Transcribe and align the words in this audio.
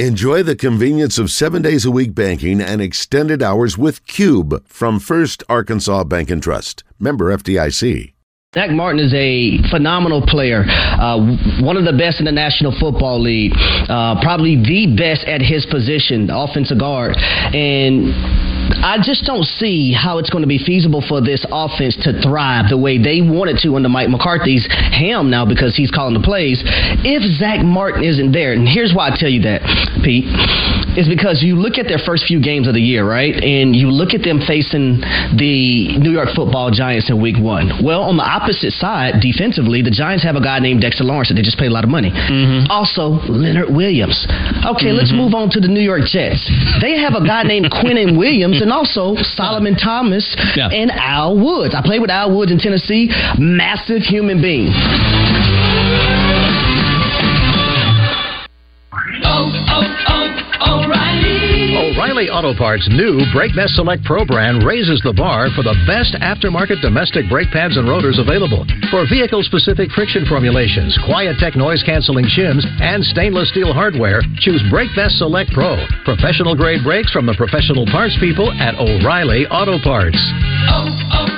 Enjoy 0.00 0.42
the 0.42 0.56
convenience 0.56 1.18
of 1.20 1.30
seven 1.30 1.62
days 1.62 1.84
a 1.84 1.90
week 1.92 2.16
banking 2.16 2.60
and 2.60 2.82
extended 2.82 3.44
hours 3.44 3.78
with 3.78 4.04
Cube 4.08 4.66
from 4.66 4.98
First 4.98 5.44
Arkansas 5.48 6.02
Bank 6.02 6.30
and 6.30 6.42
Trust. 6.42 6.82
Member 6.98 7.26
FDIC. 7.26 8.12
Zack 8.56 8.70
Martin 8.70 8.98
is 8.98 9.14
a 9.14 9.62
phenomenal 9.70 10.20
player, 10.26 10.64
uh, 10.66 11.18
one 11.62 11.76
of 11.76 11.84
the 11.84 11.92
best 11.92 12.18
in 12.18 12.24
the 12.24 12.32
National 12.32 12.74
Football 12.78 13.22
League, 13.22 13.52
uh, 13.54 14.20
probably 14.20 14.56
the 14.56 14.96
best 14.98 15.22
at 15.28 15.40
his 15.40 15.64
position, 15.66 16.28
offensive 16.28 16.78
guard. 16.78 17.14
And 17.16 18.10
I 18.82 18.98
just 19.02 19.24
don't 19.24 19.44
see 19.44 19.92
how 19.92 20.18
it's 20.18 20.30
going 20.30 20.42
to 20.42 20.48
be 20.48 20.58
feasible 20.58 21.02
for 21.06 21.20
this 21.20 21.44
offense 21.50 21.96
to 22.02 22.12
thrive 22.22 22.68
the 22.68 22.78
way 22.78 22.98
they 22.98 23.20
wanted 23.20 23.58
to 23.62 23.76
under 23.76 23.88
Mike 23.88 24.08
McCarthy's 24.08 24.66
helm 24.70 25.30
now 25.30 25.44
because 25.44 25.76
he's 25.76 25.90
calling 25.90 26.14
the 26.14 26.24
plays. 26.24 26.62
If 27.04 27.22
Zack 27.38 27.64
Martin 27.64 28.04
isn't 28.04 28.32
there, 28.32 28.52
and 28.52 28.66
here's 28.66 28.92
why 28.94 29.10
I 29.10 29.16
tell 29.16 29.30
you 29.30 29.42
that, 29.42 29.62
Pete, 30.02 30.26
is 30.96 31.08
because 31.08 31.42
you 31.42 31.56
look 31.56 31.78
at 31.78 31.86
their 31.86 31.98
first 31.98 32.26
few 32.26 32.40
games 32.42 32.68
of 32.68 32.74
the 32.74 32.80
year, 32.80 33.06
right? 33.06 33.34
And 33.34 33.74
you 33.74 33.90
look 33.90 34.14
at 34.14 34.22
them 34.22 34.40
facing 34.46 35.02
the 35.34 35.98
New 35.98 36.10
York 36.10 36.30
football 36.34 36.70
Giants 36.70 37.10
in 37.10 37.20
week 37.20 37.38
one. 37.38 37.82
Well, 37.82 38.02
on 38.02 38.16
the 38.16 38.26
opposite 38.26 38.72
side, 38.72 39.20
defensively, 39.20 39.82
the 39.82 39.90
Giants 39.90 40.22
have 40.24 40.36
a 40.36 40.42
guy 40.42 40.58
named 40.58 40.82
Dexter 40.82 41.04
Lawrence 41.04 41.28
that 41.28 41.34
they 41.34 41.42
just 41.42 41.58
paid 41.58 41.70
a 41.70 41.74
lot 41.74 41.84
of 41.84 41.90
money. 41.90 42.10
Mm-hmm. 42.10 42.70
Also, 42.70 43.18
Leonard 43.26 43.74
Williams. 43.74 44.26
Okay, 44.30 44.94
mm-hmm. 44.94 44.98
let's 44.98 45.12
move 45.12 45.34
on 45.34 45.50
to 45.50 45.60
the 45.60 45.68
New 45.68 45.82
York 45.82 46.06
Jets. 46.06 46.46
They 46.80 46.98
have 46.98 47.14
a 47.14 47.24
guy 47.24 47.42
named 47.42 47.70
Quinnen 47.70 48.16
Williams 48.16 48.62
and 48.64 48.72
also 48.72 49.14
Solomon 49.22 49.76
Thomas 49.76 50.34
yeah. 50.56 50.68
and 50.68 50.90
Al 50.90 51.36
Woods. 51.36 51.74
I 51.74 51.82
played 51.84 52.00
with 52.00 52.10
Al 52.10 52.34
Woods 52.34 52.50
in 52.50 52.58
Tennessee. 52.58 53.10
Massive 53.38 54.00
human 54.00 54.40
being. 54.40 54.72
Oh, 59.22 59.52
oh, 59.68 59.84
oh, 60.08 60.82
O'Reilly. 60.82 61.33
O'Reilly 61.94 62.26
Auto 62.26 62.50
Parts' 62.58 62.88
new 62.90 63.22
Brake 63.30 63.54
Best 63.54 63.78
Select 63.78 64.02
Pro 64.02 64.26
brand 64.26 64.66
raises 64.66 64.98
the 65.06 65.14
bar 65.14 65.46
for 65.54 65.62
the 65.62 65.78
best 65.86 66.18
aftermarket 66.18 66.82
domestic 66.82 67.22
brake 67.30 67.54
pads 67.54 67.76
and 67.78 67.86
rotors 67.86 68.18
available. 68.18 68.66
For 68.90 69.06
vehicle 69.06 69.46
specific 69.46 69.94
friction 69.94 70.26
formulations, 70.26 70.98
quiet 71.06 71.38
tech 71.38 71.54
noise 71.54 71.86
canceling 71.86 72.26
shims, 72.26 72.66
and 72.82 72.98
stainless 73.14 73.48
steel 73.54 73.72
hardware, 73.72 74.26
choose 74.42 74.58
Brake 74.74 74.90
Best 74.98 75.22
Select 75.22 75.54
Pro. 75.54 75.78
Professional 76.02 76.58
grade 76.58 76.82
brakes 76.82 77.14
from 77.14 77.30
the 77.30 77.34
professional 77.38 77.86
parts 77.86 78.18
people 78.18 78.50
at 78.58 78.74
O'Reilly 78.74 79.46
Auto 79.46 79.78
Parts. 79.78 80.18
Oh, 80.74 80.90
oh, 81.14 81.30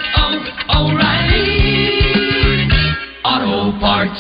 oh, 0.73 0.89
O'Reilly 0.89 2.01
Auto 3.29 3.77
Parts. 3.77 4.17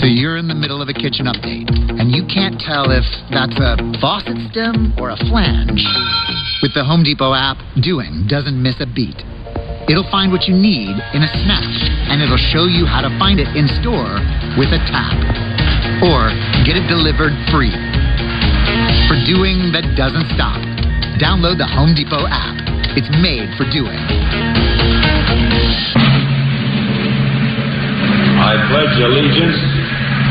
So 0.00 0.08
you're 0.08 0.40
in 0.40 0.48
the 0.48 0.56
middle 0.56 0.80
of 0.80 0.88
a 0.88 0.96
kitchen 0.96 1.28
update, 1.28 1.68
and 1.68 2.08
you 2.08 2.24
can't 2.24 2.56
tell 2.56 2.88
if 2.88 3.04
that's 3.28 3.52
a 3.60 3.76
faucet 4.00 4.32
stem 4.48 4.96
or 4.96 5.12
a 5.12 5.18
flange. 5.28 5.84
With 6.64 6.72
the 6.72 6.80
Home 6.80 7.04
Depot 7.04 7.36
app, 7.36 7.60
doing 7.84 8.24
doesn't 8.24 8.56
miss 8.56 8.80
a 8.80 8.88
beat. 8.88 9.20
It'll 9.92 10.08
find 10.08 10.32
what 10.32 10.48
you 10.48 10.56
need 10.56 10.96
in 11.12 11.20
a 11.20 11.28
snap, 11.44 11.68
and 12.08 12.24
it'll 12.24 12.40
show 12.48 12.64
you 12.64 12.88
how 12.88 13.04
to 13.04 13.12
find 13.20 13.44
it 13.44 13.52
in 13.52 13.68
store 13.84 14.16
with 14.56 14.72
a 14.72 14.80
tap. 14.88 15.12
Or 16.00 16.32
get 16.64 16.80
it 16.80 16.88
delivered 16.88 17.36
free. 17.52 17.76
For 19.04 19.20
doing 19.28 19.68
that 19.76 19.84
doesn't 20.00 20.32
stop, 20.32 20.64
download 21.20 21.60
the 21.60 21.68
Home 21.68 21.92
Depot 21.92 22.24
app. 22.24 22.56
It's 22.96 23.12
made 23.20 23.52
for 23.60 23.68
doing. 23.68 24.00
I 28.40 28.56
pledge 28.72 28.96
allegiance 29.04 29.69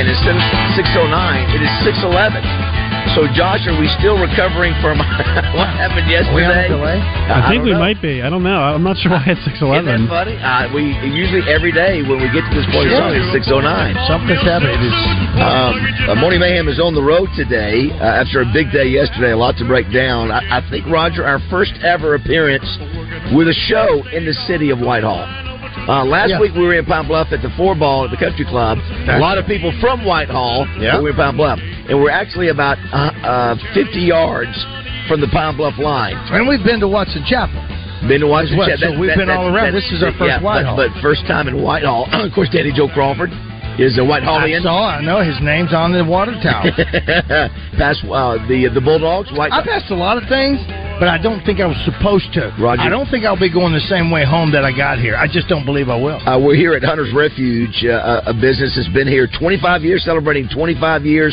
And 0.00 0.08
instead 0.08 0.32
of 0.32 0.42
6:09, 0.80 1.12
it 1.52 1.60
is 1.60 1.68
6:11. 1.84 2.40
So, 3.12 3.26
Josh, 3.36 3.66
are 3.66 3.76
we 3.76 3.88
still 4.00 4.16
recovering 4.16 4.72
from 4.80 4.96
what 5.56 5.68
happened 5.76 6.08
yesterday? 6.08 6.72
I 7.28 7.50
think 7.50 7.64
we 7.64 7.74
might 7.74 8.00
be. 8.00 8.22
I 8.22 8.30
don't 8.30 8.42
know. 8.42 8.60
I'm 8.60 8.84
not 8.84 8.96
sure 8.96 9.12
why 9.12 9.24
it's 9.26 9.44
611. 9.44 9.84
Isn't 9.84 10.06
that 10.06 10.08
funny? 10.08 10.36
Uh, 10.40 10.72
we 10.72 10.96
usually 11.04 11.44
every 11.52 11.72
day 11.72 12.00
when 12.00 12.16
we 12.16 12.32
get 12.32 12.48
to 12.48 12.54
this 12.56 12.64
point 12.72 12.88
of 12.88 12.96
the 12.96 13.00
song, 13.02 13.12
it's 13.12 13.44
6:09. 13.44 13.92
Something's 14.08 14.40
happening. 14.40 14.80
Um, 15.36 15.76
uh, 16.08 16.14
Morning 16.16 16.40
Mayhem 16.40 16.68
is 16.68 16.80
on 16.80 16.96
the 16.96 17.04
road 17.04 17.28
today 17.36 17.92
uh, 18.00 18.24
after 18.24 18.40
a 18.40 18.48
big 18.56 18.72
day 18.72 18.88
yesterday. 18.88 19.32
A 19.32 19.36
lot 19.36 19.60
to 19.60 19.68
break 19.68 19.92
down. 19.92 20.32
I, 20.32 20.64
I 20.64 20.70
think 20.70 20.88
Roger, 20.88 21.28
our 21.28 21.40
first 21.52 21.76
ever 21.84 22.14
appearance 22.16 22.68
with 23.36 23.52
a 23.52 23.56
show 23.68 24.00
in 24.16 24.24
the 24.24 24.36
city 24.48 24.70
of 24.70 24.80
Whitehall. 24.80 25.49
Uh, 25.90 26.04
last 26.04 26.30
Yeah. 26.30 26.38
week 26.38 26.54
we 26.54 26.62
were 26.62 26.74
in 26.74 26.86
Pine 26.86 27.08
Bluff 27.08 27.32
at 27.32 27.42
the 27.42 27.50
Four 27.58 27.74
Ball 27.74 28.04
at 28.04 28.10
the 28.12 28.16
Country 28.16 28.44
Club. 28.44 28.78
A 29.08 29.18
lot 29.18 29.38
of 29.38 29.46
people 29.46 29.72
from 29.80 30.04
Whitehall. 30.04 30.64
Yeah. 30.78 30.98
We 30.98 31.02
were 31.04 31.10
in 31.10 31.16
Pine 31.16 31.36
Bluff, 31.36 31.58
and 31.88 31.98
we're 32.00 32.14
actually 32.14 32.48
about 32.48 32.78
uh, 32.92 33.10
uh, 33.26 33.54
50 33.74 33.98
yards 33.98 34.54
from 35.08 35.20
the 35.20 35.26
Pine 35.28 35.56
Bluff 35.56 35.74
line. 35.78 36.14
and 36.30 36.46
we've 36.46 36.62
been 36.62 36.78
to 36.78 36.86
Watson 36.88 37.24
Chapel. 37.26 37.58
Been 38.06 38.20
to 38.20 38.28
Watson 38.28 38.56
well, 38.56 38.68
Chapel. 38.68 38.94
so 38.94 39.00
we've 39.00 39.16
been 39.16 39.28
all 39.28 39.48
around. 39.54 39.74
This 39.74 39.90
is 39.90 40.02
our 40.02 40.12
first 40.12 40.24
yeah, 40.30 40.38
but- 40.38 40.44
Whitehall. 40.64 40.76
But, 40.76 40.90
first 41.02 41.26
time 41.26 41.48
in 41.48 41.60
Whitehall. 41.60 42.06
of 42.12 42.32
course, 42.32 42.48
Daddy 42.50 42.72
Joe 42.72 42.88
Crawford 42.88 43.30
is 43.78 43.98
a 43.98 44.02
a 44.02 44.04
I 44.04 44.08
Whitehallian. 44.20 44.62
saw. 44.62 44.90
I 44.96 45.00
know 45.02 45.20
his 45.22 45.40
name's 45.42 45.74
on 45.74 45.92
the 45.92 46.04
water 46.04 46.32
tower. 46.42 46.70
Past 47.76 48.04
uh, 48.06 48.38
the 48.46 48.70
the 48.72 48.80
Bulldogs, 48.80 49.32
White. 49.32 49.52
I 49.52 49.62
passed 49.64 49.90
a 49.90 49.94
lot 49.96 50.16
of 50.22 50.28
things, 50.28 50.60
but 51.00 51.08
I 51.08 51.16
don't 51.16 51.40
think 51.48 51.58
I 51.58 51.66
was 51.66 51.80
supposed 51.88 52.28
to. 52.36 52.52
Roger. 52.60 52.84
I 52.84 52.92
don't 52.92 53.08
think 53.08 53.24
I'll 53.24 53.40
be 53.40 53.48
going 53.50 53.72
the 53.72 53.88
same 53.88 54.12
way 54.12 54.22
home 54.22 54.52
that 54.52 54.64
I 54.68 54.70
got 54.76 55.00
here. 55.00 55.16
I 55.16 55.26
just 55.26 55.48
don't 55.48 55.64
believe 55.64 55.88
I 55.88 55.96
will. 55.96 56.20
Uh, 56.28 56.38
we're 56.38 56.54
here 56.54 56.74
at 56.76 56.84
Hunter's 56.84 57.10
Refuge, 57.16 57.72
uh, 57.88 58.28
a 58.28 58.34
business 58.36 58.76
that's 58.76 58.92
been 58.92 59.08
here 59.08 59.26
25 59.40 59.80
years, 59.82 60.04
celebrating 60.04 60.46
25 60.52 61.08
years. 61.08 61.32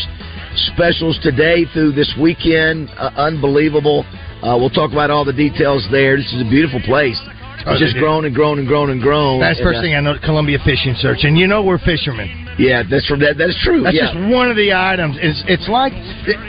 Specials 0.73 1.19
today 1.21 1.65
through 1.73 1.91
this 1.91 2.09
weekend, 2.19 2.89
uh, 2.97 3.11
unbelievable. 3.17 4.05
Uh, 4.41 4.55
we'll 4.57 4.71
talk 4.71 4.91
about 4.91 5.11
all 5.11 5.25
the 5.25 5.35
details 5.35 5.85
there. 5.91 6.15
This 6.15 6.31
is 6.33 6.41
a 6.41 6.49
beautiful 6.49 6.79
place. 6.87 7.19
Oh, 7.67 7.75
It's 7.75 7.81
they 7.81 7.85
just 7.91 7.97
grown 7.97 8.23
and 8.23 8.33
grown 8.33 8.59
and 8.59 8.67
grown 8.67 8.89
and 8.89 9.01
grown. 9.01 9.41
That's 9.41 9.59
the 9.59 9.67
And, 9.67 9.69
first 9.69 9.79
uh, 9.79 9.81
thing 9.83 9.95
I 9.95 9.99
know. 9.99 10.15
Columbia 10.23 10.57
Fishing 10.63 10.95
Search, 10.97 11.27
and 11.27 11.37
you 11.37 11.45
know 11.45 11.61
we're 11.61 11.77
fishermen. 11.79 12.46
Yeah, 12.57 12.81
that's 12.89 13.05
from 13.05 13.21
that. 13.21 13.37
That 13.37 13.49
is 13.53 13.59
true. 13.61 13.85
That's 13.85 13.95
yeah. 13.95 14.13
just 14.13 14.33
one 14.33 14.49
of 14.49 14.57
the 14.57 14.73
items. 14.73 15.17
It's 15.21 15.41
it's 15.45 15.69
like 15.69 15.93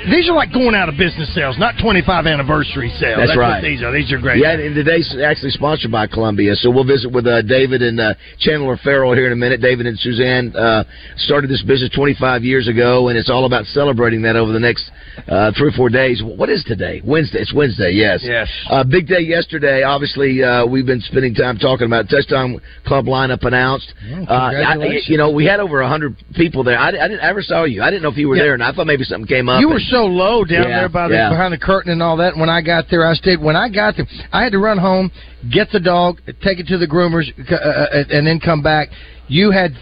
these 0.08 0.28
are 0.28 0.36
like 0.36 0.52
going 0.52 0.74
out 0.74 0.88
of 0.88 0.96
business 0.96 1.28
sales, 1.36 1.60
not 1.60 1.76
25 1.80 2.24
anniversary 2.24 2.88
sales. 2.96 3.20
That's 3.20 3.36
right. 3.36 3.60
What 3.60 3.62
these 3.62 3.84
are. 3.84 3.92
These 3.92 4.12
are 4.12 4.18
great. 4.18 4.40
Yeah, 4.40 4.56
and 4.56 4.74
today's 4.74 5.04
actually 5.20 5.52
sponsored 5.52 5.92
by 5.92 6.06
Columbia, 6.06 6.56
so 6.56 6.70
we'll 6.70 6.88
visit 6.88 7.12
with 7.12 7.26
uh, 7.26 7.42
David 7.42 7.82
and 7.82 8.00
uh, 8.00 8.14
Chandler 8.40 8.80
Farrell 8.80 9.12
here 9.12 9.26
in 9.26 9.32
a 9.32 9.40
minute. 9.40 9.60
David 9.60 9.86
and 9.86 9.98
Suzanne 9.98 10.54
uh, 10.56 10.84
started 11.16 11.50
this 11.50 11.62
business 11.62 11.90
25 11.94 12.42
years 12.42 12.68
ago, 12.68 13.08
and 13.08 13.18
it's 13.18 13.28
all 13.28 13.44
about 13.44 13.66
celebrating 13.66 14.22
that 14.22 14.36
over 14.36 14.52
the 14.52 14.60
next 14.60 14.90
uh, 15.28 15.52
three 15.56 15.68
or 15.68 15.76
four 15.76 15.90
days. 15.90 16.22
What 16.24 16.48
is 16.48 16.64
today? 16.64 17.02
Wednesday. 17.04 17.40
It's 17.40 17.52
Wednesday. 17.52 17.92
Yes. 17.92 18.20
Yes. 18.22 18.48
Uh, 18.70 18.84
big 18.84 19.06
day 19.08 19.20
yesterday. 19.20 19.82
Obviously, 19.82 20.42
uh, 20.42 20.64
we've 20.66 20.86
been 20.86 21.00
spending 21.00 21.34
time 21.34 21.58
talking 21.58 21.86
about 21.86 22.08
touchdown 22.08 22.60
club 22.86 23.06
lineup 23.06 23.44
announced. 23.44 23.92
Uh, 24.08 24.32
I, 24.32 24.76
you 25.06 25.18
know, 25.18 25.30
we 25.30 25.44
had 25.44 25.60
over 25.60 25.80
100 25.80 25.97
people 26.34 26.64
there. 26.64 26.78
I, 26.78 26.88
I 26.88 27.08
didn't 27.08 27.20
I 27.20 27.28
ever 27.28 27.42
saw 27.42 27.64
you. 27.64 27.82
I 27.82 27.90
didn't 27.90 28.02
know 28.02 28.10
if 28.10 28.16
you 28.16 28.28
were 28.28 28.36
Yeah. 28.36 28.42
there, 28.44 28.54
and 28.54 28.62
I 28.62 28.72
thought 28.72 28.86
maybe 28.86 29.04
something 29.04 29.26
came 29.26 29.48
up. 29.48 29.60
You 29.60 29.68
were 29.68 29.76
and- 29.76 29.84
so 29.90 30.04
low 30.06 30.44
down 30.44 30.64
Yeah, 30.68 30.80
there 30.80 30.88
by 30.88 31.08
the 31.08 31.14
behind 31.30 31.52
the 31.52 31.58
curtain 31.58 31.92
and 31.92 32.02
all 32.02 32.16
that. 32.18 32.36
When 32.36 32.48
I 32.48 32.60
got 32.62 32.86
there, 32.90 33.06
I 33.06 33.14
stayed. 33.14 33.40
When 33.40 33.56
I 33.56 33.68
got 33.68 33.96
there, 33.96 34.06
I 34.32 34.42
had 34.42 34.52
to 34.52 34.58
run 34.58 34.78
home, 34.78 35.10
get 35.50 35.70
the 35.70 35.80
dog, 35.80 36.20
take 36.42 36.58
it 36.60 36.66
to 36.68 36.78
the 36.78 36.86
groomers, 36.86 37.26
uh, 37.50 37.54
uh, 37.54 38.04
and 38.10 38.26
then 38.26 38.40
come 38.40 38.62
back. 38.62 38.88
You 39.28 39.50
had. 39.50 39.72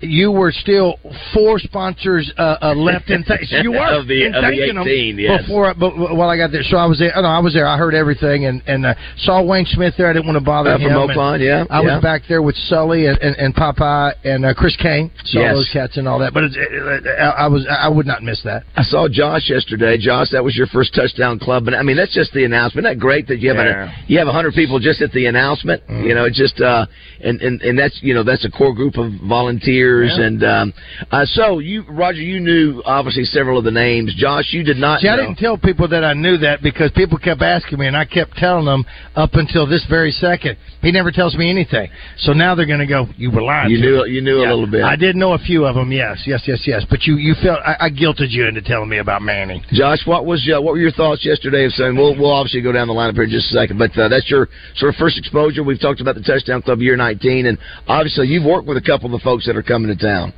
You 0.00 0.30
were 0.30 0.52
still 0.52 0.96
four 1.32 1.58
sponsors 1.58 2.30
uh, 2.36 2.56
uh, 2.60 2.74
left 2.74 3.08
in. 3.08 3.24
Th- 3.24 3.40
you 3.62 3.70
were 3.78 3.78
Of 4.00 4.06
the- 4.06 4.26
in 4.26 4.34
of 4.34 4.42
the 4.42 4.48
18, 4.52 5.16
them 5.16 5.18
yes. 5.18 5.42
before. 5.42 5.72
But 5.78 5.96
while 5.96 6.28
I 6.28 6.36
got 6.36 6.52
there, 6.52 6.62
so 6.62 6.76
I 6.76 6.84
was 6.84 6.98
there. 6.98 7.12
No, 7.16 7.22
I 7.28 7.38
was 7.38 7.54
there. 7.54 7.66
I 7.66 7.78
heard 7.78 7.94
everything 7.94 8.44
and 8.44 8.62
and 8.66 8.84
uh, 8.84 8.94
saw 9.18 9.42
Wayne 9.42 9.64
Smith 9.64 9.94
there. 9.96 10.08
I 10.08 10.12
didn't 10.12 10.26
want 10.26 10.36
to 10.36 10.44
bother 10.44 10.70
Uh, 10.72 10.78
him. 10.78 10.88
and 10.88 10.96
Oakland, 10.96 11.42
yeah, 11.42 11.64
I 11.70 11.80
yeah. 11.80 11.94
was 11.94 12.02
back 12.02 12.22
there 12.28 12.42
with 12.42 12.56
Sully 12.56 13.06
and, 13.06 13.16
and, 13.18 13.36
and 13.36 13.54
Popeye 13.54 14.12
and 14.24 14.44
uh, 14.44 14.52
Chris 14.54 14.76
Kane. 14.76 15.10
Saw 15.24 15.40
Yes. 15.40 15.54
those 15.54 15.70
cats 15.72 15.96
and 15.96 16.06
all 16.06 16.18
that. 16.18 16.34
But 16.34 16.44
it, 16.44 16.52
it, 16.56 17.06
I 17.18 17.48
was 17.48 17.66
I 17.70 17.88
would 17.88 18.06
not 18.06 18.22
miss 18.22 18.42
that. 18.44 18.64
I 18.76 18.82
saw 18.82 19.08
Josh 19.08 19.48
yesterday. 19.48 19.96
Josh, 19.98 20.28
that 20.32 20.44
was 20.44 20.54
your 20.56 20.66
first 20.66 20.94
touchdown 20.94 21.38
club, 21.38 21.68
and 21.68 21.74
I 21.76 21.82
mean 21.82 21.96
that's 21.96 22.12
just 22.14 22.32
the 22.34 22.44
announcement. 22.44 22.86
Isn't 22.86 22.98
that 22.98 23.00
great 23.02 23.26
that 23.28 23.38
you 23.38 23.48
have 23.54 23.64
Yeah. 23.64 23.84
a, 23.90 24.04
you 24.08 24.18
have 24.18 24.28
hundred 24.28 24.52
people 24.54 24.78
just 24.78 25.00
at 25.00 25.12
the 25.12 25.24
announcement. 25.26 25.82
You 25.88 26.14
know, 26.14 26.26
it's 26.26 26.36
just 26.36 26.60
uh, 26.60 26.84
and, 27.24 27.40
and 27.40 27.62
and 27.62 27.78
that's 27.78 27.98
you 28.02 28.12
know 28.12 28.22
that's 28.22 28.44
a 28.44 28.50
core 28.50 28.74
group 28.74 28.98
of 28.98 29.10
volunteers, 29.26 29.85
Yeah. 29.86 30.26
and 30.26 30.44
um, 30.44 30.74
uh, 31.10 31.24
so 31.24 31.58
you 31.58 31.84
Roger, 31.88 32.20
you 32.20 32.40
knew 32.40 32.82
obviously 32.84 33.24
several 33.24 33.58
of 33.58 33.64
the 33.64 33.70
names. 33.70 34.14
Josh, 34.16 34.52
you 34.52 34.62
did 34.62 34.76
not. 34.76 35.00
See, 35.00 35.08
I 35.08 35.16
didn't 35.16 35.36
tell 35.36 35.56
people 35.56 35.88
that 35.88 36.04
I 36.04 36.12
knew 36.12 36.36
that 36.38 36.62
because 36.62 36.90
people 36.92 37.18
kept 37.18 37.42
asking 37.42 37.78
me, 37.78 37.86
and 37.86 37.96
I 37.96 38.04
kept 38.04 38.36
telling 38.36 38.66
them 38.66 38.84
up 39.14 39.30
until 39.34 39.66
this 39.66 39.84
very 39.88 40.10
second. 40.10 40.58
He 40.82 40.92
never 40.92 41.10
tells 41.10 41.34
me 41.36 41.50
anything, 41.50 41.88
so 42.18 42.32
now 42.32 42.54
they're 42.54 42.66
going 42.66 42.80
to 42.80 42.86
go. 42.86 43.06
You 43.16 43.30
were 43.30 43.42
lying. 43.42 43.70
You 43.70 43.78
to 43.78 43.82
knew 43.82 44.04
me." 44.04 44.10
you 44.10 44.20
knew 44.20 44.42
Yeah. 44.42 44.50
a 44.50 44.52
little 44.52 44.70
bit. 44.70 44.82
I 44.84 44.96
did 44.96 45.16
know 45.16 45.32
a 45.32 45.38
few 45.38 45.64
of 45.64 45.74
them. 45.74 45.90
Yes, 45.90 46.22
yes, 46.26 46.42
yes, 46.46 46.62
yes. 46.66 46.84
But 46.90 47.04
you, 47.04 47.16
you 47.16 47.34
felt 47.42 47.60
I, 47.64 47.86
I 47.86 47.90
guilted 47.90 48.30
you 48.30 48.46
into 48.46 48.60
telling 48.60 48.88
me 48.90 48.98
about 48.98 49.22
Manning. 49.22 49.62
Josh, 49.72 50.00
what 50.06 50.26
was 50.26 50.46
uh, 50.54 50.60
what 50.60 50.72
were 50.72 50.80
your 50.80 50.92
thoughts 50.92 51.24
yesterday 51.24 51.64
of 51.64 51.72
saying? 51.72 51.96
We'll 51.96 52.16
we'll 52.16 52.32
obviously 52.32 52.60
go 52.60 52.72
down 52.72 52.88
the 52.88 52.92
line 52.92 53.06
lineup 53.06 53.14
here 53.14 53.24
in 53.24 53.30
just 53.30 53.52
a 53.52 53.54
second, 53.54 53.78
but 53.78 53.96
uh, 53.98 54.08
that's 54.08 54.28
your 54.30 54.48
sort 54.76 54.94
of 54.94 54.96
first 54.98 55.18
exposure. 55.18 55.62
We've 55.62 55.80
talked 55.80 56.00
about 56.00 56.14
the 56.14 56.22
touchdown 56.22 56.62
club 56.62 56.80
year 56.80 56.96
19, 56.96 57.46
and 57.46 57.58
obviously 57.86 58.28
you've 58.28 58.44
worked 58.44 58.66
with 58.66 58.76
a 58.76 58.82
couple 58.82 59.06
of 59.06 59.12
the 59.12 59.24
folks 59.24 59.46
that 59.46 59.56
are 59.56 59.62
coming 59.62 59.75
to 59.84 59.96
town. 59.96 60.32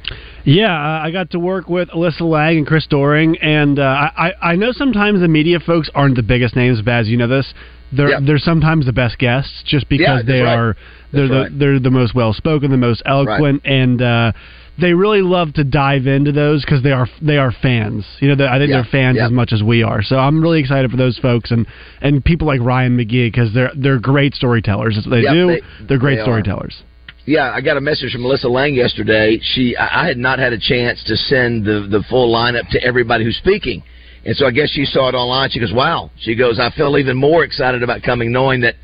Yeah, 0.44 0.72
uh, 0.72 1.00
I 1.04 1.10
got 1.10 1.30
to 1.32 1.38
work 1.38 1.68
with 1.68 1.88
Alyssa 1.90 2.22
Lang 2.22 2.58
and 2.58 2.66
Chris 2.66 2.86
Doering, 2.86 3.36
and 3.38 3.78
uh, 3.78 3.82
I 4.16 4.32
I 4.42 4.56
know 4.56 4.72
sometimes 4.72 5.20
the 5.20 5.28
media 5.28 5.60
folks 5.60 5.90
aren't 5.94 6.16
the 6.16 6.22
biggest 6.22 6.56
names, 6.56 6.80
Baz. 6.82 7.08
You 7.08 7.16
know 7.18 7.28
this. 7.28 7.52
They're 7.92 8.10
Yeah. 8.10 8.20
they're 8.22 8.38
sometimes 8.38 8.86
the 8.86 8.92
best 8.92 9.18
guests 9.18 9.62
just 9.66 9.88
because 9.88 10.22
Yeah, 10.26 10.32
they 10.32 10.40
right. 10.40 10.54
are 10.58 10.76
they're 11.12 11.28
That's 11.28 11.30
the 11.32 11.40
right. 11.50 11.58
they're 11.58 11.78
the 11.80 11.90
most 11.90 12.14
well 12.14 12.32
spoken, 12.32 12.70
the 12.70 12.76
most 12.76 13.02
eloquent, 13.06 13.62
and 13.64 14.00
uh, 14.00 14.32
they 14.80 14.92
really 14.94 15.22
love 15.22 15.52
to 15.54 15.64
dive 15.64 16.06
into 16.06 16.30
those 16.32 16.64
because 16.64 16.82
they 16.82 16.92
are 16.92 17.08
they 17.20 17.36
are 17.38 17.50
fans. 17.50 18.06
You 18.20 18.34
know, 18.34 18.46
I 18.46 18.58
think 18.58 18.70
Yeah, 18.70 18.76
they're 18.76 18.90
fans 18.90 19.16
yeah. 19.16 19.26
as 19.26 19.32
much 19.32 19.52
as 19.52 19.62
we 19.62 19.82
are. 19.82 20.02
So 20.02 20.16
I'm 20.18 20.40
really 20.42 20.60
excited 20.60 20.90
for 20.90 20.96
those 20.96 21.18
folks 21.18 21.50
and 21.50 21.66
and 22.00 22.24
people 22.24 22.46
like 22.46 22.60
Ryan 22.60 22.96
McGee 22.96 23.32
because 23.32 23.52
they're 23.54 23.72
they're 23.74 23.98
great 23.98 24.34
storytellers. 24.34 24.94
That's 24.94 25.06
what 25.06 25.16
they 25.16 25.22
Yeah, 25.22 25.32
do. 25.34 25.46
they- 25.48 25.60
they, 25.88 25.94
are 25.94 25.98
great 25.98 26.16
they 26.16 26.22
storytellers. 26.22 26.82
Yeah, 27.28 27.52
I 27.54 27.60
got 27.60 27.76
a 27.76 27.80
message 27.82 28.12
from 28.12 28.22
Alyssa 28.22 28.48
Lang 28.50 28.74
yesterday. 28.74 29.38
She, 29.42 29.76
I 29.76 30.06
had 30.06 30.16
not 30.16 30.38
had 30.38 30.54
a 30.54 30.58
chance 30.58 31.04
to 31.04 31.14
send 31.14 31.62
the 31.62 31.86
the 31.90 32.02
full 32.08 32.32
lineup 32.34 32.66
to 32.70 32.82
everybody 32.82 33.22
who's 33.22 33.36
speaking, 33.36 33.82
and 34.24 34.34
so 34.34 34.46
I 34.46 34.50
guess 34.50 34.70
she 34.70 34.86
saw 34.86 35.10
it 35.10 35.14
online. 35.14 35.50
She 35.50 35.60
goes, 35.60 35.70
"Wow!" 35.74 36.10
She 36.20 36.34
goes, 36.34 36.58
"I 36.58 36.70
feel 36.70 36.96
even 36.96 37.18
more 37.18 37.44
excited 37.44 37.82
about 37.82 38.02
coming, 38.02 38.32
knowing 38.32 38.62
that 38.62 38.76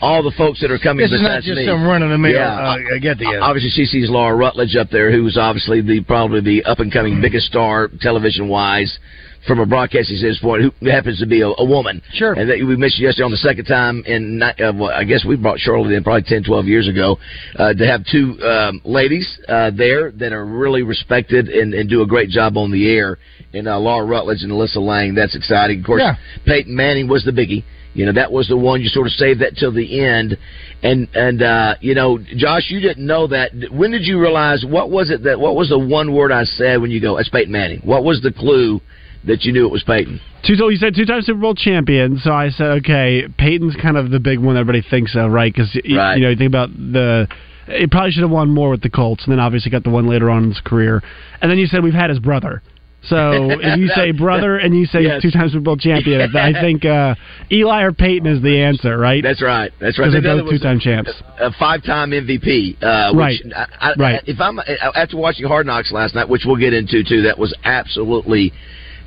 all 0.00 0.20
the 0.24 0.32
folks 0.36 0.60
that 0.62 0.72
are 0.72 0.80
coming 0.80 1.04
This 1.04 1.12
is 1.12 1.22
not 1.22 1.42
just 1.42 1.58
me." 1.58 1.64
some 1.64 1.84
running 1.84 2.10
the 2.10 2.18
mill 2.18 2.32
Yeah. 2.32 2.74
uh, 2.74 2.76
get 3.00 3.18
together. 3.18 3.40
Obviously, 3.40 3.70
she 3.70 3.84
sees 3.84 4.10
Laura 4.10 4.34
Rutledge 4.34 4.74
up 4.74 4.90
there, 4.90 5.12
who's 5.12 5.36
obviously 5.36 5.80
the 5.80 6.00
probably 6.00 6.40
the 6.40 6.64
up 6.64 6.80
and 6.80 6.92
coming 6.92 7.20
biggest 7.20 7.46
star 7.46 7.88
television 8.00 8.48
wise 8.48 8.98
from 9.46 9.58
a 9.60 9.66
broadcasting 9.66 10.16
standpoint, 10.16 10.72
who 10.80 10.90
happens 10.90 11.18
to 11.18 11.26
be 11.26 11.40
a, 11.40 11.48
a 11.48 11.64
woman. 11.64 12.00
Sure. 12.14 12.32
And 12.34 12.48
that 12.48 12.58
we 12.58 12.76
mentioned 12.76 13.02
yesterday 13.02 13.24
on 13.24 13.30
the 13.30 13.36
second 13.38 13.64
time, 13.64 14.04
and 14.06 14.42
uh, 14.42 14.52
well, 14.74 14.90
I 14.90 15.04
guess 15.04 15.24
we 15.24 15.36
brought 15.36 15.58
Charlotte 15.58 15.92
in 15.92 16.04
probably 16.04 16.22
10, 16.22 16.44
12 16.44 16.66
years 16.66 16.88
ago 16.88 17.18
uh, 17.58 17.74
to 17.74 17.86
have 17.86 18.04
two 18.10 18.38
um, 18.42 18.80
ladies 18.84 19.26
uh, 19.48 19.70
there 19.76 20.12
that 20.12 20.32
are 20.32 20.44
really 20.46 20.82
respected 20.82 21.48
and, 21.48 21.74
and 21.74 21.88
do 21.88 22.02
a 22.02 22.06
great 22.06 22.28
job 22.30 22.56
on 22.56 22.70
the 22.70 22.90
air. 22.90 23.18
And 23.52 23.68
uh, 23.68 23.78
Laura 23.78 24.06
Rutledge 24.06 24.42
and 24.42 24.52
Alyssa 24.52 24.76
Lang, 24.76 25.14
that's 25.14 25.34
exciting. 25.36 25.80
Of 25.80 25.86
course, 25.86 26.02
Yeah. 26.02 26.14
Peyton 26.46 26.74
Manning 26.74 27.08
was 27.08 27.24
the 27.24 27.32
biggie. 27.32 27.64
You 27.94 28.06
know, 28.06 28.12
that 28.12 28.32
was 28.32 28.48
the 28.48 28.56
one 28.56 28.80
you 28.80 28.88
sort 28.88 29.06
of 29.06 29.12
saved 29.12 29.40
that 29.42 29.54
till 29.56 29.70
the 29.70 30.00
end. 30.00 30.38
And 30.82 31.06
and 31.14 31.42
uh, 31.42 31.74
you 31.80 31.94
know, 31.94 32.18
Josh, 32.36 32.70
you 32.70 32.80
didn't 32.80 33.04
know 33.06 33.26
that. 33.26 33.50
When 33.70 33.90
did 33.90 34.06
you 34.06 34.18
realize 34.18 34.64
what 34.66 34.90
was 34.90 35.10
it 35.10 35.24
that 35.24 35.38
what 35.38 35.56
was 35.56 35.68
the 35.68 35.78
one 35.78 36.14
word 36.14 36.32
I 36.32 36.44
said 36.44 36.80
when 36.80 36.90
you 36.90 37.00
go, 37.02 37.18
it's 37.18 37.28
Peyton 37.28 37.52
Manning? 37.52 37.80
What 37.84 38.02
was 38.02 38.22
the 38.22 38.32
clue 38.32 38.80
that 39.24 39.44
you 39.44 39.52
knew 39.52 39.66
it 39.66 39.72
was 39.72 39.82
Peyton? 39.84 40.20
Two, 40.44 40.54
you 40.54 40.76
said 40.76 40.94
two 40.94 41.04
time 41.04 41.22
Super 41.22 41.40
Bowl 41.40 41.54
champion. 41.54 42.18
So 42.18 42.32
I 42.32 42.50
said, 42.50 42.78
okay, 42.78 43.26
Peyton's 43.38 43.76
kind 43.80 43.96
of 43.96 44.10
the 44.10 44.18
big 44.20 44.38
one 44.40 44.56
everybody 44.56 44.82
thinks 44.88 45.14
of, 45.16 45.30
right? 45.30 45.52
Because 45.52 45.74
Right. 45.74 46.16
you 46.16 46.22
know 46.22 46.30
you 46.30 46.36
think 46.36 46.48
about 46.48 46.70
the. 46.76 47.28
It 47.68 47.90
probably 47.92 48.10
should 48.10 48.22
have 48.22 48.30
won 48.30 48.50
more 48.50 48.70
with 48.70 48.82
the 48.82 48.90
Colts, 48.90 49.24
and 49.24 49.32
then 49.32 49.38
obviously 49.38 49.70
got 49.70 49.84
the 49.84 49.90
one 49.90 50.08
later 50.08 50.28
on 50.28 50.42
in 50.44 50.48
his 50.50 50.60
career. 50.60 51.00
And 51.40 51.48
then 51.50 51.58
you 51.58 51.66
said 51.66 51.84
we've 51.84 51.94
had 51.94 52.10
his 52.10 52.18
brother. 52.18 52.60
So 53.04 53.50
if 53.60 53.78
you 53.78 53.88
say 53.88 54.10
brother 54.12 54.58
and 54.58 54.76
you 54.76 54.84
say 54.86 55.02
Yes. 55.02 55.22
two 55.22 55.30
times 55.30 55.52
Super 55.52 55.62
Bowl 55.62 55.76
champion, 55.76 56.20
I 56.36 56.52
think 56.52 56.84
uh, 56.84 57.14
Eli 57.50 57.82
or 57.82 57.92
Peyton 57.92 58.26
is 58.26 58.42
the 58.42 58.60
answer, 58.62 58.98
right? 58.98 59.22
That's 59.22 59.40
right. 59.42 59.70
That's 59.80 59.98
right. 59.98 60.10
Because 60.10 60.22
they're 60.22 60.42
both 60.42 60.50
two-time 60.50 60.80
champs. 60.80 61.10
a 61.40 61.52
five-time 61.52 62.10
MVP. 62.10 62.82
Uh, 62.82 63.12
Right. 63.14 63.40
I, 63.56 63.66
I, 63.80 63.92
Right. 63.96 64.20
If 64.26 64.40
I'm 64.40 64.58
after 64.94 65.16
watching 65.16 65.46
Hard 65.46 65.66
Knocks 65.66 65.90
last 65.92 66.14
night, 66.16 66.28
which 66.28 66.42
we'll 66.44 66.56
get 66.56 66.74
into 66.74 67.02
too, 67.04 67.22
that 67.22 67.38
was 67.38 67.54
absolutely. 67.64 68.52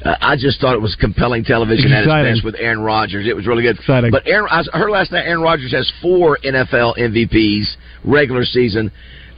Uh, 0.04 0.16
I 0.22 0.36
just 0.36 0.60
thought 0.62 0.74
it 0.76 0.82
was 0.82 0.96
compelling 0.96 1.44
television 1.44 1.92
at 1.92 2.04
its 2.04 2.08
best 2.36 2.46
with 2.46 2.56
Aaron 2.60 2.80
Rodgers. 2.80 3.28
It 3.28 3.36
was 3.36 3.48
really 3.48 3.64
good. 3.64 3.78
Exciting. 3.78 4.12
But 4.12 4.28
Aaron, 4.28 4.48
I 4.52 4.64
heard 4.78 4.90
last 4.92 5.12
night 5.12 5.26
Aaron 5.26 5.42
Rodgers 5.42 5.72
has 5.72 5.92
four 6.02 6.38
NFL 6.44 6.98
MVPs 6.98 7.66
regular 8.04 8.44
season. 8.46 8.92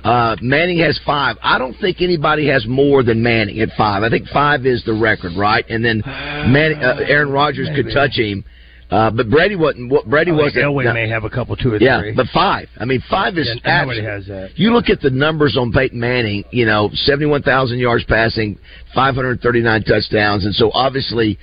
Uh, 0.04 0.36
Manning 0.42 0.80
has 0.80 1.00
five. 1.06 1.38
I 1.42 1.58
don't 1.58 1.74
think 1.80 2.02
anybody 2.02 2.48
has 2.48 2.66
more 2.68 3.04
than 3.04 3.22
Manning 3.22 3.60
at 3.62 3.70
five. 3.78 4.04
I 4.04 4.10
think 4.10 4.28
five 4.28 4.66
is 4.66 4.84
the 4.86 4.94
record, 4.94 5.34
right? 5.38 5.66
And 5.70 5.84
then 5.84 6.02
Manning, 6.06 6.78
uh, 6.84 6.98
Aaron 7.08 7.30
Rodgers 7.30 7.68
could 7.76 7.92
touch 7.94 8.16
him. 8.18 8.44
Uh, 8.90 9.12
but 9.12 9.30
Brady 9.30 9.56
wasn't. 9.58 9.92
what- 9.92 10.06
Brady 10.06 10.32
wasn't. 10.32 10.64
Elway 10.64 10.86
no. 10.86 10.94
may 10.94 11.10
have 11.10 11.26
a 11.26 11.30
couple, 11.30 11.56
two 11.58 11.74
or 11.74 11.78
Yeah, 11.78 12.00
three. 12.00 12.14
but 12.14 12.28
five. 12.28 12.70
I 12.80 12.86
mean, 12.86 13.02
five 13.10 13.38
is 13.38 13.50
Yeah, 13.66 13.82
nobody 13.82 14.02
has 14.02 14.28
that. 14.28 14.52
You 14.56 14.72
look 14.72 14.90
at 14.90 15.02
the 15.02 15.10
numbers 15.10 15.58
on 15.58 15.74
Peyton 15.74 16.00
Manning. 16.00 16.46
You 16.52 16.66
know, 16.66 16.90
seventy-one 16.94 17.42
thousand 17.42 17.80
yards 17.80 18.06
passing, 18.06 18.58
five 18.96 19.16
hundred 19.16 19.42
thirty-nine 19.42 19.84
touchdowns, 19.84 20.46
and 20.46 20.54
so 20.56 20.72
obviously. 20.74 21.38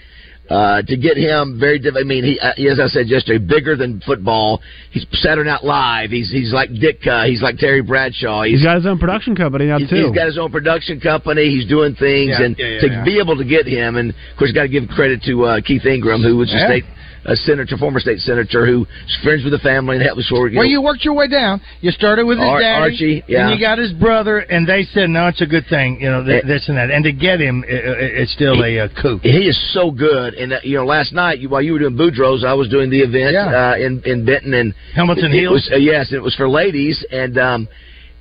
Uh, 0.51 0.83
to 0.83 0.95
get 0.99 1.17
him 1.17 1.59
very, 1.59 1.79
diff- 1.79 1.95
I 1.99 2.03
mean, 2.03 2.23
he, 2.23 2.39
uh, 2.39 2.53
as 2.71 2.79
I 2.79 2.87
said 2.89 3.09
yesterday, 3.09 3.43
bigger 3.43 3.77
than 3.77 4.03
football. 4.05 4.61
He's 4.91 5.07
Saturday 5.13 5.49
Night 5.49 5.65
Live. 5.65 6.11
He's 6.11 6.31
he's 6.31 6.53
like 6.53 6.69
Dick. 6.79 7.01
Uh, 7.07 7.25
he's 7.25 7.41
like 7.41 7.57
Terry 7.57 7.81
Bradshaw. 7.81 8.43
He's 8.43 8.63
got 8.63 8.77
his 8.77 8.85
own 8.85 8.99
production 8.99 9.35
company 9.35 9.65
now 9.65 9.79
He's- 9.79 9.89
too. 9.89 9.97
he's 10.09 10.15
got 10.15 10.27
his 10.27 10.37
own 10.37 10.51
production 10.53 11.01
company. 11.01 11.49
He's 11.49 11.65
doing 11.65 11.95
things, 11.95 12.37
Yeah, 12.39 12.43
and 12.45 12.57
yeah, 12.59 12.67
yeah, 12.67 12.81
to 12.81 12.87
yeah. 12.89 13.05
be 13.05 13.19
able 13.21 13.39
to 13.39 13.45
get 13.45 13.67
him, 13.67 13.97
and 13.97 14.11
of 14.11 14.17
course, 14.37 14.53
got 14.53 14.65
to 14.65 14.69
give 14.69 14.87
credit 14.89 15.23
to 15.23 15.45
uh, 15.47 15.61
Keith 15.63 15.87
Ingram, 15.87 16.21
who 16.23 16.37
was 16.37 16.53
a 16.53 16.59
Yeah. 16.59 16.67
state 16.67 16.85
a 17.27 17.35
senator, 17.37 17.77
former 17.77 18.01
state 18.01 18.19
senator, 18.21 18.67
who's 18.67 18.87
friends 19.23 19.43
with 19.45 19.53
the 19.53 19.59
family 19.59 19.97
and 19.97 20.05
helped 20.05 20.21
us 20.21 20.29
forward. 20.29 20.53
Well, 20.55 20.67
you 20.67 20.83
worked 20.83 21.05
your 21.05 21.15
way 21.15 21.29
down. 21.29 21.61
You 21.81 21.91
started 21.91 22.25
with 22.27 22.39
his 22.39 22.47
Ar- 22.47 22.61
daddy, 22.61 22.83
Archie, 22.93 23.25
yeah. 23.27 23.49
and 23.49 23.59
you 23.59 23.65
got 23.65 23.79
his 23.79 23.93
brother, 23.93 24.39
and 24.41 24.67
they 24.69 24.85
said, 24.93 25.09
"No, 25.11 25.29
it's 25.29 25.41
a 25.41 25.47
good 25.47 25.67
thing." 25.69 26.01
You 26.01 26.11
know, 26.11 26.25
th- 26.25 26.45
Eh. 26.45 26.47
this 26.47 26.69
and 26.69 26.77
that. 26.77 26.91
And 26.91 27.03
to 27.05 27.13
get 27.13 27.41
him, 27.41 27.65
i- 27.67 27.73
i- 27.73 28.15
it's 28.23 28.33
still 28.33 28.63
a, 28.65 28.81
uh 28.81 28.89
coup. 29.01 29.19
He 29.23 29.49
is 29.49 29.59
so 29.73 29.91
good, 29.91 30.35
and 30.35 30.53
uh, 30.53 30.61
you 30.63 30.77
know, 30.77 30.85
last 30.85 31.13
night 31.13 31.39
you, 31.39 31.49
while 31.49 31.63
you 31.63 31.73
were 31.73 31.79
doing 31.79 31.97
Boudreaux's, 31.97 32.45
I 32.45 32.53
was 32.55 32.69
doing 32.69 32.91
the 32.91 33.01
event 33.01 33.33
Yeah. 33.33 33.71
uh, 33.73 33.77
in 33.77 34.03
in 34.05 34.25
Benton, 34.25 34.53
and 34.55 34.75
Helmets 34.95 35.23
and 35.23 35.33
it, 35.33 35.37
it 35.37 35.41
heels? 35.41 35.53
was 35.53 35.71
uh, 35.73 35.77
yes, 35.77 36.13
it 36.13 36.23
was 36.23 36.35
for 36.35 36.49
ladies, 36.49 37.05
and 37.11 37.39
um, 37.39 37.69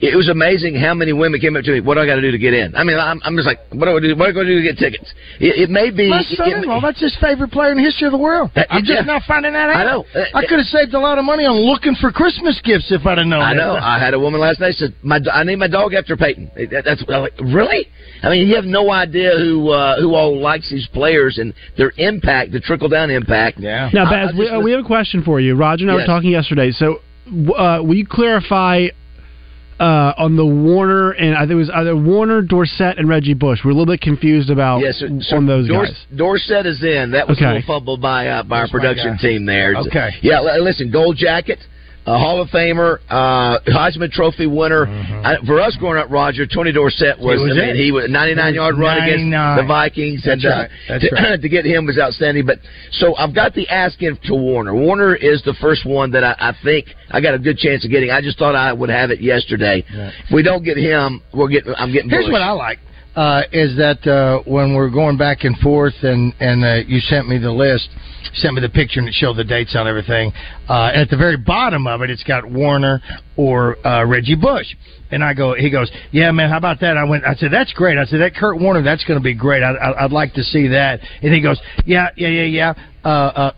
it 0.03 0.17
was 0.17 0.27
amazing 0.27 0.75
how 0.75 0.93
many 0.93 1.13
women 1.13 1.39
came 1.39 1.55
up 1.55 1.63
to 1.63 1.71
me. 1.71 1.79
What 1.79 1.95
do 1.95 2.01
I 2.01 2.05
got 2.05 2.15
to 2.15 2.21
do 2.21 2.31
to 2.31 2.37
get 2.37 2.53
in? 2.53 2.75
I 2.75 2.83
mean, 2.83 2.99
I'm, 2.99 3.21
I'm 3.23 3.35
just 3.37 3.47
like, 3.47 3.59
what 3.71 3.85
do 3.85 3.95
I 3.95 3.99
do? 4.03 4.11
What 4.19 4.25
do 4.25 4.31
I 4.31 4.33
going 4.33 4.47
to 4.47 4.53
do 4.53 4.59
to 4.59 4.67
get 4.67 4.77
tickets? 4.77 5.07
It, 5.39 5.63
it 5.63 5.69
may 5.69 5.91
be. 5.91 6.09
My 6.09 6.21
son-in-law, 6.23 6.81
that's 6.81 6.99
his 6.99 7.15
favorite 7.23 7.51
player 7.51 7.71
in 7.71 7.77
the 7.77 7.83
history 7.87 8.07
of 8.07 8.11
the 8.11 8.19
world. 8.19 8.51
That- 8.55 8.67
I'm 8.69 8.83
just 8.83 9.07
yeah. 9.07 9.07
now 9.07 9.21
finding 9.25 9.53
that 9.53 9.69
out. 9.71 9.79
I 9.79 9.83
know. 9.87 10.03
Uh, 10.13 10.25
I 10.35 10.43
could 10.43 10.59
have 10.59 10.67
saved 10.67 10.93
a 10.93 10.99
lot 10.99 11.17
of 11.17 11.23
money 11.23 11.45
on 11.45 11.55
looking 11.55 11.95
for 11.95 12.11
Christmas 12.11 12.59
gifts 12.65 12.91
if 12.91 13.05
I'd 13.07 13.17
have 13.17 13.27
known. 13.27 13.41
I 13.41 13.53
that. 13.53 13.63
know. 13.63 13.75
I 13.79 13.97
had 13.97 14.13
a 14.13 14.19
woman 14.19 14.41
last 14.41 14.59
night 14.59 14.75
said, 14.75 14.93
"My, 15.03 15.19
I 15.31 15.43
named 15.43 15.59
my 15.59 15.71
dog 15.71 15.93
after 15.93 16.17
Peyton." 16.17 16.51
That- 16.71 16.83
That's 16.83 17.03
I'm 17.07 17.21
like, 17.23 17.39
really. 17.39 17.87
I 18.23 18.29
mean, 18.29 18.47
you 18.47 18.55
have 18.55 18.65
no 18.65 18.91
idea 18.91 19.31
who 19.37 19.69
uh, 19.69 20.01
who 20.01 20.15
all 20.15 20.35
likes 20.39 20.69
these 20.69 20.87
players 20.87 21.37
and 21.37 21.53
their 21.77 21.93
impact, 21.95 22.51
the 22.51 22.59
trickle 22.59 22.89
down 22.89 23.09
impact. 23.09 23.59
Yeah. 23.59 23.89
Now, 23.93 24.09
Baz, 24.09 24.31
I 24.33 24.37
we, 24.37 24.45
just 24.45 24.55
uh, 24.55 24.59
we 24.59 24.71
have 24.71 24.83
a 24.83 24.87
question 24.87 25.23
for 25.23 25.39
you. 25.39 25.55
Roger 25.55 25.83
and 25.83 25.91
I 25.91 25.95
were 25.95 26.05
talking 26.05 26.31
yesterday. 26.31 26.71
So, 26.71 26.99
uh, 27.55 27.79
will 27.81 27.95
you 27.95 28.07
clarify 28.07 28.87
uh, 29.79 30.13
on 30.17 30.35
the 30.35 30.45
Warner 30.45 31.11
and 31.11 31.35
I 31.35 31.41
think 31.41 31.51
it 31.51 31.55
was 31.55 31.69
either 31.69 31.95
Warner, 31.95 32.41
Dorsett, 32.41 32.97
and 32.97 33.07
Reggie 33.09 33.33
Bush? 33.33 33.59
We're 33.63 33.71
a 33.71 33.73
little 33.73 33.91
bit 33.93 34.01
confused 34.01 34.49
about 34.49 34.79
Yes, 34.79 34.95
sir. 34.97 35.09
So 35.21 35.37
on 35.37 35.45
those 35.45 35.67
Dors- 35.67 35.89
guys. 35.89 36.05
Dorsett 36.15 36.65
is 36.65 36.81
in. 36.83 37.11
That 37.11 37.27
was 37.27 37.37
Okay. 37.37 37.45
a 37.45 37.53
little 37.55 37.67
fumble 37.67 37.97
by 37.97 38.27
uh, 38.27 38.43
by 38.43 38.57
our 38.57 38.63
That's 38.63 38.73
my 38.73 38.79
production 38.79 39.17
team 39.17 39.45
there. 39.45 39.75
Okay. 39.87 40.09
Yeah, 40.21 40.41
li- 40.41 40.59
listen, 40.61 40.91
Gold 40.91 41.15
Jacket, 41.17 41.59
a 42.05 42.17
Hall 42.17 42.41
of 42.41 42.49
Famer, 42.49 42.99
uh, 43.09 43.59
Heisman 43.67 44.11
Trophy 44.11 44.45
winner. 44.45 44.87
I, 44.87 45.37
for 45.45 45.61
us 45.61 45.75
growing 45.79 45.97
up, 45.97 46.09
Roger, 46.09 46.45
Tony 46.45 46.71
Dorsett 46.71 47.17
was. 47.19 47.39
Mm-hmm. 47.39 47.49
Was 47.49 47.57
I 47.57 47.65
mean, 47.67 47.75
he 47.75 47.91
was 47.91 48.05
a 48.05 48.07
99 48.09 48.53
yard 48.53 48.77
run 48.77 49.01
against 49.01 49.31
the 49.31 49.65
Vikings. 49.67 50.23
That's 50.25 50.43
and, 50.43 50.53
uh, 50.53 50.57
right. 50.57 50.69
That's 50.89 51.09
to, 51.09 51.15
right. 51.15 51.41
to 51.41 51.49
get 51.49 51.65
him 51.65 51.85
was 51.85 51.97
outstanding. 51.97 52.45
But 52.45 52.59
so 52.91 53.15
I've 53.15 53.33
got 53.33 53.53
the 53.53 53.67
ask 53.69 54.01
in 54.01 54.17
to 54.25 54.35
Warner. 54.35 54.75
Warner 54.75 55.15
is 55.15 55.41
the 55.43 55.55
first 55.61 55.85
one 55.85 56.11
that 56.11 56.23
I, 56.23 56.35
I 56.39 56.53
think 56.63 56.87
I 57.09 57.21
got 57.21 57.35
a 57.35 57.39
good 57.39 57.57
chance 57.57 57.85
of 57.85 57.91
getting. 57.91 58.11
I 58.11 58.21
just 58.21 58.37
thought 58.37 58.55
I 58.55 58.73
would 58.73 58.89
have 58.89 59.09
it 59.11 59.21
yesterday. 59.21 59.83
If 59.87 60.33
we 60.33 60.43
don't 60.43 60.63
get 60.63 60.77
him, 60.77 61.21
we're 61.33 61.47
getting. 61.47 61.73
I'm 61.77 61.93
getting. 61.93 62.09
Here's 62.09 62.25
Bush. 62.25 62.33
what 62.33 62.41
I 62.41 62.51
like 62.51 62.79
uh, 63.15 63.41
is 63.51 63.75
that 63.77 64.05
uh, 64.07 64.41
when 64.49 64.73
we're 64.73 64.89
going 64.89 65.17
back 65.17 65.43
and 65.43 65.57
forth, 65.57 65.93
and 66.03 66.33
and 66.39 66.63
uh, 66.63 66.75
you 66.87 66.99
sent 66.99 67.27
me 67.27 67.37
the 67.37 67.51
list, 67.51 67.89
sent 68.33 68.53
me 68.55 68.61
the 68.61 68.69
picture 68.69 68.99
and 68.99 69.07
it 69.09 69.13
showed 69.13 69.37
the 69.37 69.43
dates 69.43 69.75
on 69.75 69.87
everything. 69.87 70.31
Uh, 70.67 70.89
and 70.93 71.01
at 71.01 71.09
the 71.09 71.17
very 71.17 71.37
bottom 71.37 71.85
of 71.87 72.01
it, 72.01 72.09
it's 72.09 72.23
got 72.23 72.49
Warner 72.49 73.01
or 73.37 73.77
uh, 73.85 74.03
Reggie 74.05 74.35
Bush. 74.35 74.67
And 75.11 75.23
I 75.23 75.35
go, 75.35 75.53
he 75.53 75.69
goes, 75.69 75.91
yeah, 76.11 76.31
man, 76.31 76.49
how 76.49 76.57
about 76.57 76.79
that? 76.79 76.97
I 76.97 77.03
went, 77.03 77.23
I 77.23 77.35
said, 77.35 77.51
that's 77.51 77.71
great. 77.73 77.99
I 77.99 78.05
said, 78.05 78.19
that 78.21 78.33
Kurt 78.33 78.59
Warner, 78.59 78.81
that's 78.81 79.03
going 79.03 79.19
to 79.19 79.23
be 79.23 79.35
great. 79.35 79.61
I, 79.61 79.73
I, 79.73 80.05
I'd 80.05 80.11
like 80.11 80.33
to 80.33 80.43
see 80.43 80.69
that. 80.69 81.01
And 81.21 81.31
he 81.31 81.39
goes, 81.39 81.61
yeah, 81.85 82.07
yeah, 82.17 82.29
yeah, 82.29 82.43
yeah. 82.45 82.73
Uh, 83.05 83.07
uh, 83.09 83.51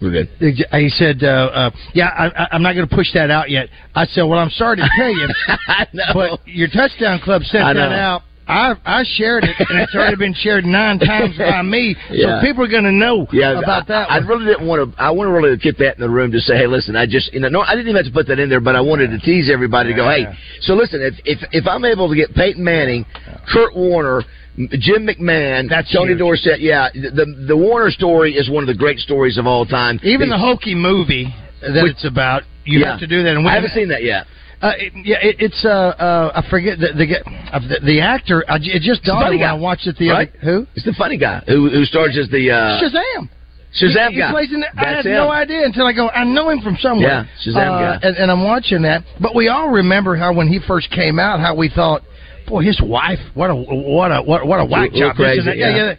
We're 0.00 0.10
good. 0.10 0.28
he 0.38 0.88
said, 0.88 1.22
uh, 1.22 1.26
uh, 1.26 1.70
"Yeah, 1.92 2.06
I, 2.06 2.26
I- 2.44 2.48
I'm 2.52 2.62
not 2.62 2.72
going 2.74 2.88
to 2.88 2.94
push 2.96 3.12
that 3.12 3.30
out 3.30 3.50
yet." 3.50 3.68
I 3.94 4.06
said, 4.06 4.22
"Well, 4.22 4.38
I'm 4.38 4.50
sorry 4.50 4.76
to 4.78 4.88
tell 4.96 5.10
you, 5.10 5.28
but 6.14 6.46
your 6.46 6.68
touchdown 6.68 7.20
club 7.22 7.42
sent 7.42 7.64
that 7.74 7.90
out. 7.92 8.22
I 8.52 9.00
I 9.00 9.04
shared 9.16 9.44
it, 9.44 9.56
and 9.58 9.80
it's 9.80 9.94
already 9.94 10.16
been 10.16 10.34
shared 10.34 10.64
nine 10.64 10.98
times 10.98 11.36
by 11.38 11.62
me. 11.62 11.96
Yeah. 12.10 12.40
So 12.40 12.46
people 12.46 12.64
are 12.64 12.68
going 12.68 12.84
to 12.84 12.92
know 12.92 13.26
yeah, 13.32 13.58
about 13.58 13.88
that. 13.88 14.10
I, 14.10 14.16
I 14.16 14.18
really 14.18 14.44
didn't 14.44 14.66
want 14.66 14.94
to. 14.94 15.00
I 15.02 15.10
want 15.10 15.28
to 15.28 15.32
really 15.32 15.56
get 15.56 15.78
that 15.78 15.96
in 15.96 16.00
the 16.02 16.10
room 16.10 16.30
to 16.32 16.40
say, 16.40 16.56
hey, 16.56 16.66
listen, 16.66 16.94
I 16.94 17.06
just 17.06 17.32
you 17.32 17.40
know, 17.40 17.48
no, 17.48 17.60
I 17.62 17.70
didn't 17.74 17.88
even 17.88 17.96
have 18.04 18.06
to 18.06 18.12
put 18.12 18.26
that 18.28 18.38
in 18.38 18.48
there, 18.50 18.60
but 18.60 18.76
I 18.76 18.80
wanted 18.82 19.08
to 19.10 19.18
tease 19.18 19.50
everybody 19.52 19.90
to 19.90 19.96
go, 19.96 20.08
hey, 20.08 20.26
so 20.60 20.74
listen, 20.74 21.00
if 21.00 21.14
if 21.24 21.38
if 21.52 21.66
I'm 21.66 21.84
able 21.84 22.08
to 22.10 22.14
get 22.16 22.34
Peyton 22.34 22.62
Manning, 22.62 23.06
Kurt 23.52 23.74
Warner. 23.74 24.22
Jim 24.54 25.06
McMahon, 25.08 25.66
That's 25.70 25.90
Tony 25.90 26.08
huge. 26.10 26.18
Dorsett. 26.18 26.60
Yeah, 26.60 26.88
the 26.92 27.24
the 27.48 27.56
Warner 27.56 27.90
story 27.90 28.34
is 28.34 28.50
one 28.50 28.62
of 28.62 28.66
the 28.66 28.74
great 28.74 28.98
stories 28.98 29.38
of 29.38 29.46
all 29.46 29.64
time. 29.64 29.98
Even 30.02 30.28
the 30.28 30.36
hokey 30.36 30.74
movie 30.74 31.34
that 31.62 31.82
Which- 31.82 31.92
it's 31.92 32.04
about, 32.04 32.42
you 32.66 32.80
Yeah. 32.80 32.90
have 32.90 33.00
to 33.00 33.06
do 33.06 33.22
that. 33.22 33.30
And 33.34 33.44
we 33.46 33.50
I 33.50 33.54
haven't 33.54 33.70
seen 33.72 33.88
that 33.88 34.02
yet. 34.02 34.26
Uh, 34.62 34.70
it, 34.78 34.92
yeah, 35.04 35.16
it, 35.20 35.36
it's 35.40 35.64
uh, 35.64 35.68
uh, 35.68 36.32
I 36.38 36.48
forget 36.48 36.78
the 36.78 36.94
the, 36.94 37.18
uh, 37.52 37.58
the, 37.58 37.80
the 37.84 38.00
actor. 38.00 38.44
I, 38.48 38.58
it 38.62 38.82
just 38.82 39.02
dawned 39.02 39.24
on 39.24 39.30
me 39.32 39.38
when 39.38 39.46
guy, 39.48 39.50
I 39.50 39.58
watched 39.58 39.88
it 39.88 39.96
the 39.98 40.10
right? 40.10 40.28
other. 40.28 40.38
Who? 40.44 40.66
It's 40.76 40.84
the 40.84 40.94
funny 40.96 41.18
guy 41.18 41.42
who 41.48 41.68
who 41.68 41.84
stars 41.84 42.16
as 42.16 42.30
the 42.30 42.50
uh, 42.50 42.78
Shazam. 42.78 43.28
Shazam 43.74 44.08
he, 44.10 44.14
he 44.14 44.20
guy. 44.20 44.42
in 44.42 44.60
the, 44.60 44.68
I 44.76 44.96
had 44.96 45.04
him. 45.06 45.12
no 45.12 45.32
idea 45.32 45.64
until 45.64 45.84
I 45.86 45.92
go. 45.92 46.08
I 46.10 46.22
know 46.24 46.48
him 46.50 46.60
from 46.60 46.76
somewhere. 46.76 47.26
Yeah, 47.26 47.52
Shazam 47.52 47.56
Uh, 47.56 47.98
guy. 47.98 48.06
And, 48.06 48.16
and 48.18 48.30
I'm 48.30 48.44
watching 48.44 48.82
that, 48.82 49.02
but 49.20 49.34
we 49.34 49.48
all 49.48 49.68
remember 49.68 50.14
how 50.14 50.32
when 50.32 50.46
he 50.46 50.60
first 50.64 50.90
came 50.92 51.18
out, 51.18 51.40
how 51.40 51.56
we 51.56 51.68
thought, 51.68 52.02
boy, 52.46 52.62
his 52.62 52.80
wife, 52.80 53.18
what 53.34 53.50
a 53.50 53.54
what 53.56 54.12
a 54.12 54.22
what, 54.22 54.46
what 54.46 54.60
a 54.60 54.64
whack 54.64 54.92
job. 54.92 55.16
crazy, 55.16 55.42
that. 55.42 55.56
yeah. 55.56 55.94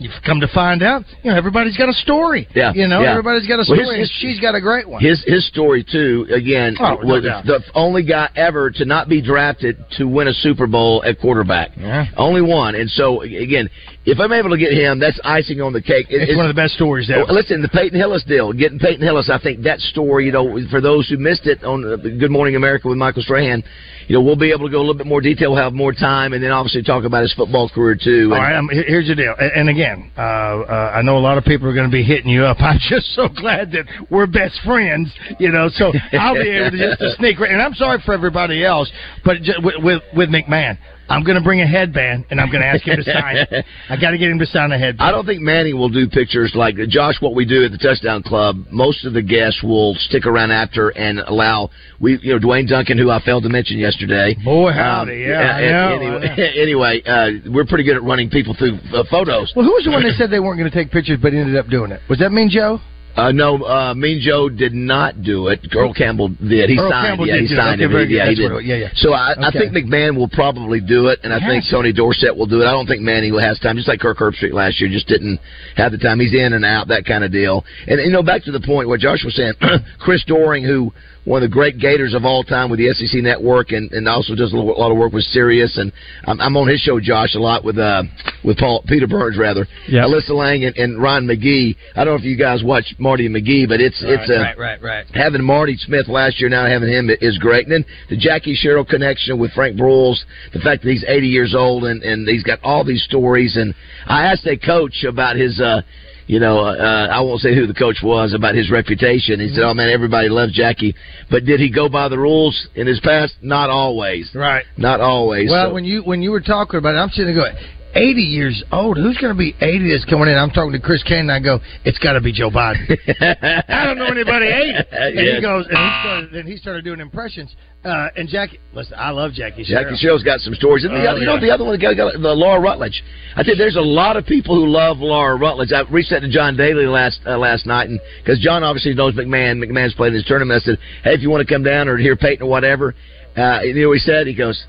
You've 0.00 0.12
come 0.24 0.38
to 0.40 0.48
find 0.54 0.82
out, 0.82 1.02
you 1.24 1.30
know, 1.32 1.36
everybody's 1.36 1.76
got 1.76 1.88
a 1.88 1.92
story. 1.92 2.46
Yeah, 2.54 2.72
You 2.72 2.86
know, 2.86 3.02
yeah. 3.02 3.10
everybody's 3.10 3.48
got 3.48 3.54
a 3.56 3.64
Well, 3.68 3.80
story, 3.82 3.98
his- 3.98 4.10
she's 4.20 4.38
got 4.38 4.54
a 4.54 4.60
great 4.60 4.88
one. 4.88 5.02
His 5.02 5.22
his 5.24 5.44
story 5.46 5.82
too. 5.84 6.26
Again, 6.32 6.76
Oh, 6.78 6.96
was 7.02 7.24
doubt. 7.24 7.44
the 7.46 7.60
only 7.74 8.04
guy 8.04 8.28
ever 8.36 8.70
to 8.70 8.84
not 8.84 9.08
be 9.08 9.20
drafted 9.20 9.76
to 9.96 10.06
win 10.06 10.28
a 10.28 10.32
Super 10.34 10.66
Bowl 10.68 11.02
at 11.04 11.20
quarterback. 11.20 11.72
Yeah. 11.76 12.06
Only 12.16 12.42
one. 12.42 12.76
And 12.76 12.88
so 12.90 13.22
again, 13.22 13.68
if 14.08 14.18
I'm 14.20 14.32
able 14.32 14.50
to 14.50 14.56
get 14.58 14.72
him, 14.72 14.98
that's 14.98 15.20
icing 15.24 15.60
on 15.60 15.72
the 15.72 15.82
cake. 15.82 16.06
It- 16.08 16.22
it's, 16.28 16.36
one 16.36 16.46
of 16.46 16.54
the 16.54 16.60
best 16.60 16.74
stories 16.74 17.10
ever. 17.10 17.24
Listen, 17.30 17.62
the 17.62 17.68
Peyton 17.68 17.98
Hillis 17.98 18.24
deal, 18.24 18.52
getting 18.52 18.78
Peyton 18.78 19.02
Hillis, 19.04 19.28
I 19.32 19.38
think 19.38 19.62
that 19.62 19.80
story, 19.80 20.26
you 20.26 20.32
know, 20.32 20.58
for 20.70 20.80
those 20.80 21.08
who 21.08 21.18
missed 21.18 21.46
it 21.46 21.62
on 21.64 21.84
uh, 21.84 21.96
Good 21.96 22.30
Morning 22.30 22.56
America 22.56 22.88
with 22.88 22.96
Michael 22.98 23.22
Strahan, 23.22 23.62
you 24.06 24.14
know, 24.16 24.22
we'll 24.22 24.36
be 24.36 24.50
able 24.52 24.64
to 24.66 24.70
go 24.72 24.78
a 24.78 24.80
little 24.86 24.94
bit 24.96 25.06
more 25.06 25.20
detail, 25.20 25.52
we'll 25.52 25.62
have 25.62 25.74
more 25.74 25.92
time, 25.92 26.32
and 26.32 26.42
then 26.42 26.50
obviously 26.50 26.82
talk 26.82 27.04
about 27.04 27.20
his 27.22 27.32
football 27.34 27.68
career 27.68 27.94
too. 28.02 28.30
All 28.32 28.36
And- 28.36 28.42
right, 28.42 28.56
um, 28.56 28.68
here- 28.72 28.84
here's 28.88 29.08
the 29.08 29.14
deal. 29.14 29.34
And, 29.38 29.52
and 29.52 29.68
again, 29.68 30.10
uh, 30.16 30.20
uh, 30.20 30.92
I 30.96 31.02
know 31.02 31.18
a 31.18 31.20
lot 31.20 31.36
of 31.36 31.44
people 31.44 31.68
are 31.68 31.74
going 31.74 31.88
to 31.90 31.92
be 31.92 32.02
hitting 32.02 32.30
you 32.30 32.44
up. 32.44 32.56
I'm 32.62 32.78
just 32.88 33.14
so 33.14 33.28
glad 33.28 33.72
that 33.72 33.84
we're 34.10 34.26
best 34.26 34.58
friends, 34.64 35.12
you 35.38 35.50
know. 35.50 35.68
So 35.68 35.92
I'll 36.18 36.34
be 36.34 36.48
able 36.48 36.70
to 36.70 36.78
just 36.78 36.98
to 37.00 37.10
sneak. 37.18 37.38
Right, 37.40 37.50
and 37.50 37.60
I'm 37.60 37.74
sorry 37.74 38.00
for 38.06 38.14
everybody 38.14 38.64
else, 38.64 38.90
but 39.24 39.42
ju- 39.42 39.52
with 39.62 39.74
with, 39.82 40.02
with 40.16 40.28
McMahon, 40.30 40.78
I'm 41.08 41.24
going 41.24 41.36
to 41.38 41.42
bring 41.44 41.60
a 41.60 41.66
headband 41.66 42.26
and 42.30 42.40
I'm 42.40 42.50
going 42.50 42.60
to 42.60 42.66
ask 42.66 42.86
him 42.86 42.96
to 42.96 43.04
sign 43.04 43.36
it. 43.36 43.64
I 43.88 43.96
got 43.96 44.10
to 44.10 44.18
get 44.18 44.30
him 44.30 44.38
to 44.38 44.46
sign 44.46 44.72
a 44.72 44.78
headband. 44.78 45.08
I 45.08 45.10
don't 45.10 45.24
think 45.24 45.40
Manny 45.40 45.72
will 45.72 45.88
do 45.88 46.08
pictures 46.08 46.52
like 46.54 46.76
Josh. 46.88 47.14
What 47.20 47.34
we 47.34 47.44
do 47.44 47.64
at 47.64 47.72
the 47.72 47.78
Touchdown 47.78 48.22
Club, 48.22 48.56
most 48.70 49.04
of 49.04 49.14
the 49.14 49.22
guests 49.22 49.62
will 49.62 49.94
stick 49.94 50.26
around 50.26 50.50
after 50.50 50.90
and 50.90 51.20
allow 51.20 51.70
we, 52.00 52.18
you 52.22 52.34
know, 52.34 52.38
Dwayne 52.38 52.68
Duncan, 52.68 52.98
who 52.98 53.10
I 53.10 53.20
failed 53.24 53.42
to 53.44 53.48
mention 53.48 53.78
yesterday. 53.78 54.36
Boy, 54.44 54.72
howdy, 54.72 55.24
Um, 55.24 55.30
yeah, 55.30 55.70
know, 55.70 55.96
anyway, 55.96 56.52
anyway 56.56 57.02
uh, 57.06 57.50
we're 57.50 57.66
pretty 57.66 57.84
good 57.84 57.96
at 57.96 58.02
running 58.02 58.28
people 58.30 58.54
through 58.54 58.78
uh, 58.92 59.04
photos. 59.10 59.52
Well, 59.56 59.64
who 59.64 59.72
was 59.72 59.84
the 59.84 59.90
one 59.90 60.02
that 60.02 60.14
said 60.18 60.30
they 60.30 60.40
weren't 60.40 60.58
going 60.58 60.70
to 60.70 60.76
take 60.76 60.90
pictures 60.90 61.18
but 61.20 61.32
ended 61.32 61.56
up 61.56 61.68
doing 61.68 61.90
it? 61.90 62.00
Was 62.08 62.18
that 62.18 62.32
Mean 62.32 62.50
Joe? 62.50 62.80
Uh, 63.18 63.32
no, 63.32 63.58
uh, 63.64 63.94
Mean 63.94 64.20
Joe 64.22 64.48
did 64.48 64.72
not 64.72 65.22
do 65.22 65.48
it. 65.48 65.58
Earl 65.74 65.92
Campbell 65.92 66.28
did. 66.28 66.70
He 66.70 66.78
Earl 66.78 66.90
signed. 66.90 67.06
Campbell 67.08 67.26
yeah, 67.26 67.40
he 67.40 67.46
signed 67.48 67.82
Okay, 67.82 68.02
it. 68.04 68.10
yeah, 68.10 68.28
he 68.30 68.34
did. 68.36 68.52
yeah, 68.64 68.76
yeah. 68.76 68.88
So 68.94 69.12
I, 69.12 69.34
I 69.36 69.50
think 69.50 69.74
McMahon 69.74 70.16
will 70.16 70.28
probably 70.30 70.80
do 70.80 71.08
it, 71.08 71.18
and 71.24 71.32
I 71.34 71.40
think. 71.40 71.64
Tony 71.70 71.92
Dorsett 71.92 72.34
will 72.36 72.46
do 72.46 72.62
it. 72.62 72.66
I 72.66 72.70
don't 72.70 72.86
think 72.86 73.02
Manning 73.02 73.36
has 73.40 73.58
time, 73.58 73.76
just 73.76 73.88
like 73.88 73.98
Kirk 74.00 74.18
Herbstreit 74.18 74.52
last 74.52 74.80
year, 74.80 74.88
just 74.88 75.08
didn't 75.08 75.40
have 75.76 75.90
the 75.92 75.98
time. 75.98 76.20
He's 76.20 76.32
in 76.32 76.52
and 76.54 76.64
out, 76.64 76.88
that 76.88 77.04
kind 77.04 77.24
of 77.24 77.32
deal. 77.32 77.64
And 77.88 78.00
you 78.00 78.12
know, 78.12 78.22
back 78.22 78.44
to 78.44 78.52
the 78.52 78.60
point 78.60 78.88
what 78.88 79.00
Josh 79.00 79.24
was 79.24 79.34
saying, 79.34 79.54
Chris 79.98 80.22
Doring, 80.24 80.62
who 80.62 80.92
one 81.28 81.42
of 81.42 81.50
the 81.50 81.52
great 81.52 81.78
Gators 81.78 82.14
of 82.14 82.24
all 82.24 82.42
time 82.42 82.70
with 82.70 82.78
the 82.78 82.88
SEC 82.94 83.22
Network, 83.22 83.72
and, 83.72 83.92
and 83.92 84.08
also 84.08 84.34
does 84.34 84.52
a 84.54 84.56
lot 84.56 84.90
of 84.90 84.96
work 84.96 85.12
with 85.12 85.24
Sirius. 85.24 85.76
And 85.76 85.92
I'm, 86.24 86.40
I'm 86.40 86.56
on 86.56 86.68
his 86.68 86.80
show, 86.80 86.98
Josh, 86.98 87.34
a 87.34 87.38
lot 87.38 87.64
with 87.64 87.78
uh, 87.78 88.02
with 88.42 88.56
Paul 88.56 88.82
Peter 88.88 89.06
Burns 89.06 89.36
rather. 89.36 89.66
Yep. 89.88 90.06
Alyssa 90.06 90.30
Lang 90.30 90.64
and, 90.64 90.76
and 90.76 91.00
Ron 91.00 91.26
McGee. 91.26 91.76
I 91.94 92.04
don't 92.04 92.14
know 92.14 92.18
if 92.18 92.24
you 92.24 92.36
guys 92.36 92.62
watch 92.64 92.94
Marty 92.98 93.26
and 93.26 93.36
McGee, 93.36 93.68
but 93.68 93.80
it's 93.80 94.02
it's 94.02 94.30
a 94.30 94.40
right, 94.40 94.58
right, 94.58 94.82
right. 94.82 95.06
having 95.12 95.44
Marty 95.44 95.76
Smith 95.76 96.08
last 96.08 96.40
year, 96.40 96.48
now 96.48 96.66
having 96.66 96.88
him 96.88 97.10
is 97.20 97.36
great. 97.36 97.66
And 97.66 97.72
then 97.72 97.84
the 98.08 98.16
Jackie 98.16 98.54
Sherrill 98.54 98.86
connection 98.86 99.38
with 99.38 99.52
Frank 99.52 99.76
Broyles, 99.76 100.24
the 100.54 100.60
fact 100.60 100.82
that 100.82 100.90
he's 100.90 101.04
80 101.06 101.26
years 101.28 101.54
old 101.54 101.84
and, 101.84 102.02
and 102.02 102.26
he's 102.26 102.42
got 102.42 102.58
all 102.62 102.84
these 102.84 103.04
stories. 103.04 103.56
And 103.56 103.74
I 104.06 104.24
asked 104.32 104.46
a 104.46 104.56
coach 104.56 105.04
about 105.06 105.36
his, 105.36 105.60
uh, 105.60 105.82
you 106.28 106.38
know, 106.38 106.60
uh, 106.60 107.08
I 107.10 107.20
won't 107.22 107.40
say 107.40 107.54
who 107.54 107.66
the 107.66 107.74
coach 107.74 107.96
was, 108.02 108.34
about 108.34 108.54
his 108.54 108.70
reputation. 108.70 109.40
He 109.40 109.48
said, 109.48 109.64
oh 109.64 109.74
man, 109.74 109.88
everybody 109.90 110.28
loves 110.28 110.52
Jackie. 110.52 110.94
But 111.30 111.44
did 111.44 111.58
he 111.58 111.70
go 111.70 111.88
by 111.88 112.08
the 112.08 112.18
rules 112.18 112.68
in 112.76 112.86
his 112.86 113.00
past? 113.00 113.34
Not 113.42 113.70
always. 113.70 114.30
Right. 114.34 114.64
Not 114.76 115.00
always. 115.00 115.50
Well, 115.50 115.68
So- 115.70 115.74
when 115.74 115.84
you 115.84 116.02
when 116.02 116.22
you 116.22 116.30
were 116.30 116.40
talking 116.40 116.78
about 116.78 116.94
it, 116.94 116.98
I'm 116.98 117.08
sitting 117.10 117.34
there 117.34 117.44
going, 117.52 117.56
80 117.94 118.20
years 118.20 118.62
old. 118.70 118.96
Who's 118.96 119.16
going 119.18 119.32
to 119.32 119.38
be 119.38 119.54
80 119.60 119.90
that's 119.92 120.04
coming 120.04 120.28
in? 120.28 120.36
I'm 120.36 120.50
talking 120.50 120.72
to 120.72 120.80
Chris 120.80 121.02
Kane, 121.02 121.30
and 121.30 121.32
I 121.32 121.40
go, 121.40 121.58
it's 121.84 121.98
got 121.98 122.12
to 122.14 122.20
be 122.20 122.32
Joe 122.32 122.50
Biden. 122.50 122.84
I 123.68 123.84
don't 123.86 123.98
know 123.98 124.06
anybody 124.06 124.46
80. 124.46 124.72
And 124.92 125.18
he 125.36 125.40
goes, 125.40 125.66
and 125.68 125.76
he 125.76 125.90
started, 126.02 126.28
then 126.32 126.46
he 126.46 126.56
started 126.56 126.84
doing 126.84 127.00
impressions. 127.00 127.54
Uh, 127.84 128.08
and 128.16 128.28
Jackie, 128.28 128.58
listen, 128.74 128.94
I 128.98 129.10
love 129.10 129.32
Jackie. 129.32 129.62
Jackie 129.64 129.96
Sherrill. 129.96 129.96
Sherrill's 130.18 130.22
got 130.24 130.40
some 130.40 130.54
stories. 130.54 130.84
And 130.84 130.92
the 130.94 131.06
Oh, 131.06 131.10
other, 131.12 131.20
you 131.20 131.26
know, 131.26 131.40
the 131.40 131.50
other 131.50 131.64
one, 131.64 131.78
got, 131.78 131.96
got 131.96 132.12
the 132.12 132.34
Laura 132.34 132.60
Rutledge. 132.60 133.02
I 133.36 133.42
think 133.44 133.56
there's 133.56 133.76
a 133.76 133.80
lot 133.80 134.16
of 134.16 134.26
people 134.26 134.54
who 134.56 134.66
love 134.68 134.98
Laura 134.98 135.36
Rutledge. 135.36 135.72
I 135.72 135.82
reached 135.90 136.12
out 136.12 136.20
to 136.20 136.28
John 136.28 136.56
Daly 136.56 136.86
last 136.86 137.20
uh, 137.24 137.38
last 137.38 137.66
night, 137.66 137.88
and 137.88 138.00
because 138.22 138.40
John 138.40 138.64
obviously 138.64 138.94
knows 138.94 139.14
McMahon, 139.14 139.62
McMahon's 139.64 139.94
played 139.94 140.08
in 140.08 140.14
his 140.16 140.24
tournament. 140.26 140.60
I 140.62 140.64
said, 140.66 140.78
"Hey, 141.04 141.14
if 141.14 141.22
you 141.22 141.30
want 141.30 141.46
to 141.46 141.52
come 141.54 141.62
down 141.62 141.88
or 141.88 141.96
hear 141.96 142.16
Peyton 142.16 142.44
or 142.44 142.50
whatever," 142.50 142.94
uh, 143.36 143.60
you 143.62 143.74
know, 143.74 143.88
what 143.88 143.94
he 143.94 144.00
said, 144.00 144.26
he 144.26 144.34
goes, 144.34 144.60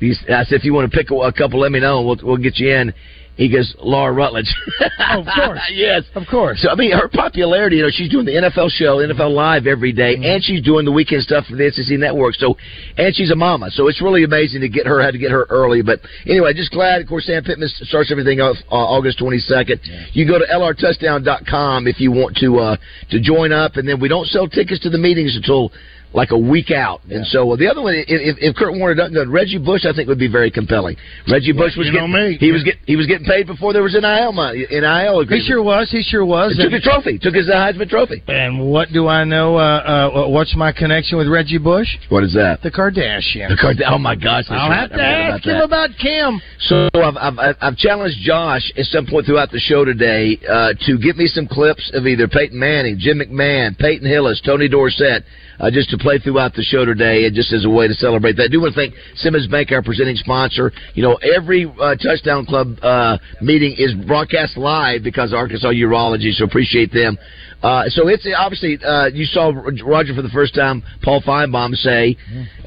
he's, 0.00 0.18
"I 0.28 0.44
said 0.44 0.56
if 0.56 0.64
you 0.64 0.74
want 0.74 0.90
to 0.90 0.96
pick 0.96 1.10
a, 1.10 1.14
a 1.14 1.32
couple, 1.32 1.60
let 1.60 1.72
me 1.72 1.80
know, 1.80 1.98
and 1.98 2.06
we'll 2.06 2.18
we'll 2.22 2.36
get 2.42 2.58
you 2.58 2.74
in." 2.74 2.92
He 3.36 3.48
goes, 3.48 3.72
Laura 3.78 4.12
Rutledge. 4.12 4.52
Oh, 4.98 5.20
of 5.20 5.26
course. 5.32 5.60
yes. 5.72 6.02
Of 6.16 6.24
course. 6.28 6.60
So 6.60 6.70
I 6.70 6.74
mean, 6.74 6.90
her 6.90 7.06
popularity. 7.06 7.76
You 7.76 7.82
know, 7.84 7.88
she's 7.92 8.10
doing 8.10 8.26
the 8.26 8.32
NFL 8.32 8.68
show, 8.70 8.96
NFL 8.96 9.32
Live 9.32 9.68
every 9.68 9.92
day, 9.92 10.16
Mm-hmm. 10.16 10.24
and 10.24 10.42
she's 10.42 10.60
doing 10.60 10.84
the 10.84 10.90
weekend 10.90 11.22
stuff 11.22 11.46
for 11.46 11.54
the 11.54 11.70
SEC 11.70 12.00
Network. 12.00 12.34
So, 12.34 12.56
and 12.96 13.14
she's 13.14 13.30
a 13.30 13.36
mama. 13.36 13.70
So 13.70 13.86
it's 13.86 14.02
really 14.02 14.24
amazing 14.24 14.62
to 14.62 14.68
get 14.68 14.88
her. 14.88 15.00
Had 15.00 15.12
to 15.12 15.18
get 15.18 15.30
her 15.30 15.46
early, 15.50 15.82
but 15.82 16.00
anyway, 16.26 16.52
just 16.52 16.72
glad. 16.72 17.00
Of 17.00 17.06
course, 17.06 17.26
Sam 17.26 17.44
Pittman 17.44 17.68
starts 17.68 18.10
everything 18.10 18.40
off 18.40 18.56
uh, 18.72 18.74
August 18.74 19.20
twenty 19.20 19.38
second. 19.38 19.78
You 20.14 20.26
go 20.26 20.40
to 20.40 20.44
lrtouchdown.com 20.44 21.86
if 21.86 22.00
you 22.00 22.10
want 22.10 22.36
to 22.38 22.58
uh, 22.58 22.76
to 23.10 23.20
join 23.20 23.52
up, 23.52 23.76
and 23.76 23.88
then 23.88 24.00
we 24.00 24.08
don't 24.08 24.26
sell 24.26 24.48
tickets 24.48 24.80
to 24.82 24.90
the 24.90 24.98
meetings 24.98 25.36
until. 25.36 25.70
Like 26.14 26.30
a 26.30 26.38
week 26.38 26.70
out, 26.70 27.02
and 27.10 27.26
so 27.26 27.52
uh, 27.52 27.56
the 27.56 27.68
other 27.68 27.82
one, 27.82 27.92
if, 27.94 28.06
if 28.40 28.56
Kurt 28.56 28.72
Warner 28.72 28.94
doesn't 28.94 29.12
go, 29.12 29.26
Reggie 29.30 29.58
Bush, 29.58 29.84
I 29.84 29.92
think 29.92 30.08
would 30.08 30.18
be 30.18 30.26
very 30.26 30.50
compelling. 30.50 30.96
Reggie 31.30 31.52
Bush 31.52 31.76
was 31.76 31.90
getting 31.90 32.10
me. 32.10 32.38
he 32.40 32.50
was 32.50 32.64
getting 32.64 32.80
he 32.86 32.96
was 32.96 33.06
getting 33.06 33.26
paid 33.26 33.46
before 33.46 33.74
there 33.74 33.82
was 33.82 33.94
an 33.94 34.02
NIL 34.08 34.32
money, 34.32 34.64
NIL 34.70 35.20
He 35.20 35.22
agreement. 35.22 35.46
sure 35.46 35.62
was. 35.62 35.90
He 35.90 36.00
sure 36.02 36.24
was. 36.24 36.56
He 36.56 36.62
took 36.64 36.72
a 36.72 36.80
trophy. 36.80 37.18
Took 37.18 37.34
his 37.34 37.46
Heisman 37.48 37.90
Trophy. 37.90 38.22
And 38.26 38.70
what 38.70 38.88
do 38.90 39.06
I 39.06 39.24
know? 39.24 39.56
Uh, 39.56 40.08
uh, 40.24 40.28
what's 40.28 40.56
my 40.56 40.72
connection 40.72 41.18
with 41.18 41.28
Reggie 41.28 41.58
Bush? 41.58 41.88
What 42.08 42.24
is 42.24 42.32
that? 42.32 42.62
The 42.62 42.70
Kardashian. 42.70 43.50
The 43.50 43.58
Card- 43.60 43.82
oh 43.86 43.98
my 43.98 44.14
gosh! 44.16 44.44
I'll 44.48 44.70
right. 44.70 44.88
have 44.88 44.90
to 44.96 45.02
ask 45.02 45.44
about 45.44 45.56
him 45.56 45.60
about 45.62 45.90
Kim. 46.00 46.40
So 46.60 46.88
I've, 46.94 47.16
I've, 47.18 47.38
I've- 47.38 47.58
I've 47.60 47.76
challenged 47.76 48.16
Josh 48.22 48.72
at 48.78 48.86
some 48.86 49.04
point 49.04 49.26
throughout 49.26 49.50
the 49.50 49.60
show 49.60 49.84
today 49.84 50.38
uh, 50.48 50.72
to 50.86 50.96
get 50.98 51.16
me 51.16 51.26
some 51.26 51.46
clips 51.46 51.90
of 51.92 52.06
either 52.06 52.26
Peyton 52.28 52.58
Manning, 52.58 52.96
Jim 52.98 53.18
McMahon, 53.20 53.76
Peyton 53.78 54.08
Hillis, 54.08 54.40
Tony 54.44 54.68
Dorsett, 54.68 55.22
uh, 55.58 55.70
just 55.70 55.90
to 55.90 55.98
play 55.98 56.18
throughout 56.18 56.54
the 56.54 56.62
show 56.62 56.84
today, 56.84 57.26
and 57.26 57.34
just 57.34 57.52
as 57.52 57.64
a 57.64 57.70
way 57.70 57.88
to 57.88 57.94
celebrate 57.94 58.36
that. 58.36 58.44
I 58.44 58.48
do 58.48 58.60
want 58.60 58.74
to 58.74 58.80
thank 58.80 58.94
Simmons 59.16 59.46
Bank, 59.46 59.72
our 59.72 59.82
presenting 59.82 60.16
sponsor. 60.16 60.72
You 60.94 61.02
know, 61.02 61.14
every 61.16 61.66
uh, 61.80 61.96
Touchdown 61.96 62.46
Club 62.46 62.78
uh, 62.82 63.18
meeting 63.40 63.74
is 63.76 63.94
broadcast 64.06 64.56
live 64.56 65.02
because 65.02 65.32
of 65.32 65.38
Arkansas 65.38 65.68
Urology, 65.68 66.32
so 66.32 66.44
appreciate 66.44 66.92
them. 66.92 67.18
Uh, 67.62 67.84
so 67.88 68.06
it's 68.06 68.26
obviously 68.36 68.78
uh, 68.84 69.06
you 69.06 69.24
saw 69.24 69.50
Roger 69.84 70.14
for 70.14 70.22
the 70.22 70.28
first 70.28 70.54
time. 70.54 70.82
Paul 71.02 71.20
Finebaum 71.22 71.74
say 71.74 72.16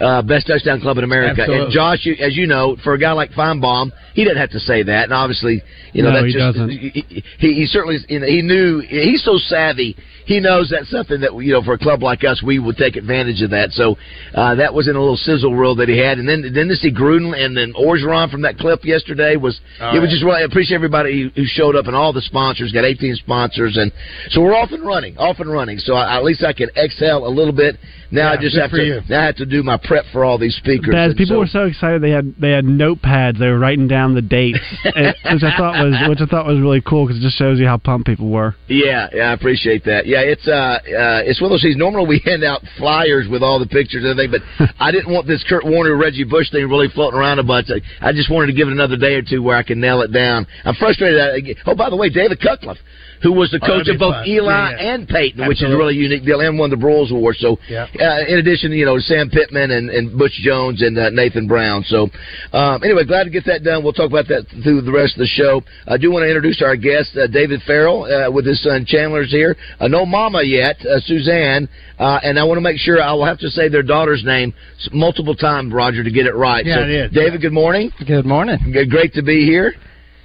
uh, 0.02 0.22
best 0.22 0.48
touchdown 0.48 0.82
club 0.82 0.98
in 0.98 1.06
America. 1.06 1.42
Absolutely. 1.42 1.66
And 1.66 1.74
Josh, 1.74 2.00
you, 2.04 2.16
as 2.20 2.36
you 2.36 2.46
know, 2.46 2.76
for 2.84 2.94
a 2.94 3.00
guy 3.00 3.14
like 3.14 3.32
Feinbaum, 3.32 3.92
he 4.14 4.26
didn't 4.26 4.40
have 4.40 4.52
to 4.52 4.60
say 4.60 4.84
that. 4.84 5.06
And 5.06 5.14
obviously, 5.14 5.62
you 5.94 6.04
know 6.04 6.12
No, 6.12 6.16
that's 6.16 6.26
he 6.28 6.34
just 6.34 6.58
doesn't. 6.58 6.70
He, 6.70 7.24
he, 7.40 7.54
he 7.54 7.66
certainly 7.68 8.00
you 8.10 8.20
know, 8.20 8.28
he 8.28 8.42
knew 8.42 8.82
he's 8.82 9.24
so 9.24 9.38
savvy. 9.38 9.96
He 10.26 10.40
knows 10.40 10.70
that's 10.70 10.90
something 10.90 11.22
that 11.22 11.34
you 11.44 11.54
know 11.54 11.62
for 11.62 11.74
a 11.74 11.78
club 11.78 12.04
like 12.04 12.24
us 12.24 12.42
we 12.44 12.60
would 12.60 12.78
take 12.78 12.96
advantage 12.96 13.42
of 13.42 13.50
that. 13.52 13.72
So 13.72 13.98
uh, 14.34 14.56
that 14.56 14.74
was 14.74 14.88
in 14.88 14.96
a 14.96 15.00
little 15.00 15.18
sizzle 15.18 15.56
reel 15.56 15.76
that 15.76 15.90
he 15.90 15.98
had. 15.98 16.18
And 16.20 16.28
then 16.28 16.42
then 16.54 16.68
to 16.68 16.76
see 16.76 16.92
Gruden 16.92 17.34
and 17.38 17.56
then 17.56 17.74
Orgeron 17.74 18.30
from 18.32 18.42
that 18.44 18.58
clip 18.58 18.86
yesterday 18.86 19.36
was 19.36 19.60
All 19.80 19.96
it 19.96 20.00
was 20.00 20.08
right. 20.08 20.12
just 20.12 20.24
really 20.24 20.42
I 20.42 20.46
appreciate 20.46 20.76
everybody 20.76 21.24
who, 21.24 21.42
who 21.42 21.46
showed 21.46 21.76
up 21.76 21.88
and 21.88 21.96
all 21.96 22.14
the 22.14 22.22
sponsors 22.22 22.72
got 22.72 22.86
18 22.86 23.16
sponsors 23.16 23.78
and 23.78 23.92
so 24.30 24.42
we're 24.42 24.56
off 24.56 24.72
and 24.72 24.86
running, 24.86 25.18
off 25.18 25.40
and 25.40 25.52
running. 25.52 25.78
So 25.80 25.94
I, 25.96 26.18
at 26.18 26.24
least 26.24 26.44
I 26.44 26.54
can 26.54 26.70
exhale 26.76 27.26
a 27.26 27.30
little 27.30 27.54
bit. 27.54 27.78
Now 28.12 28.34
I 28.34 28.38
just 28.38 28.58
have 28.58 28.72
to 28.72 28.84
you. 28.84 29.02
now 29.10 29.22
I 29.22 29.26
have 29.28 29.38
to 29.38 29.46
do 29.46 29.64
my 29.64 29.78
prep 29.82 30.04
for 30.12 30.26
all 30.26 30.38
these 30.38 30.56
speakers. 30.58 30.92
Baz, 30.92 31.14
people 31.14 31.36
so- 31.36 31.40
were 31.40 31.48
so 31.48 31.64
excited 31.66 32.02
they 32.02 32.12
had 32.12 32.36
they 32.38 32.52
had 32.52 32.66
notepads. 32.66 33.40
They 33.40 33.48
were 33.48 33.60
writing 33.60 33.88
down 33.88 34.14
the 34.16 34.22
dates, 34.22 34.60
and- 34.84 35.16
which 35.32 35.44
I 35.44 35.56
thought 35.58 35.82
was 35.84 35.96
which 36.10 36.20
I 36.22 36.26
thought 36.26 36.46
was 36.46 36.60
really 36.60 36.82
cool 36.82 37.06
because 37.08 37.20
it 37.20 37.26
just 37.26 37.38
shows 37.38 37.58
you 37.60 37.66
how 37.68 37.78
pumped 37.78 38.08
people 38.08 38.30
were. 38.30 38.56
Yeah, 38.68 39.08
yeah, 39.14 39.24
I 39.30 39.34
appreciate 39.34 39.86
that. 39.86 40.06
Yeah, 40.08 40.21
it's 40.26 40.48
uh, 40.48 40.52
uh, 40.52 41.22
it's 41.26 41.42
one 41.42 41.52
of 41.52 41.56
those 41.56 41.64
things. 41.64 41.78
Normally 41.78 42.08
we 42.08 42.20
hand 42.26 42.44
out 42.44 42.62
flyers 42.78 43.28
with 43.30 43.44
all 43.44 43.60
the 43.60 43.68
pictures 43.68 44.04
and 44.04 44.12
everything, 44.12 44.32
but 44.32 44.70
I 44.80 44.92
didn't 44.92 45.12
want 45.12 45.28
this 45.28 45.44
Kurt 45.48 45.66
Warner, 45.66 45.96
Reggie 45.96 46.24
Bush 46.24 46.52
thing 46.52 46.68
really 46.70 46.88
floating 46.94 47.20
around 47.20 47.40
a 47.40 47.44
bunch. 47.44 47.68
I, 47.70 47.82
I 48.06 48.12
just 48.12 48.32
wanted 48.32 48.48
to 48.48 48.54
give 48.54 48.68
it 48.68 48.72
another 48.72 48.98
day 48.98 49.16
or 49.16 49.22
two 49.22 49.42
where 49.42 49.58
I 49.58 49.64
can 49.64 49.80
nail 49.80 50.02
it 50.02 50.12
down. 50.12 50.48
I'm 50.66 50.76
frustrated. 50.76 51.20
I, 51.20 51.70
oh, 51.70 51.76
by 51.76 51.90
the 51.90 51.96
way, 51.96 52.10
David 52.10 52.40
Cutcliffe, 52.42 52.80
who 53.22 53.32
was 53.32 53.52
the 53.52 53.60
Oh, 53.62 53.66
coach 53.68 53.86
that'd 53.86 53.96
of 53.96 54.00
both 54.00 54.16
fun. 54.16 54.28
Eli 54.28 54.52
Yeah, 54.52 54.70
yeah. 54.78 54.94
and 54.94 55.08
Peyton, 55.08 55.48
which 55.48 55.62
is 55.62 55.72
a 55.72 55.78
really 55.78 55.96
unique 55.96 56.26
deal, 56.26 56.40
and 56.42 56.58
won 56.58 56.70
the 56.70 56.76
Broyles 56.76 57.12
Award. 57.12 57.36
So, 57.38 57.60
Yeah. 57.70 57.88
uh, 58.00 58.26
in 58.28 58.40
addition, 58.40 58.72
you 58.72 58.86
know, 58.86 58.98
Sam 59.00 59.30
Pittman 59.30 59.72
and, 59.72 59.90
and 59.90 60.18
Butch 60.18 60.34
Jones 60.42 60.82
and 60.82 60.98
uh, 60.98 61.10
Nathan 61.12 61.48
Brown. 61.48 61.84
So, 61.84 62.10
um, 62.54 62.84
anyway, 62.84 63.04
glad 63.06 63.26
to 63.26 63.30
get 63.30 63.46
that 63.46 63.64
done. 63.64 63.84
We'll 63.84 63.94
talk 63.94 64.10
about 64.10 64.28
that 64.30 64.46
through 64.64 64.82
the 64.82 64.92
rest 64.92 65.14
of 65.16 65.20
the 65.20 65.28
show. 65.28 65.62
I 65.88 65.98
do 65.98 66.12
want 66.12 66.24
to 66.24 66.28
introduce 66.28 66.62
our 66.62 66.76
guest, 66.76 67.16
uh, 67.18 67.28
David 67.28 67.62
Farrell, 67.68 68.06
uh, 68.06 68.32
with 68.32 68.46
his 68.46 68.62
son 68.64 68.86
Chandler's 68.86 69.32
here. 69.32 69.56
Uh, 69.80 69.88
no 69.88 70.06
mama 70.06 70.42
yet, 70.44 70.78
uh, 70.86 71.00
Suzanne, 71.02 71.70
uh, 72.00 72.20
and 72.24 72.40
I 72.40 72.44
want 72.44 72.58
to 72.58 72.62
make 72.62 72.78
sure 72.80 73.02
I 73.02 73.14
will 73.14 73.26
have 73.26 73.40
to 73.40 73.50
say 73.50 73.70
their 73.70 73.84
daughter's 73.84 74.24
name 74.24 74.54
multiple 74.92 75.36
times, 75.36 75.72
Roger, 75.74 76.04
to 76.04 76.12
get 76.12 76.26
it 76.26 76.34
right. 76.36 76.66
Yeah, 76.66 76.76
so, 76.78 76.82
it 76.84 76.90
is. 76.90 77.12
David, 77.12 77.42
good 77.42 77.54
morning. 77.54 77.92
Good 78.08 78.26
morning. 78.26 78.58
Great 78.90 79.14
to 79.14 79.22
be 79.22 79.46
here. 79.46 79.74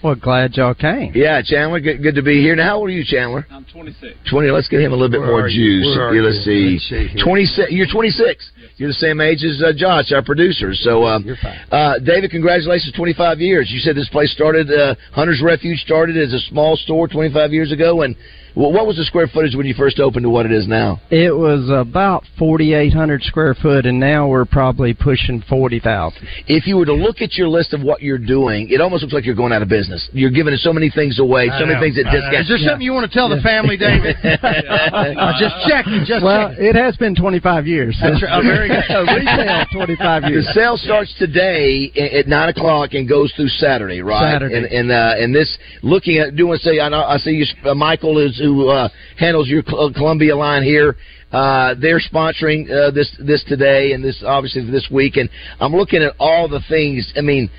Well, 0.03 0.15
glad 0.15 0.55
y'all 0.57 0.75
came. 0.75 1.13
Yeah, 1.15 1.41
Chandler, 1.43 1.81
good, 1.81 2.03
good 2.03 2.15
to 2.17 2.23
be 2.23 2.41
here. 2.41 2.55
Now, 2.55 2.65
how 2.65 2.77
old 2.79 2.89
are 2.91 2.93
you, 2.93 3.03
Chandler? 3.05 3.47
I'm 3.51 3.65
26. 3.65 4.15
20. 4.31 4.51
Let's 4.51 4.69
get 4.69 4.81
him 4.81 4.93
a 4.93 4.95
little 4.95 5.11
bit 5.11 5.21
Where 5.21 5.31
more 5.31 5.43
are 5.43 5.49
you? 5.49 5.81
juice. 5.83 5.97
Where 5.97 6.09
are 6.11 6.23
let's 6.23 6.47
you? 6.47 6.79
see. 6.79 7.01
Let's 7.01 7.13
see 7.15 7.23
26. 7.25 7.73
You're 7.73 7.87
26. 7.91 8.51
You're 8.77 8.89
the 8.91 8.95
same 8.95 9.21
age 9.23 9.43
as 9.43 9.61
uh, 9.65 9.73
Josh, 9.75 10.13
our 10.13 10.23
producer. 10.23 10.75
So, 10.75 11.03
uh, 11.05 11.19
You're 11.21 11.37
fine. 11.43 11.59
uh, 11.73 11.99
David, 12.05 12.31
congratulations, 12.31 12.93
25 12.95 13.41
years. 13.41 13.71
You 13.73 13.81
said 13.81 13.97
this 13.97 14.09
place 14.11 14.31
started, 14.33 14.71
uh, 14.71 14.95
Hunter's 15.13 15.41
Refuge 15.43 15.79
started 15.81 16.17
as 16.19 16.33
a 16.35 16.41
small 16.51 16.77
store 16.77 17.09
25 17.09 17.53
years 17.53 17.73
ago. 17.73 18.03
And 18.03 18.15
well, 18.15 18.25
what 18.57 18.87
was 18.87 18.97
the 18.97 19.05
square 19.05 19.29
footage 19.29 19.55
when 19.55 19.67
you 19.67 19.75
first 19.75 20.01
opened 20.01 20.25
to 20.25 20.31
what 20.31 20.47
it 20.47 20.53
is 20.53 20.67
now? 20.67 20.99
It 21.11 21.37
was 21.37 21.69
about 21.69 22.25
4,800 22.39 23.23
square 23.23 23.55
foot, 23.55 23.85
and 23.85 24.01
now 24.01 24.29
we're 24.29 24.47
probably 24.47 24.95
pushing 24.95 25.45
40,000. 25.47 26.17
If 26.49 26.67
you 26.67 26.79
were 26.79 26.87
to 26.87 26.95
look 26.95 27.21
at 27.21 27.35
your 27.35 27.49
list 27.49 27.75
of 27.75 27.83
what 27.83 28.01
you're 28.01 28.17
doing, 28.17 28.71
it 28.71 28.81
almost 28.81 29.03
looks 29.03 29.13
like 29.13 29.27
you're 29.27 29.37
going 29.37 29.53
out 29.53 29.61
of 29.61 29.69
business. 29.69 30.09
You're 30.13 30.31
giving 30.31 30.57
so 30.57 30.73
many 30.73 30.89
things 30.89 31.21
away, 31.21 31.51
I 31.53 31.61
so 31.61 31.67
many 31.67 31.81
things 31.81 31.99
at 31.99 32.09
discount. 32.11 32.33
Is 32.33 32.49
there 32.49 32.59
something 32.65 32.81
you 32.81 32.93
want 32.93 33.05
to 33.11 33.13
tell 33.13 33.29
the 33.29 33.43
family, 33.45 33.77
David? 33.77 34.17
I 34.25 35.37
just 35.39 35.55
checking. 35.69 36.09
Just 36.09 36.25
well, 36.25 36.49
checking. 36.49 36.65
it 36.65 36.77
has 36.77 36.97
been 36.97 37.15
25 37.15 37.67
years. 37.67 37.99
That's 38.01 38.23
right. 38.23 38.41
Oh, 38.41 38.43
very 38.43 38.69
good. 38.73 38.89
Retail 38.89 39.67
25 39.69 40.25
years. 40.33 40.47
The 40.47 40.53
sale 40.57 40.77
starts 40.81 41.13
today 41.19 41.93
at 41.93 42.27
nine 42.27 42.49
o'clock 42.49 42.95
and 42.95 43.07
goes 43.07 43.33
through 43.37 43.49
Saturday, 43.61 44.01
right? 44.01 44.33
Saturday. 44.33 44.57
And 44.57 44.67
and 44.67 44.91
uh, 44.91 45.21
and 45.21 45.35
this 45.35 45.59
looking 45.83 46.19
at 46.19 46.37
doing 46.37 46.57
say 46.59 46.81
I 46.81 46.89
know 46.89 47.05
I 47.05 47.19
see 47.19 47.33
you 47.33 47.45
uh, 47.69 47.75
Michael 47.75 48.19
is 48.19 48.41
who 48.47 48.69
uh, 48.69 48.89
handles 49.19 49.49
your 49.49 49.63
Columbia 49.63 50.37
line 50.37 50.63
here. 50.63 50.97
Uh, 51.33 51.75
they're 51.81 52.01
sponsoring 52.01 52.71
uh, 52.71 52.91
this 52.93 53.11
this 53.19 53.43
today 53.45 53.93
and 53.93 54.03
this 54.03 54.23
obviously 54.25 54.63
this 54.71 54.89
week, 54.91 55.17
and 55.17 55.29
I'm 55.61 55.75
looking 55.75 56.03
at 56.03 56.15
all 56.19 56.49
the 56.49 56.61
things. 56.69 57.13
I 57.17 57.21
mean. 57.21 57.51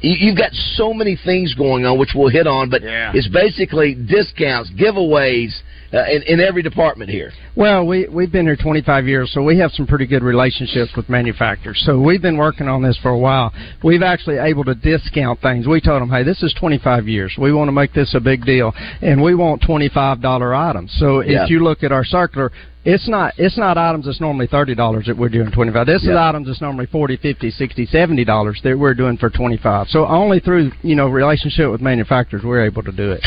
you- 0.00 0.16
You've 0.24 0.36
got 0.36 0.52
so 0.76 0.92
many 0.92 1.14
things 1.24 1.54
going 1.54 1.86
on, 1.86 1.96
which 1.96 2.10
we'll 2.16 2.28
hit 2.40 2.48
on, 2.48 2.68
but 2.68 2.82
Yeah. 2.82 3.12
it's 3.14 3.28
basically 3.28 3.94
discounts, 3.94 4.68
giveaways, 4.70 5.52
uh, 5.92 6.04
in, 6.10 6.22
in 6.26 6.40
every 6.40 6.62
department 6.62 7.10
here. 7.10 7.32
Well, 7.54 7.86
we 7.86 8.08
we've 8.08 8.32
been 8.32 8.46
here 8.46 8.56
25 8.56 9.06
years, 9.06 9.30
so 9.32 9.42
we 9.42 9.58
have 9.58 9.72
some 9.72 9.86
pretty 9.86 10.06
good 10.06 10.22
relationships 10.22 10.92
with 10.96 11.08
manufacturers. 11.08 11.82
So 11.84 12.00
we've 12.00 12.22
been 12.22 12.36
working 12.38 12.68
on 12.68 12.82
this 12.82 12.98
for 13.02 13.10
a 13.10 13.18
while. 13.18 13.52
We've 13.84 14.02
actually 14.02 14.38
able 14.38 14.64
to 14.64 14.74
discount 14.74 15.40
things. 15.40 15.66
We 15.66 15.80
told 15.80 16.00
them, 16.02 16.08
hey, 16.10 16.22
this 16.22 16.42
is 16.42 16.54
25 16.58 17.08
years. 17.08 17.34
We 17.38 17.52
want 17.52 17.68
to 17.68 17.72
make 17.72 17.92
this 17.92 18.14
a 18.14 18.20
big 18.20 18.44
deal, 18.44 18.72
and 19.02 19.22
we 19.22 19.34
want 19.34 19.62
25 19.62 20.20
dollar 20.22 20.54
items. 20.54 20.94
So 20.98 21.20
Yeah. 21.20 21.44
if 21.44 21.50
you 21.50 21.62
look 21.62 21.82
at 21.82 21.92
our 21.92 22.04
circular. 22.04 22.50
It's 22.84 23.08
not 23.08 23.34
it's 23.38 23.56
not 23.56 23.78
items 23.78 24.06
that's 24.06 24.20
normally 24.20 24.48
thirty 24.48 24.74
dollars 24.74 25.06
that 25.06 25.16
we're 25.16 25.28
doing 25.28 25.52
twenty 25.52 25.72
five. 25.72 25.86
This 25.86 26.02
is 26.02 26.08
items 26.16 26.48
that's 26.48 26.60
normally 26.60 26.86
forty, 26.86 27.16
fifty, 27.16 27.50
sixty, 27.52 27.86
seventy 27.86 28.24
dollars 28.24 28.60
that 28.64 28.76
we're 28.76 28.94
doing 28.94 29.16
for 29.18 29.30
twenty 29.30 29.56
five. 29.56 29.86
So 29.88 30.04
only 30.06 30.40
through 30.40 30.72
you 30.82 30.96
know 30.96 31.06
relationship 31.08 31.70
with 31.70 31.80
manufacturers 31.80 32.42
we're 32.44 32.64
able 32.64 32.82
to 32.82 32.90
do 32.90 33.12
it. 33.12 33.20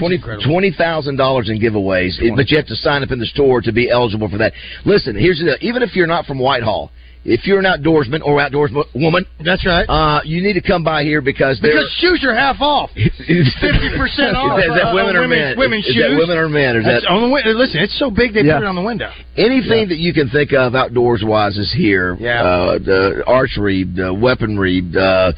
Twenty 0.00 0.18
twenty 0.44 0.72
thousand 0.72 1.16
dollars 1.16 1.48
in 1.48 1.60
giveaways, 1.60 2.18
it- 2.20 2.34
but 2.34 2.50
you 2.50 2.56
have 2.56 2.66
to 2.66 2.74
sign 2.76 3.04
up 3.04 3.12
in 3.12 3.20
the 3.20 3.26
store 3.26 3.60
to 3.62 3.72
be 3.72 3.88
eligible 3.90 4.28
for 4.28 4.38
that. 4.38 4.52
Listen, 4.84 5.14
here's 5.14 5.38
the 5.38 5.56
even 5.64 5.82
if 5.84 5.94
you're 5.94 6.08
not 6.08 6.26
from 6.26 6.40
Whitehall, 6.40 6.90
if 7.26 7.46
you're 7.46 7.58
an 7.58 7.66
outdoorsman 7.66 8.22
or 8.22 8.40
outdoors 8.40 8.70
woman, 8.94 9.26
that's 9.44 9.66
right. 9.66 9.84
Uh, 9.88 10.20
you 10.24 10.40
need 10.40 10.54
to 10.54 10.62
come 10.62 10.84
by 10.84 11.02
here 11.02 11.20
because 11.20 11.58
Because 11.60 11.90
shoes 11.98 12.22
are 12.24 12.34
half 12.34 12.60
off. 12.60 12.90
Fifty 12.94 13.90
percent 13.98 14.36
off. 14.36 14.58
Is 14.58 14.64
that, 14.64 14.70
is 14.70 14.76
that 14.78 14.88
uh, 14.90 14.94
women 14.94 15.16
or 15.16 15.22
women's, 15.22 15.56
men? 15.56 15.58
Women's 15.58 15.86
is, 15.86 15.94
shoes. 15.94 16.04
Is 16.04 16.10
that 16.12 16.18
women 16.18 16.38
or 16.38 16.48
men? 16.48 16.76
Or 16.76 16.80
is 16.80 16.86
That's 16.86 17.02
that 17.04 17.10
on 17.10 17.22
the 17.22 17.32
window. 17.34 17.50
Listen, 17.52 17.80
it's 17.82 17.98
so 17.98 18.10
big 18.10 18.32
they 18.32 18.42
Yeah. 18.42 18.58
put 18.58 18.64
it 18.64 18.70
on 18.70 18.76
the 18.76 18.82
window. 18.86 19.10
anything 19.36 19.88
that 19.88 19.98
you 19.98 20.14
can 20.14 20.30
think 20.30 20.52
of 20.52 20.74
outdoors 20.74 21.22
wise 21.24 21.58
is 21.58 21.72
here? 21.74 22.16
Yeah. 22.20 22.42
Uh, 22.42 22.78
the 22.78 23.22
archery, 23.26 23.84
the 23.84 24.14
weaponry, 24.14 24.80
uh, 24.96 25.32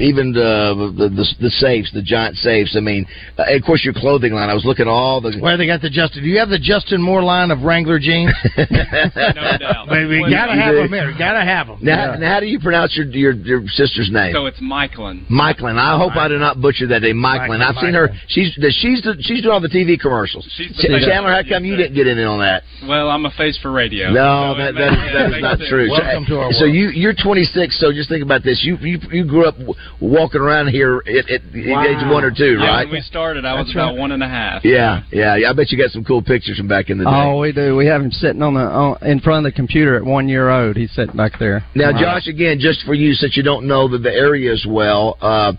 even 0.00 0.32
the, 0.32 0.92
the 0.96 1.08
the 1.08 1.26
the 1.40 1.50
safes, 1.50 1.92
the 1.92 2.02
giant 2.02 2.36
safes. 2.36 2.74
I 2.76 2.80
mean, 2.80 3.06
uh, 3.38 3.44
of 3.54 3.62
course 3.64 3.84
your 3.84 3.94
clothing 3.94 4.32
line. 4.32 4.48
I 4.48 4.54
was 4.54 4.64
looking 4.64 4.88
at 4.88 4.90
all 4.90 5.20
the. 5.20 5.36
Where 5.38 5.56
they 5.56 5.66
got 5.66 5.82
the 5.82 5.90
Justin? 5.90 6.22
Do 6.22 6.28
you 6.28 6.38
have 6.38 6.48
the 6.48 6.58
Justin 6.58 7.02
Moore 7.02 7.22
line 7.22 7.50
of 7.50 7.62
Wrangler 7.62 7.98
jeans? 7.98 8.32
no 8.56 8.64
doubt. 9.60 9.88
But 9.88 10.08
we 10.08 10.24
gotta 10.30 10.54
have 10.54 10.74
them 10.74 10.88
here. 10.88 11.12
Gotta 11.18 11.33
have 11.42 11.66
them. 11.66 11.78
Now, 11.82 12.14
now, 12.14 12.34
how 12.34 12.40
do 12.40 12.46
you 12.46 12.60
pronounce 12.60 12.96
your 12.96 13.06
your, 13.06 13.32
your 13.32 13.66
sister's 13.68 14.10
name? 14.12 14.32
So 14.34 14.46
it's 14.46 14.60
Michaelin. 14.60 15.26
Michaelin. 15.28 15.78
I 15.78 15.98
hope 15.98 16.14
I 16.16 16.28
do 16.28 16.38
not 16.38 16.60
butcher 16.60 16.86
that 16.88 17.02
name. 17.02 17.16
Michaelin. 17.16 17.62
I've 17.62 17.76
seen 17.76 17.94
her. 17.94 18.10
She's 18.28 18.54
the, 18.60 18.70
she's 18.70 19.02
the, 19.02 19.16
she's 19.20 19.42
doing 19.42 19.52
all 19.52 19.60
the 19.60 19.68
TV 19.68 19.98
commercials. 19.98 20.46
She's 20.56 20.76
the 20.76 21.00
Ch- 21.00 21.06
Chandler, 21.08 21.32
how 21.32 21.42
come 21.48 21.64
you 21.64 21.76
didn't 21.76 21.94
get 21.94 22.06
in 22.06 22.18
on 22.24 22.38
that? 22.40 22.62
Well, 22.86 23.08
I'm 23.10 23.24
a 23.26 23.30
face 23.32 23.58
for 23.60 23.72
radio. 23.72 24.10
No, 24.12 24.54
So 24.54 24.58
that, 24.58 24.68
it 24.70 24.74
that, 24.74 24.90
that 24.90 25.22
it 25.22 25.26
is 25.26 25.30
makes 25.32 25.42
not 25.42 25.58
sense. 25.58 25.68
true. 25.70 25.90
Welcome 25.90 26.26
to 26.26 26.34
our 26.34 26.40
world. 26.50 26.54
so 26.58 26.64
you 26.66 26.88
you're 26.90 27.14
26. 27.14 27.80
So 27.80 27.92
just 27.92 28.08
think 28.08 28.22
about 28.22 28.44
this. 28.44 28.60
You 28.62 28.76
you, 28.82 28.98
you 29.10 29.24
grew 29.26 29.46
up 29.48 29.56
walking 30.00 30.40
around 30.40 30.68
here 30.68 31.02
at, 31.06 31.30
at 31.30 31.40
the 31.52 31.60
age 31.72 32.02
one 32.12 32.24
or 32.24 32.30
two, 32.30 32.58
Yeah, 32.60 32.68
right? 32.68 32.84
when 32.86 32.92
we 32.96 33.00
started, 33.00 33.44
I 33.44 33.54
was 33.54 33.66
That's 33.66 33.74
about 33.74 33.90
right. 33.92 33.98
one 33.98 34.12
and 34.12 34.22
a 34.22 34.28
half. 34.28 34.64
Yeah, 34.64 35.02
yeah, 35.10 35.36
yeah. 35.36 35.50
I 35.50 35.52
bet 35.54 35.70
you 35.72 35.78
got 35.78 35.90
some 35.90 36.04
cool 36.04 36.22
pictures 36.22 36.58
from 36.58 36.68
back 36.68 36.90
in 36.90 36.98
the 36.98 37.04
day. 37.04 37.10
Oh, 37.12 37.38
we 37.40 37.52
do. 37.52 37.74
We 37.76 37.86
have 37.86 38.02
him 38.02 38.10
sitting 38.10 38.42
on 38.42 38.54
the 38.54 38.60
on, 38.60 38.98
in 39.06 39.20
front 39.20 39.46
of 39.46 39.52
the 39.52 39.56
computer 39.56 39.96
at 39.96 40.04
one 40.04 40.28
year 40.28 40.50
old. 40.50 40.76
He's 40.76 40.92
sitting 40.92 41.16
back 41.16 41.23
there. 41.38 41.64
Now, 41.74 41.92
Wow. 41.92 42.00
Josh, 42.00 42.26
again, 42.26 42.58
just 42.60 42.84
for 42.84 42.94
you, 42.94 43.14
since 43.14 43.36
you 43.36 43.42
don't 43.42 43.66
know 43.66 43.88
the, 43.88 43.98
the 43.98 44.12
area 44.12 44.52
as 44.52 44.64
well, 44.68 45.16
uh, 45.20 45.52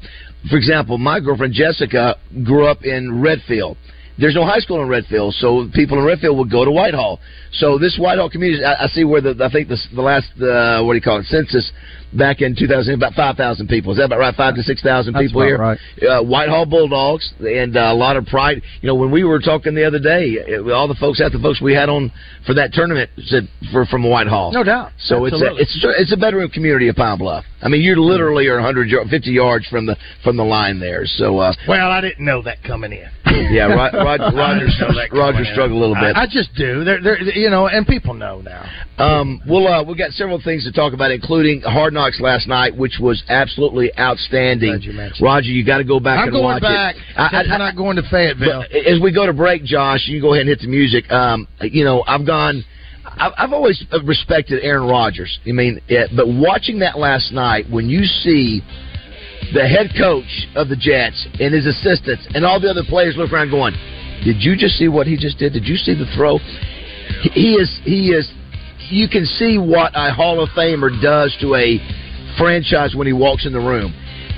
for 0.49 0.58
example, 0.58 0.97
my 0.97 1.19
girlfriend 1.19 1.54
Jessica 1.54 2.15
grew 2.43 2.67
up 2.67 2.84
in 2.84 3.21
Redfield. 3.21 3.78
There's 4.17 4.36
no 4.36 4.45
high 4.45 4.60
school 4.60 4.82
in 4.82 4.88
Redfield, 4.88 5.34
so 5.36 5.67
people 5.73 5.99
in 5.99 6.06
Redfield 6.06 6.38
would 6.38 6.49
go 6.51 6.63
to 6.63 6.71
Whitehall. 6.71 7.19
So 7.51 7.78
this 7.78 7.97
Whitehall 7.99 8.30
community, 8.30 8.63
I, 8.63 8.86
I 8.86 8.88
see 8.88 9.04
where 9.04 9.21
the 9.21 9.36
I 9.43 9.49
think 9.51 9.67
the, 9.67 9.78
the 9.93 10.01
last 10.01 10.28
uh, 10.41 10.84
what 10.84 10.93
do 10.93 10.97
you 10.97 11.01
call 11.01 11.19
it 11.19 11.25
census 11.25 11.71
back 12.13 12.39
in 12.39 12.56
2000 12.56 12.93
about 12.93 13.13
5,000 13.13 13.67
people. 13.67 13.91
Is 13.91 13.97
that 13.97 14.06
about 14.06 14.19
right? 14.19 14.34
Five 14.36 14.56
to 14.56 14.63
six 14.63 14.82
thousand 14.82 15.15
people 15.15 15.41
here. 15.43 15.58
right. 15.58 15.78
Uh, 16.01 16.23
Whitehall 16.23 16.65
Bulldogs 16.65 17.34
and 17.41 17.75
uh, 17.75 17.91
a 17.91 17.93
lot 17.93 18.15
of 18.15 18.25
pride. 18.25 18.62
You 18.82 18.88
know, 18.88 18.95
when 18.95 19.12
we 19.12 19.25
were 19.25 19.39
talking 19.39 19.75
the 19.75 19.84
other 19.86 19.99
day, 19.99 20.38
it, 20.39 20.71
all 20.71 20.88
the 20.88 20.95
folks, 20.95 21.19
half 21.19 21.34
the 21.34 21.39
folks 21.39 21.62
we 21.62 21.73
had 21.73 21.89
on 21.89 22.12
for 22.45 22.54
that 22.54 22.71
tournament 22.71 23.10
said 23.25 23.49
for 23.73 23.86
from 23.86 24.10
Whitehall. 24.10 24.54
No 24.54 24.63
doubt. 24.63 24.91
So 24.99 25.25
it's 25.25 25.41
a, 25.41 25.56
it's 25.62 25.84
a- 25.84 26.01
it's 26.01 26.13
a 26.13 26.17
bedroom 26.17 26.49
community 26.49 26.88
of 26.88 26.95
Pine 26.95 27.17
Bluff. 27.17 27.43
I 27.62 27.67
mean, 27.67 27.82
you 27.82 27.99
literally 28.01 28.47
are 28.47 28.56
100 28.56 28.88
yard, 28.89 29.08
50 29.10 29.32
yards 29.32 29.65
from 29.67 29.86
the 29.86 29.97
from 30.23 30.38
the 30.38 30.43
line 30.43 30.80
there. 30.80 31.06
So 31.06 31.39
uh, 31.39 31.54
Well, 31.67 31.89
I 31.91 31.99
didn't 31.99 32.23
know 32.23 32.41
that 32.43 32.63
coming 32.63 32.93
in. 32.93 33.10
yeah, 33.52 33.65
Rod, 33.67 33.93
Rod, 33.93 34.19
Roger 34.34 34.41
I 34.41 34.60
didn't 34.60 34.80
know 34.80 34.95
that 34.95 35.10
Roger 35.12 35.45
struggled 35.52 35.78
a 35.78 35.80
little 35.80 35.95
bit. 35.95 36.15
I, 36.15 36.24
I 36.24 36.28
just 36.28 36.54
do. 36.56 36.84
They're, 36.84 37.02
they're, 37.02 37.21
you 37.21 37.50
know, 37.50 37.67
and 37.67 37.86
people 37.86 38.13
know 38.13 38.41
now. 38.41 38.63
Um, 38.98 39.41
well, 39.48 39.67
uh, 39.67 39.84
we've 39.84 39.98
got 39.98 40.12
several 40.12 40.39
things 40.41 40.63
to 40.63 40.71
talk 40.71 40.93
about, 40.93 41.12
including 41.12 41.62
Hard 41.62 41.93
Knocks 41.93 42.19
last 42.19 42.48
night, 42.48 42.76
which 42.76 42.98
was 43.00 43.24
absolutely 43.28 43.91
outstanding. 44.00 44.71
Glad 44.71 44.84
you 44.84 44.93
Roger, 45.21 45.48
you 45.50 45.65
got 45.65 45.78
to 45.80 45.84
go 45.84 46.00
back 46.00 46.19
I'm 46.19 46.34
and 46.34 46.43
watch 46.43 46.62
back. 46.62 46.95
it. 46.95 47.02
I- 47.17 47.30
Since 47.30 47.48
I- 47.50 47.52
we're 47.54 47.58
not 47.58 47.76
going 47.76 47.95
to 47.98 48.04
Fayetteville. 48.10 48.63
But 48.71 48.76
as 48.86 49.00
we 49.02 49.12
go 49.12 49.26
to 49.26 49.34
break, 49.34 49.63
Josh, 49.63 50.08
you 50.08 50.21
go 50.21 50.34
ahead 50.34 50.41
and 50.41 50.50
hit 50.50 50.60
the 50.62 50.67
music. 50.67 51.12
Um, 51.12 51.48
you 51.62 51.84
know, 51.84 52.04
I've 52.08 52.26
gone. 52.26 52.63
I've, 53.17 53.34
I've 53.38 53.54
always 53.54 53.82
respected 54.04 54.63
Aaron 54.63 54.88
Rodgers. 54.89 55.39
I 55.48 55.52
mean, 55.52 55.80
yeah, 55.88 56.06
but 56.15 56.28
watching 56.28 56.80
that 56.80 56.98
last 56.98 57.32
night, 57.32 57.69
when 57.69 57.88
you 57.88 58.04
see 58.04 58.62
the 59.53 59.67
head 59.67 59.91
coach 59.97 60.47
of 60.55 60.69
the 60.69 60.75
Jets 60.75 61.27
and 61.39 61.53
his 61.53 61.65
assistants 61.65 62.27
and 62.34 62.45
all 62.45 62.60
the 62.60 62.69
other 62.69 62.84
players 62.84 63.15
look 63.17 63.31
around, 63.31 63.51
going, 63.51 63.73
"Did 64.23 64.43
you 64.43 64.55
just 64.55 64.77
see 64.77 64.88
what 64.88 65.08
he 65.08 65.17
just 65.17 65.38
did? 65.38 65.53
Did 65.53 65.67
you 65.67 65.77
see 65.77 65.93
the 65.93 66.05
throw? 66.15 66.39
He- 67.34 67.55
is. 67.55 67.69
He 67.84 68.12
is. 68.12 68.29
You 68.89 69.08
can 69.08 69.25
see 69.25 69.58
what 69.58 69.91
a 69.95 70.13
Hall 70.13 70.41
of 70.41 70.49
Famer 70.49 70.89
does 71.01 71.36
to 71.41 71.55
a 71.55 71.79
franchise 72.38 72.95
when 72.95 73.08
he 73.08 73.13
walks 73.13 73.45
in 73.45 73.53
the 73.53 73.60
room. 73.60 73.93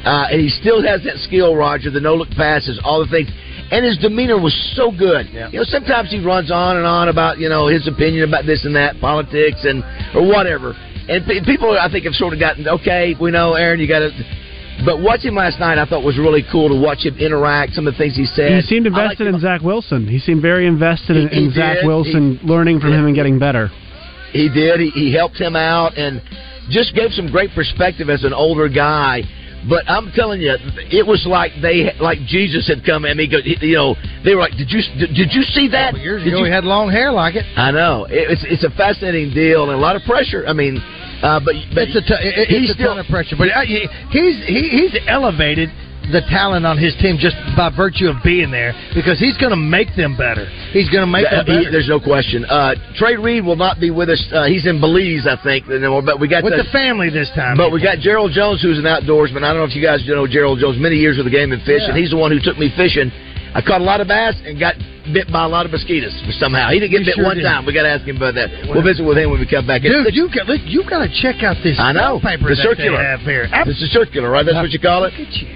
Uh, 0.05 0.27
and 0.31 0.39
he 0.39 0.47
still 0.47 0.81
has 0.81 1.03
that 1.03 1.17
skill, 1.17 1.55
Roger, 1.55 1.89
the 1.89 1.99
no 1.99 2.15
look 2.15 2.29
passes, 2.31 2.79
all 2.83 3.03
the 3.03 3.11
things. 3.11 3.29
And 3.71 3.83
his 3.83 3.97
demeanor 3.97 4.39
was 4.39 4.53
so 4.75 4.91
good. 4.91 5.27
You 5.51 5.59
know, 5.59 5.63
sometimes 5.65 6.11
he 6.11 6.23
runs 6.23 6.49
on 6.51 6.77
and 6.77 6.85
on 6.85 7.09
about, 7.09 7.39
you 7.39 7.49
know, 7.49 7.67
his 7.67 7.87
opinion 7.87 8.23
about 8.23 8.45
this 8.45 8.63
and 8.63 8.75
that, 8.77 9.01
politics 9.01 9.65
and 9.65 9.83
or 10.15 10.25
whatever. 10.25 10.73
And 11.09 11.25
pe- 11.25 11.43
people, 11.43 11.77
I 11.77 11.91
think, 11.91 12.05
have 12.05 12.13
sort 12.13 12.33
of 12.33 12.39
gotten, 12.39 12.67
okay, 12.67 13.15
we 13.19 13.31
know, 13.31 13.55
Aaron, 13.55 13.79
you 13.79 13.87
got 13.87 13.99
to. 13.99 14.11
But 14.85 15.01
watching 15.01 15.33
last 15.35 15.59
night, 15.59 15.77
I 15.77 15.85
thought 15.85 16.03
was 16.03 16.17
really 16.17 16.43
cool 16.51 16.69
to 16.69 16.75
watch 16.79 17.05
him 17.05 17.17
interact. 17.17 17.73
Some 17.73 17.87
of 17.87 17.93
the 17.93 17.97
things 17.97 18.15
he 18.15 18.25
said. 18.25 18.51
He 18.53 18.61
seemed 18.61 18.85
invested 18.87 19.27
in 19.27 19.39
Zach 19.39 19.61
Wilson. 19.61 20.07
He 20.07 20.19
seemed 20.19 20.41
very 20.41 20.67
invested 20.67 21.17
in, 21.17 21.27
He- 21.29 21.35
he 21.35 21.45
in 21.45 21.51
Zach 21.51 21.77
did. 21.77 21.85
Wilson, 21.87 22.39
learning 22.43 22.79
from 22.79 22.93
him 22.93 23.05
and 23.05 23.15
getting 23.15 23.39
better. 23.39 23.69
He 24.31 24.49
did. 24.49 24.79
He, 24.79 24.89
he 24.91 25.13
helped 25.13 25.37
him 25.39 25.55
out 25.55 25.97
and 25.97 26.21
just 26.69 26.93
gave 26.95 27.11
some 27.13 27.27
great 27.31 27.51
perspective 27.55 28.09
as 28.09 28.23
an 28.23 28.33
older 28.33 28.67
guy. 28.69 29.23
But 29.67 29.89
I'm 29.89 30.11
telling 30.13 30.39
you, 30.41 30.55
it 30.91 31.05
was 31.05 31.25
like 31.25 31.51
they 31.61 31.91
like 31.99 32.19
Jesus 32.27 32.67
had 32.67 32.85
come 32.85 33.05
and 33.05 33.19
he 33.19 33.27
go, 33.27 33.37
you 33.43 33.75
know, 33.75 33.95
they 34.23 34.35
were 34.35 34.41
like, 34.41 34.55
"Did 34.55 34.69
you 34.71 34.81
did, 34.99 35.15
did 35.15 35.33
you 35.33 35.41
see 35.43 35.67
that?" 35.69 35.87
Couple 35.91 35.99
years 36.01 36.23
Did 36.23 36.29
ago, 36.33 36.39
you- 36.39 36.45
he 36.45 36.51
had 36.51 36.63
long 36.63 36.91
hair 36.91 37.11
like 37.11 37.35
it. 37.35 37.43
I 37.57 37.71
know 37.71 38.05
It- 38.05 38.29
it's 38.29 38.43
it's 38.45 38.63
a 38.63 38.69
fascinating 38.69 39.31
deal 39.33 39.63
and 39.63 39.71
a 39.73 39.77
lot 39.77 39.95
of 39.95 40.03
pressure. 40.03 40.45
I 40.47 40.53
mean, 40.53 40.81
uh, 41.23 41.39
but 41.43 41.55
but 41.73 41.87
It's 41.89 41.95
a, 41.97 42.01
t- 42.01 42.13
it, 42.21 42.47
he's 42.49 42.69
it's 42.69 42.71
a 42.71 42.73
still 42.75 42.95
ton 42.95 42.99
of 42.99 43.07
pressure, 43.07 43.35
but 43.37 43.49
uh, 43.49 43.61
he- 43.65 43.87
he's 44.11 44.37
he, 44.45 44.61
he's 44.69 44.93
elevated 45.07 45.69
the 46.07 46.21
talent 46.31 46.63
on 46.65 46.77
his 46.79 46.95
team 47.03 47.17
just 47.19 47.35
by 47.59 47.67
virtue 47.67 48.07
of 48.07 48.15
being 48.23 48.47
there 48.49 48.71
because 48.95 49.19
he's 49.19 49.35
going 49.35 49.51
to 49.51 49.59
make 49.59 49.91
them 49.99 50.15
better. 50.15 50.47
He's 50.71 50.87
going 50.87 51.03
to 51.03 51.11
make 51.11 51.27
Uh, 51.27 51.43
them 51.43 51.45
he- 51.51 51.67
better. 51.67 51.71
there's 51.71 51.89
no 51.91 51.99
question. 51.99 52.45
Uh, 52.47 52.75
Trey 52.95 53.17
Reed 53.19 53.43
will 53.43 53.59
not 53.59 53.75
be 53.83 53.91
with 53.91 54.07
us. 54.07 54.23
Uh, 54.31 54.45
he's 54.47 54.63
in 54.65 54.79
Belize, 54.79 55.27
I 55.27 55.35
think. 55.43 55.67
But 55.67 56.15
we 56.23 56.29
got 56.31 56.45
with 56.47 56.55
the, 56.55 56.63
the 56.63 56.71
family 56.71 57.09
this 57.11 57.27
time. 57.35 57.57
But 57.59 57.73
we 57.75 57.83
got 57.83 57.99
Gerald 57.99 58.31
Jones, 58.31 58.61
who's 58.63 58.79
an 58.79 58.85
outdoorsman. 58.87 59.43
I 59.43 59.51
don't 59.51 59.59
know 59.59 59.67
if 59.67 59.75
you 59.75 59.83
guys 59.83 59.99
know 60.07 60.23
Gerald 60.27 60.59
Jones. 60.63 60.79
Many 60.79 60.95
years 60.95 61.17
with 61.19 61.25
the 61.27 61.35
game 61.35 61.51
and 61.51 61.59
fish, 61.67 61.83
Yeah. 61.83 61.89
and 61.91 61.97
he's 61.99 62.11
the 62.11 62.17
one 62.17 62.31
who 62.31 62.39
took 62.39 62.55
me 62.57 62.71
fishing. 62.77 63.11
I 63.57 63.61
caught 63.65 63.81
a 63.81 63.83
lot 63.83 63.99
of 64.01 64.07
bass 64.07 64.37
and 64.45 64.59
got 64.61 64.77
bit 65.09 65.25
by 65.33 65.41
a 65.43 65.49
lot 65.49 65.65
of 65.65 65.71
mosquitoes 65.73 66.13
somehow. 66.37 66.69
He 66.69 66.77
didn't 66.79 66.91
get 66.93 67.01
He 67.01 67.09
bit 67.09 67.15
sure 67.17 67.25
one 67.25 67.37
did. 67.41 67.43
time. 67.43 67.65
We 67.65 67.73
got 67.73 67.89
to 67.89 67.93
ask 67.97 68.05
him 68.05 68.17
about 68.21 68.35
that. 68.37 68.69
We'll 68.69 68.85
visit 68.85 69.01
with 69.01 69.17
him 69.17 69.31
when 69.33 69.39
we 69.41 69.49
come 69.49 69.65
back. 69.65 69.81
It's 69.81 69.89
Dude, 69.89 70.05
the- 70.05 70.13
you 70.13 70.29
got 70.29 70.45
you 70.69 70.85
got 70.85 71.01
to 71.01 71.09
check 71.09 71.41
out 71.41 71.57
this 71.65 71.81
I 71.81 71.89
know 71.91 72.21
paper 72.21 72.45
the 72.45 72.53
that 72.53 72.61
circular. 72.61 73.01
they 73.01 73.09
have 73.09 73.21
here. 73.25 73.49
It's 73.49 73.81
a 73.81 73.89
circular, 73.89 74.29
right? 74.29 74.45
That's 74.45 74.61
what 74.61 74.69
you 74.69 74.79
call 74.79 75.09
it. 75.09 75.17
Look 75.17 75.25
at 75.27 75.33
you. 75.41 75.47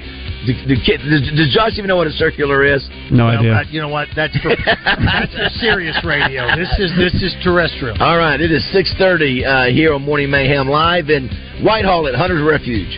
Do, 0.42 0.54
do, 0.66 0.74
does, 0.74 1.22
does 1.38 1.54
Josh 1.54 1.78
even 1.78 1.86
know 1.86 1.98
what 2.02 2.08
a 2.08 2.18
circular 2.18 2.66
is? 2.66 2.82
No 3.14 3.26
Well, 3.30 3.38
idea. 3.46 3.54
uh, 3.54 3.64
you 3.70 3.80
know 3.80 3.90
what? 3.94 4.08
That's 4.16 4.34
for, 4.42 4.50
that's 4.58 5.30
for 5.38 5.50
Sirius 5.62 6.02
radio. 6.04 6.50
This 6.58 6.74
is 6.82 6.90
this 6.98 7.14
is 7.22 7.36
terrestrial. 7.46 8.02
All 8.02 8.18
right, 8.18 8.42
it 8.42 8.52
is 8.52 8.66
6:30 8.74 9.46
uh, 9.46 9.66
here 9.70 9.94
on 9.94 10.02
Morning 10.02 10.32
Mayhem 10.32 10.68
live 10.68 11.10
in 11.12 11.30
Whitehall 11.62 12.08
at 12.08 12.16
Hunter's 12.16 12.42
Refuge. 12.42 12.98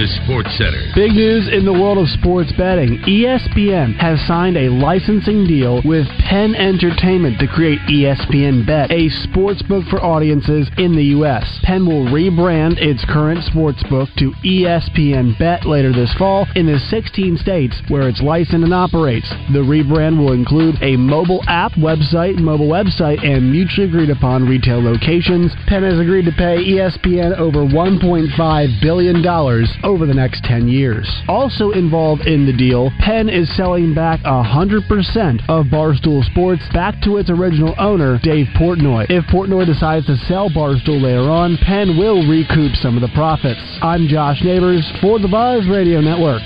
Is 0.00 0.16
Sports 0.24 0.56
Center. 0.56 0.80
Big 0.94 1.12
news 1.12 1.46
in 1.52 1.66
the 1.66 1.76
world 1.76 1.98
of 1.98 2.08
sports 2.08 2.50
betting. 2.56 3.04
ESPN 3.04 4.00
has 4.00 4.16
signed 4.26 4.56
a 4.56 4.72
licensing 4.72 5.44
deal 5.44 5.82
with 5.84 6.08
Penn 6.24 6.54
Entertainment 6.54 7.38
to 7.38 7.46
create 7.46 7.80
ESPN 7.84 8.64
Bet, 8.64 8.90
a 8.90 9.10
sports 9.28 9.60
book 9.60 9.84
for 9.90 10.00
audiences 10.00 10.70
in 10.78 10.96
the 10.96 11.12
U.S. 11.20 11.44
Penn 11.64 11.84
will 11.84 12.08
rebrand 12.08 12.80
its 12.80 13.04
current 13.12 13.44
sports 13.44 13.82
book 13.90 14.08
to 14.16 14.32
ESPN 14.40 15.38
Bet 15.38 15.66
later 15.66 15.92
this 15.92 16.14
fall 16.16 16.46
in 16.56 16.64
the 16.64 16.80
16 16.88 17.36
states 17.36 17.76
where 17.88 18.08
it's 18.08 18.22
licensed 18.22 18.64
and 18.64 18.72
operates. 18.72 19.28
The 19.52 19.60
rebrand 19.60 20.16
will 20.16 20.32
include 20.32 20.80
a 20.80 20.96
mobile 20.96 21.44
app, 21.46 21.72
website, 21.72 22.40
mobile 22.40 22.72
website, 22.72 23.20
and 23.20 23.52
mutually 23.52 23.86
agreed 23.86 24.08
upon 24.08 24.48
retail 24.48 24.82
locations. 24.82 25.52
Penn 25.68 25.82
has 25.82 26.00
agreed 26.00 26.24
to 26.24 26.32
pay 26.32 26.56
ESPN 26.64 27.36
over 27.36 27.68
$1.5 27.68 28.80
billion 28.80 29.20
over 29.90 30.06
the 30.06 30.14
next 30.14 30.44
10 30.44 30.68
years. 30.68 31.10
Also 31.26 31.72
involved 31.72 32.22
in 32.22 32.46
the 32.46 32.52
deal, 32.52 32.92
Penn 33.00 33.28
is 33.28 33.50
selling 33.56 33.92
back 33.92 34.20
100% 34.20 34.86
of 35.48 35.66
Barstool 35.66 36.22
Sports 36.30 36.62
back 36.72 36.94
to 37.02 37.16
its 37.16 37.28
original 37.28 37.74
owner, 37.76 38.20
Dave 38.22 38.46
Portnoy. 38.56 39.06
If 39.10 39.24
Portnoy 39.26 39.66
decides 39.66 40.06
to 40.06 40.16
sell 40.28 40.48
Barstool 40.48 41.02
later 41.02 41.28
on, 41.28 41.58
Penn 41.66 41.98
will 41.98 42.22
recoup 42.28 42.76
some 42.76 42.94
of 42.94 43.02
the 43.02 43.10
profits. 43.14 43.60
I'm 43.82 44.06
Josh 44.06 44.40
Neighbors 44.44 44.86
for 45.00 45.18
the 45.18 45.28
Buzz 45.28 45.66
Radio 45.68 46.00
Network. 46.00 46.42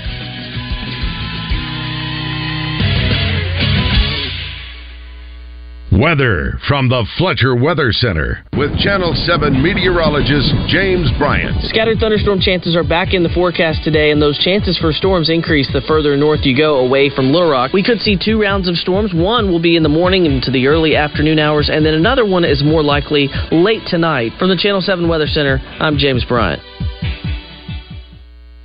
Weather 5.95 6.59
from 6.67 6.89
the 6.89 7.07
Fletcher 7.17 7.55
Weather 7.55 7.93
Center 7.93 8.43
with 8.57 8.77
Channel 8.79 9.15
7 9.15 9.63
meteorologist 9.63 10.51
James 10.67 11.09
Bryant. 11.17 11.63
Scattered 11.69 11.99
thunderstorm 11.99 12.41
chances 12.41 12.75
are 12.75 12.83
back 12.83 13.13
in 13.13 13.23
the 13.23 13.29
forecast 13.29 13.81
today, 13.85 14.11
and 14.11 14.21
those 14.21 14.37
chances 14.39 14.77
for 14.77 14.91
storms 14.91 15.29
increase 15.29 15.71
the 15.71 15.79
further 15.87 16.17
north 16.17 16.41
you 16.43 16.55
go 16.57 16.83
away 16.85 17.09
from 17.09 17.31
Little 17.31 17.49
Rock. 17.49 17.71
We 17.71 17.83
could 17.83 18.01
see 18.01 18.17
two 18.19 18.41
rounds 18.41 18.67
of 18.67 18.75
storms. 18.75 19.13
One 19.13 19.49
will 19.49 19.61
be 19.61 19.77
in 19.77 19.83
the 19.83 19.89
morning 19.89 20.25
into 20.25 20.51
the 20.51 20.67
early 20.67 20.97
afternoon 20.97 21.39
hours, 21.39 21.69
and 21.71 21.85
then 21.85 21.93
another 21.93 22.25
one 22.25 22.43
is 22.43 22.61
more 22.61 22.83
likely 22.83 23.29
late 23.51 23.83
tonight. 23.87 24.33
From 24.37 24.49
the 24.49 24.57
Channel 24.57 24.81
7 24.81 25.07
Weather 25.07 25.27
Center, 25.27 25.61
I'm 25.79 25.97
James 25.97 26.25
Bryant. 26.25 26.61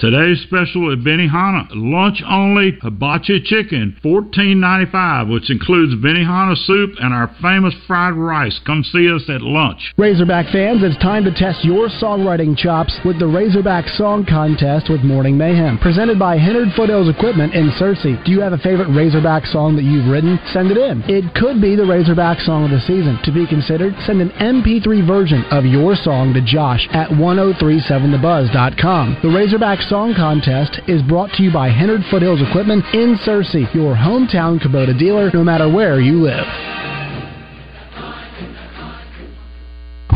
Today's 0.00 0.40
special 0.48 0.90
at 0.92 1.04
Benihana, 1.04 1.68
lunch 1.74 2.22
only 2.26 2.72
hibachi 2.80 3.38
chicken, 3.44 3.98
fourteen 4.02 4.58
ninety 4.58 4.90
five, 4.90 5.28
which 5.28 5.50
includes 5.50 5.92
Benihana 6.00 6.56
soup 6.56 6.94
and 6.98 7.12
our 7.12 7.28
famous 7.42 7.74
fried 7.86 8.14
rice. 8.14 8.58
Come 8.64 8.82
see 8.82 9.12
us 9.12 9.28
at 9.28 9.42
lunch. 9.42 9.92
Razorback 9.98 10.46
fans, 10.52 10.82
it's 10.82 10.96
time 11.02 11.24
to 11.24 11.30
test 11.30 11.66
your 11.66 11.90
songwriting 12.00 12.56
chops 12.56 12.98
with 13.04 13.18
the 13.18 13.26
Razorback 13.26 13.88
Song 13.88 14.24
Contest 14.24 14.88
with 14.88 15.04
Morning 15.04 15.36
Mayhem, 15.36 15.76
presented 15.76 16.18
by 16.18 16.38
Hennard 16.38 16.72
Foothills 16.74 17.10
Equipment 17.10 17.52
in 17.52 17.68
Searcy. 17.76 18.16
Do 18.24 18.32
you 18.32 18.40
have 18.40 18.54
a 18.54 18.58
favorite 18.64 18.88
Razorback 18.88 19.44
song 19.44 19.76
that 19.76 19.84
you've 19.84 20.08
written? 20.08 20.40
Send 20.50 20.70
it 20.70 20.78
in. 20.78 21.02
It 21.12 21.34
could 21.34 21.60
be 21.60 21.76
the 21.76 21.84
Razorback 21.84 22.40
song 22.40 22.64
of 22.64 22.70
the 22.70 22.80
season. 22.88 23.18
To 23.24 23.32
be 23.32 23.46
considered, 23.46 23.94
send 24.06 24.22
an 24.22 24.30
MP3 24.40 25.06
version 25.06 25.44
of 25.52 25.66
your 25.66 25.94
song 25.94 26.32
to 26.32 26.40
Josh 26.40 26.88
at 26.92 27.10
1037thebuzz.com. 27.10 29.18
The 29.20 29.28
Razorback 29.28 29.89
Song 29.90 30.14
Contest 30.14 30.78
is 30.86 31.02
brought 31.02 31.32
to 31.32 31.42
you 31.42 31.52
by 31.52 31.68
Hennard 31.68 32.02
Foothills 32.12 32.40
Equipment 32.48 32.84
in 32.94 33.18
Searcy, 33.26 33.66
your 33.74 33.96
hometown 33.96 34.62
Kubota 34.62 34.96
dealer, 34.96 35.32
no 35.34 35.42
matter 35.42 35.68
where 35.68 36.00
you 36.00 36.22
live. 36.22 36.46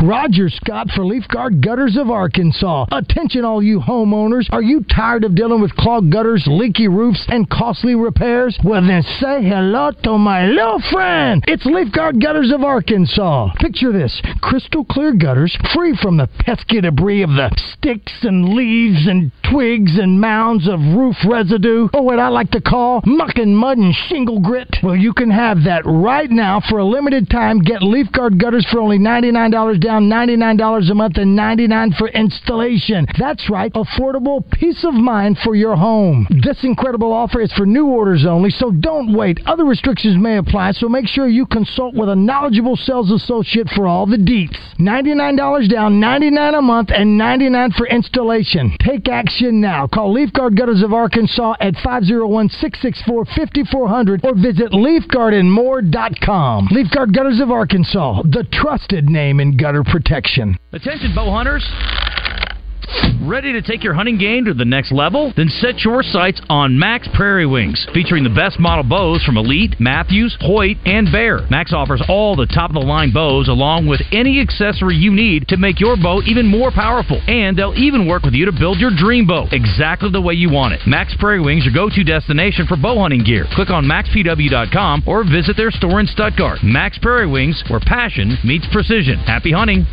Roger 0.05 0.49
Scott 0.49 0.89
for 0.95 1.03
Leaf 1.03 1.27
Guard 1.27 1.63
Gutters 1.63 1.97
of 1.97 2.11
Arkansas. 2.11 2.85
Attention, 2.91 3.43
all 3.43 3.63
you 3.63 3.79
homeowners. 3.79 4.47
Are 4.51 4.61
you 4.61 4.83
tired 4.83 5.23
of 5.23 5.33
dealing 5.33 5.61
with 5.61 5.75
clogged 5.75 6.11
gutters, 6.11 6.43
leaky 6.45 6.87
roofs, 6.87 7.25
and 7.27 7.49
costly 7.49 7.95
repairs? 7.95 8.55
Well, 8.63 8.85
then 8.85 9.01
say 9.01 9.43
hello 9.43 9.89
to 10.03 10.17
my 10.19 10.45
little 10.45 10.79
friend. 10.91 11.43
It's 11.47 11.65
Leaf 11.65 11.91
Guard 11.91 12.21
Gutters 12.21 12.51
of 12.53 12.63
Arkansas. 12.63 13.53
Picture 13.55 13.91
this 13.91 14.21
crystal 14.41 14.85
clear 14.85 15.13
gutters, 15.13 15.57
free 15.73 15.97
from 15.99 16.17
the 16.17 16.29
pesky 16.39 16.81
debris 16.81 17.23
of 17.23 17.31
the 17.31 17.49
sticks 17.73 18.13
and 18.21 18.49
leaves 18.49 19.07
and 19.07 19.31
twigs 19.49 19.97
and 19.97 20.21
mounds 20.21 20.67
of 20.67 20.79
roof 20.79 21.15
residue, 21.27 21.89
or 21.93 22.03
what 22.03 22.19
I 22.19 22.27
like 22.27 22.51
to 22.51 22.61
call 22.61 23.01
muck 23.05 23.37
and 23.37 23.57
mud 23.57 23.79
and 23.79 23.93
shingle 24.07 24.39
grit. 24.39 24.69
Well, 24.83 24.95
you 24.95 25.13
can 25.13 25.31
have 25.31 25.63
that 25.63 25.81
right 25.85 26.29
now 26.29 26.61
for 26.69 26.77
a 26.77 26.85
limited 26.85 27.27
time. 27.29 27.59
Get 27.59 27.81
Leaf 27.81 28.11
Guard 28.11 28.39
Gutters 28.39 28.67
for 28.71 28.79
only 28.79 28.99
$99 28.99 29.81
down, 29.81 29.94
$99 30.03 30.91
a 30.91 30.93
month, 30.93 31.17
and 31.17 31.35
99 31.35 31.93
for 31.97 32.09
installation. 32.09 33.07
That's 33.17 33.49
right, 33.49 33.73
affordable 33.73 34.43
peace 34.51 34.83
of 34.83 34.93
mind 34.93 35.37
for 35.43 35.55
your 35.55 35.75
home. 35.75 36.27
This 36.43 36.63
incredible 36.63 37.11
offer 37.11 37.41
is 37.41 37.51
for 37.53 37.65
new 37.65 37.87
orders 37.87 38.25
only, 38.27 38.49
so 38.49 38.71
don't 38.71 39.15
wait. 39.15 39.39
Other 39.45 39.65
restrictions 39.65 40.17
may 40.21 40.37
apply, 40.37 40.73
so 40.73 40.89
make 40.89 41.07
sure 41.07 41.27
you 41.27 41.45
consult 41.45 41.95
with 41.95 42.09
a 42.09 42.15
knowledgeable 42.15 42.75
sales 42.75 43.11
associate 43.11 43.69
for 43.75 43.87
all 43.87 44.05
the 44.05 44.17
deets. 44.17 44.57
$99 44.79 45.69
down, 45.69 46.01
$99 46.01 46.57
a 46.57 46.61
month, 46.61 46.89
and 46.93 47.17
$99 47.19 47.75
for 47.77 47.87
installation. 47.87 48.75
Take 48.79 49.07
action 49.07 49.61
now. 49.61 49.87
Call 49.87 50.11
Leaf 50.11 50.33
Guard 50.33 50.57
Gutters 50.57 50.83
of 50.83 50.91
Arkansas 50.93 51.53
at 51.61 51.75
501-664-5400 51.75 54.23
or 54.23 54.35
visit 54.35 54.73
leafguardandmore.com. 54.73 56.67
Leaf 56.71 56.91
Guard 56.91 57.13
Gutters 57.13 57.39
of 57.39 57.51
Arkansas, 57.51 58.21
the 58.23 58.43
trusted 58.51 59.07
name 59.09 59.39
in 59.39 59.55
gutter 59.55 59.83
protection. 59.85 60.57
Attention, 60.71 61.13
bow 61.15 61.31
hunters. 61.31 61.63
Ready 63.25 63.53
to 63.53 63.61
take 63.61 63.83
your 63.83 63.95
hunting 63.95 64.19
game 64.19 64.45
to 64.45 64.53
the 64.53 64.65
next 64.65 64.91
level? 64.91 65.33
Then 65.35 65.49
set 65.49 65.79
your 65.79 66.03
sights 66.03 66.41
on 66.47 66.77
Mack's 66.77 67.07
Prairie 67.15 67.47
Wings, 67.47 67.87
featuring 67.91 68.23
the 68.23 68.29
best 68.29 68.59
model 68.59 68.83
bows 68.83 69.23
from 69.23 69.37
Elite, 69.37 69.75
Mathews, 69.79 70.37
Hoyt, 70.41 70.77
and 70.85 71.11
Bear. 71.11 71.41
Mack's 71.49 71.73
offers 71.73 72.03
all 72.07 72.35
the 72.35 72.45
top 72.45 72.69
of 72.69 72.75
the 72.75 72.85
line 72.85 73.11
bows 73.11 73.47
along 73.47 73.87
with 73.87 74.01
any 74.11 74.39
accessory 74.39 74.95
you 74.95 75.11
need 75.11 75.47
to 75.47 75.57
make 75.57 75.79
your 75.79 75.97
bow 75.97 76.21
even 76.27 76.45
more 76.45 76.69
powerful. 76.69 77.19
And 77.27 77.57
they'll 77.57 77.73
even 77.73 78.07
work 78.07 78.21
with 78.23 78.35
you 78.35 78.45
to 78.45 78.51
build 78.51 78.77
your 78.77 78.91
dream 78.95 79.25
bow 79.25 79.47
exactly 79.51 80.11
the 80.11 80.21
way 80.21 80.35
you 80.35 80.51
want 80.51 80.75
it. 80.75 80.81
Mack's 80.85 81.15
Prairie 81.17 81.41
Wings, 81.41 81.65
your 81.65 81.73
go 81.73 81.89
to 81.89 82.03
destination 82.03 82.67
for 82.67 82.77
bow 82.77 82.99
hunting 82.99 83.23
gear. 83.23 83.45
Click 83.55 83.71
on 83.71 83.85
mackspw.com 83.85 85.03
or 85.07 85.23
visit 85.23 85.57
their 85.57 85.71
store 85.71 85.99
in 85.99 86.05
Stuttgart. 86.05 86.59
Mack's 86.63 86.99
Prairie 86.99 87.27
Wings, 87.27 87.63
where 87.69 87.79
passion 87.79 88.37
meets 88.43 88.67
precision. 88.71 89.17
Happy 89.19 89.51
hunting. 89.51 89.85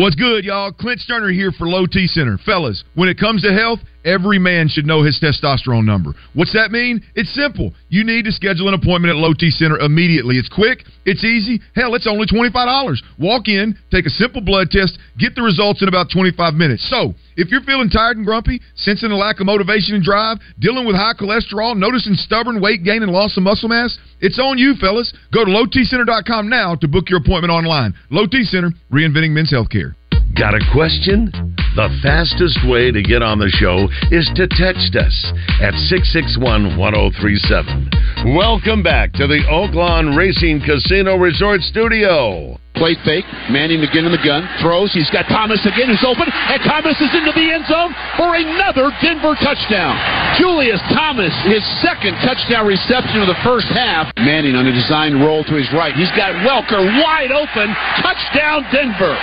What's 0.00 0.16
good, 0.16 0.46
y'all? 0.46 0.72
Clint 0.72 0.98
Sterner 1.00 1.28
here 1.28 1.52
for 1.52 1.68
Low 1.68 1.84
T 1.84 2.06
Center. 2.06 2.38
Fellas, 2.46 2.84
when 2.94 3.10
it 3.10 3.18
comes 3.18 3.42
to 3.42 3.52
health, 3.52 3.80
every 4.04 4.38
man 4.38 4.68
should 4.68 4.86
know 4.86 5.02
his 5.02 5.20
testosterone 5.20 5.84
number. 5.84 6.12
What's 6.34 6.52
that 6.52 6.70
mean? 6.70 7.02
It's 7.14 7.32
simple. 7.34 7.74
You 7.88 8.04
need 8.04 8.24
to 8.24 8.32
schedule 8.32 8.68
an 8.68 8.74
appointment 8.74 9.10
at 9.10 9.16
Low 9.16 9.34
T 9.34 9.50
Center 9.50 9.78
immediately. 9.78 10.36
It's 10.36 10.48
quick, 10.48 10.84
it's 11.04 11.24
easy. 11.24 11.60
Hell, 11.74 11.94
it's 11.94 12.06
only 12.06 12.26
$25. 12.26 12.96
Walk 13.18 13.48
in, 13.48 13.76
take 13.90 14.06
a 14.06 14.10
simple 14.10 14.40
blood 14.40 14.70
test, 14.70 14.98
get 15.18 15.34
the 15.34 15.42
results 15.42 15.82
in 15.82 15.88
about 15.88 16.08
25 16.12 16.54
minutes. 16.54 16.88
So, 16.88 17.14
if 17.36 17.50
you're 17.50 17.62
feeling 17.62 17.88
tired 17.88 18.16
and 18.16 18.26
grumpy, 18.26 18.60
sensing 18.74 19.10
a 19.10 19.16
lack 19.16 19.40
of 19.40 19.46
motivation 19.46 19.94
and 19.94 20.04
drive, 20.04 20.38
dealing 20.58 20.86
with 20.86 20.96
high 20.96 21.14
cholesterol, 21.14 21.76
noticing 21.76 22.14
stubborn 22.14 22.60
weight 22.60 22.84
gain 22.84 23.02
and 23.02 23.12
loss 23.12 23.36
of 23.36 23.42
muscle 23.42 23.68
mass, 23.68 23.98
it's 24.20 24.38
on 24.38 24.58
you, 24.58 24.74
fellas. 24.80 25.12
Go 25.32 25.44
to 25.44 25.50
lowtcenter.com 25.50 26.48
now 26.48 26.74
to 26.76 26.88
book 26.88 27.08
your 27.08 27.20
appointment 27.20 27.52
online. 27.52 27.94
Low 28.10 28.26
T 28.26 28.44
Center, 28.44 28.70
reinventing 28.92 29.30
men's 29.30 29.52
healthcare. 29.52 29.94
Got 30.36 30.54
a 30.54 30.60
question? 30.72 31.56
The 31.76 31.88
fastest 32.02 32.58
way 32.66 32.90
to 32.90 33.00
get 33.00 33.22
on 33.22 33.38
the 33.38 33.48
show 33.48 33.86
is 34.10 34.28
to 34.34 34.48
text 34.48 34.96
us 34.96 35.14
at 35.62 35.74
661 35.86 36.76
1037. 36.76 38.34
Welcome 38.34 38.82
back 38.82 39.12
to 39.14 39.28
the 39.28 39.46
Oaklawn 39.46 40.16
Racing 40.16 40.62
Casino 40.66 41.14
Resort 41.14 41.60
Studio. 41.60 42.58
Play 42.74 42.94
fake. 43.04 43.26
Manning 43.50 43.82
again 43.82 44.06
in 44.06 44.12
the 44.14 44.22
gun. 44.22 44.46
Throws. 44.62 44.94
He's 44.94 45.10
got 45.10 45.26
Thomas 45.26 45.60
again 45.66 45.90
who's 45.90 46.06
open. 46.06 46.24
And 46.30 46.60
Thomas 46.62 46.96
is 47.02 47.12
into 47.12 47.34
the 47.34 47.46
end 47.50 47.66
zone 47.66 47.92
for 48.16 48.38
another 48.38 48.94
Denver 49.02 49.34
touchdown. 49.42 49.98
Julius 50.38 50.80
Thomas, 50.94 51.34
his 51.50 51.60
second 51.82 52.14
touchdown 52.22 52.64
reception 52.64 53.20
of 53.20 53.28
the 53.28 53.40
first 53.42 53.68
half. 53.74 54.08
Manning 54.22 54.54
on 54.54 54.70
a 54.70 54.72
design 54.72 55.18
roll 55.18 55.42
to 55.44 55.54
his 55.58 55.68
right. 55.74 55.92
He's 55.92 56.12
got 56.14 56.32
Welker 56.46 56.80
wide 57.02 57.34
open. 57.34 57.74
Touchdown 58.00 58.64
Denver. 58.70 59.18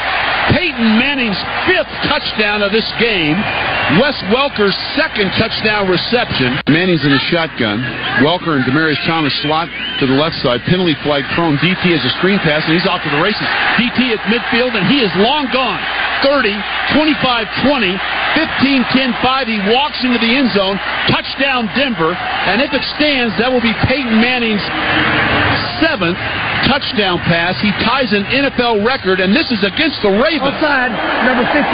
Peyton 0.54 1.00
Manning's 1.00 1.40
fifth 1.68 1.92
touchdown 2.08 2.64
of 2.64 2.72
this 2.72 2.88
game. 3.00 3.36
Wes 4.00 4.16
Welker's 4.32 4.76
second 5.00 5.32
touchdown 5.40 5.88
reception. 5.88 6.60
Manning's 6.68 7.04
in 7.04 7.12
a 7.12 7.24
shotgun. 7.32 7.80
Welker 8.24 8.56
and 8.56 8.64
Demaryius 8.68 9.00
Thomas 9.08 9.32
slot 9.44 9.68
to 10.00 10.06
the 10.08 10.16
left 10.16 10.36
side. 10.44 10.60
Penalty 10.68 10.96
flag 11.04 11.24
thrown. 11.36 11.56
DT 11.60 11.96
as 11.96 12.04
a 12.04 12.12
screen 12.20 12.40
pass, 12.44 12.64
and 12.68 12.76
he's 12.76 12.88
off 12.88 13.04
to 13.04 13.12
the 13.12 13.24
races. 13.38 13.50
DT 13.78 14.14
at 14.14 14.22
midfield, 14.26 14.74
and 14.74 14.86
he 14.90 15.02
is 15.02 15.12
long 15.22 15.50
gone. 15.54 15.80
30, 16.26 16.50
25, 16.98 17.46
20, 17.62 17.94
15, 18.34 18.84
10, 18.90 19.14
5. 19.22 19.48
He 19.48 19.60
walks 19.70 20.02
into 20.02 20.18
the 20.18 20.32
end 20.34 20.50
zone. 20.50 20.78
Touchdown 21.06 21.70
Denver. 21.78 22.18
And 22.50 22.62
if 22.62 22.74
it 22.74 22.82
stands, 22.98 23.38
that 23.38 23.54
will 23.54 23.62
be 23.62 23.74
Peyton 23.86 24.18
Manning's 24.18 24.64
seventh 25.78 26.18
touchdown 26.66 27.22
pass. 27.22 27.62
He 27.62 27.70
ties 27.86 28.14
an 28.18 28.26
NFL 28.26 28.82
record, 28.82 29.22
and 29.22 29.30
this 29.30 29.54
is 29.54 29.62
against 29.62 30.02
the 30.02 30.10
Ravens. 30.10 30.58
Offside, 30.58 30.92
number 31.22 31.46
58, 31.54 31.70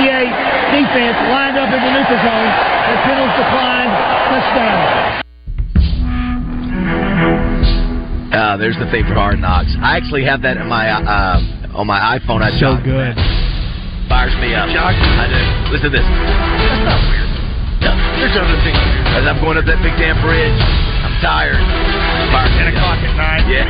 defense 0.75 1.17
lined 1.31 1.55
up 1.55 1.71
in 1.71 1.79
the 1.79 1.91
neutral 1.95 2.19
zone. 2.19 2.51
The 2.91 2.97
penalty 3.07 3.31
declined. 3.39 3.93
Touchdown. 4.27 5.22
Uh, 8.33 8.57
there's 8.57 8.77
the 8.81 8.89
thing 8.89 9.05
for 9.05 9.13
Hard 9.13 9.37
Knocks. 9.37 9.69
I 9.77 9.93
actually 9.97 10.25
have 10.25 10.41
that 10.41 10.57
in 10.57 10.65
my 10.65 10.89
uh, 10.89 11.77
on 11.77 11.85
my 11.85 12.17
iPhone. 12.17 12.41
I 12.41 12.49
So 12.57 12.73
jot- 12.77 12.83
good. 12.83 13.13
Fires 14.09 14.33
me 14.41 14.57
up. 14.57 14.67
I 14.73 15.29
do. 15.29 15.41
Listen 15.69 15.93
to 15.93 15.93
this. 15.93 16.05
That's 16.05 16.83
not 16.85 16.99
weird. 17.13 17.29
No, 17.85 17.91
there's 18.17 18.33
other 18.33 18.57
things. 18.65 18.79
As 19.13 19.23
I'm 19.29 19.37
going 19.37 19.57
up 19.61 19.65
that 19.69 19.77
big 19.85 19.93
damn 20.01 20.17
bridge, 20.25 20.57
I'm 21.05 21.13
tired. 21.21 21.59
Fires 22.33 22.49
Ten 22.57 22.73
me 22.73 22.73
o'clock 22.73 22.97
up. 22.99 23.05
at 23.05 23.15
night. 23.21 23.45
Yeah. 23.45 23.69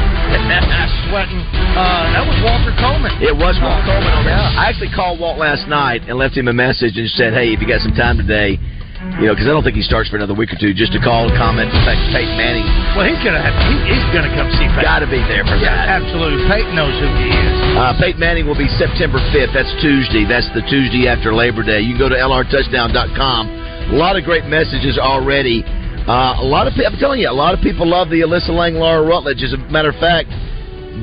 Sweating. 1.12 1.44
Uh, 1.76 2.10
that 2.16 2.24
was 2.26 2.38
Walter 2.42 2.74
Coleman. 2.80 3.12
It 3.22 3.36
was 3.36 3.60
Walt 3.62 3.84
Coleman 3.86 4.12
on. 4.16 4.24
Yeah. 4.26 4.58
I 4.58 4.70
actually 4.72 4.90
called 4.96 5.20
Walt 5.20 5.38
last 5.38 5.68
night 5.68 6.02
and 6.08 6.18
left 6.18 6.38
him 6.38 6.48
a 6.48 6.54
message 6.56 6.96
and 6.98 7.10
said, 7.20 7.34
"Hey, 7.34 7.52
if 7.54 7.60
you 7.62 7.68
got 7.68 7.82
some 7.82 7.94
time 7.94 8.18
today, 8.18 8.58
you 9.22 9.30
know, 9.30 9.34
because 9.38 9.46
I 9.46 9.54
don't 9.54 9.62
think 9.64 9.78
he 9.78 9.86
starts 9.86 10.10
for 10.10 10.18
another 10.18 10.34
week 10.34 10.50
or 10.52 10.58
two, 10.60 10.74
just 10.74 10.92
to 10.98 11.00
call 11.04 11.30
comment. 11.38 11.70
In 11.70 11.82
fact, 11.86 12.02
Peyton 12.16 12.34
Manning 12.40 12.66
Well, 12.98 13.06
he's 13.06 13.20
gonna 13.22 13.42
have. 13.42 13.54
He, 13.70 13.76
he's 13.94 14.08
gonna 14.16 14.32
come 14.34 14.50
see. 14.58 14.66
Peyton. 14.74 14.82
got 14.86 15.00
to 15.06 15.10
be 15.10 15.22
there 15.30 15.46
for 15.46 15.56
Yeah, 15.62 15.70
that. 15.76 16.02
absolutely. 16.02 16.42
Peyton 16.50 16.74
knows 16.74 16.96
who 16.98 17.08
he 17.22 17.30
is. 17.30 17.54
Uh, 17.78 17.94
Peyton 18.02 18.18
Manning 18.20 18.46
will 18.50 18.58
be 18.58 18.68
September 18.80 19.22
5th. 19.32 19.54
That's 19.54 19.70
Tuesday. 19.84 20.26
That's 20.26 20.50
the 20.58 20.66
Tuesday 20.66 21.06
after 21.12 21.30
Labor 21.34 21.62
Day. 21.62 21.82
You 21.86 21.94
can 21.94 22.02
go 22.02 22.10
to 22.10 22.18
lrtouchdown.com. 22.20 23.44
A 23.94 23.98
lot 24.00 24.16
of 24.18 24.24
great 24.24 24.46
messages 24.46 24.98
already. 24.98 25.62
Uh, 26.08 26.42
a 26.42 26.48
lot 26.48 26.68
of 26.68 26.74
I'm 26.76 26.98
telling 27.00 27.20
you, 27.22 27.30
a 27.30 27.36
lot 27.36 27.54
of 27.54 27.62
people 27.62 27.88
love 27.88 28.10
the 28.10 28.22
Alyssa 28.28 28.50
Lang, 28.50 28.76
Laura 28.76 29.06
Rutledge. 29.06 29.44
As 29.44 29.54
a 29.54 29.58
matter 29.72 29.90
of 29.90 29.96
fact, 30.00 30.30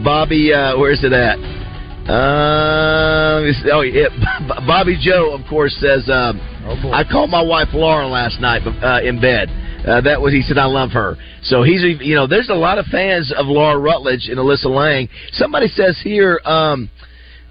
Bobby, 0.04 0.52
uh, 0.52 0.76
where's 0.78 1.02
it 1.04 1.12
at? 1.12 1.38
Uh, 2.10 3.38
let 3.38 3.46
me 3.46 3.52
see. 3.52 3.70
oh, 3.70 3.82
yeah, 3.82 4.08
Bobby 4.66 4.98
Joe, 5.00 5.30
of 5.32 5.46
course, 5.48 5.76
says, 5.80 6.10
um, 6.10 6.40
I 6.92 7.04
called 7.08 7.30
my 7.30 7.42
wife 7.42 7.68
Laura 7.72 8.08
last 8.08 8.40
night 8.40 8.62
uh, 8.66 9.00
in 9.06 9.20
bed. 9.20 9.48
Uh, 9.86 10.00
that 10.02 10.20
was 10.20 10.32
he 10.32 10.42
said 10.42 10.58
I 10.58 10.66
love 10.66 10.90
her. 10.90 11.16
So 11.42 11.62
he's 11.62 11.82
you 12.00 12.14
know 12.14 12.26
there's 12.26 12.50
a 12.50 12.54
lot 12.54 12.76
of 12.76 12.84
fans 12.86 13.32
of 13.34 13.46
Laura 13.46 13.78
Rutledge 13.78 14.28
and 14.28 14.38
Alyssa 14.38 14.66
Lang. 14.66 15.08
Somebody 15.32 15.68
says 15.68 15.98
here 16.04 16.38
um, 16.44 16.90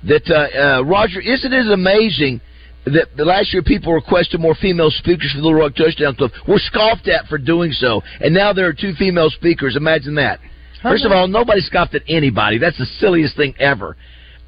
that 0.04 0.30
uh, 0.30 0.80
uh, 0.80 0.84
Roger, 0.84 1.20
isn't 1.20 1.52
it 1.52 1.72
amazing 1.72 2.40
that 2.86 3.08
the 3.18 3.26
last 3.26 3.52
year 3.52 3.64
people 3.64 3.94
requested 3.94 4.40
more 4.40 4.54
female 4.54 4.92
speakers 4.92 5.32
for 5.32 5.40
the 5.40 5.44
Little 5.44 5.60
Rock 5.60 5.76
Touchdown 5.76 6.16
Club? 6.16 6.30
We're 6.48 6.60
scoffed 6.60 7.08
at 7.08 7.26
for 7.26 7.40
doing 7.40 7.72
so, 7.72 8.04
and 8.22 8.32
now 8.32 8.54
there 8.54 8.68
are 8.68 8.74
two 8.74 8.94
female 8.94 9.32
speakers. 9.32 9.76
Imagine 9.76 10.14
that. 10.16 10.40
First 10.84 11.06
of 11.06 11.12
all, 11.12 11.28
nobody 11.28 11.62
scoffed 11.62 11.96
at 11.96 12.04
anybody. 12.08 12.58
That's 12.60 12.78
the 12.78 12.86
silliest 12.86 13.36
thing 13.36 13.56
ever. 13.60 13.98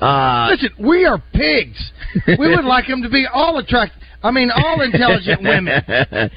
Uh, 0.02 0.50
Listen, 0.52 0.70
we 0.80 1.06
are 1.06 1.22
pigs. 1.34 1.92
we 2.28 2.50
would 2.50 2.66
like 2.66 2.88
them 2.88 3.04
to 3.04 3.10
be 3.10 3.26
all 3.32 3.58
attractive. 3.60 4.02
I 4.24 4.32
mean, 4.32 4.52
all 4.52 4.82
intelligent 4.82 5.42
women. 5.42 5.82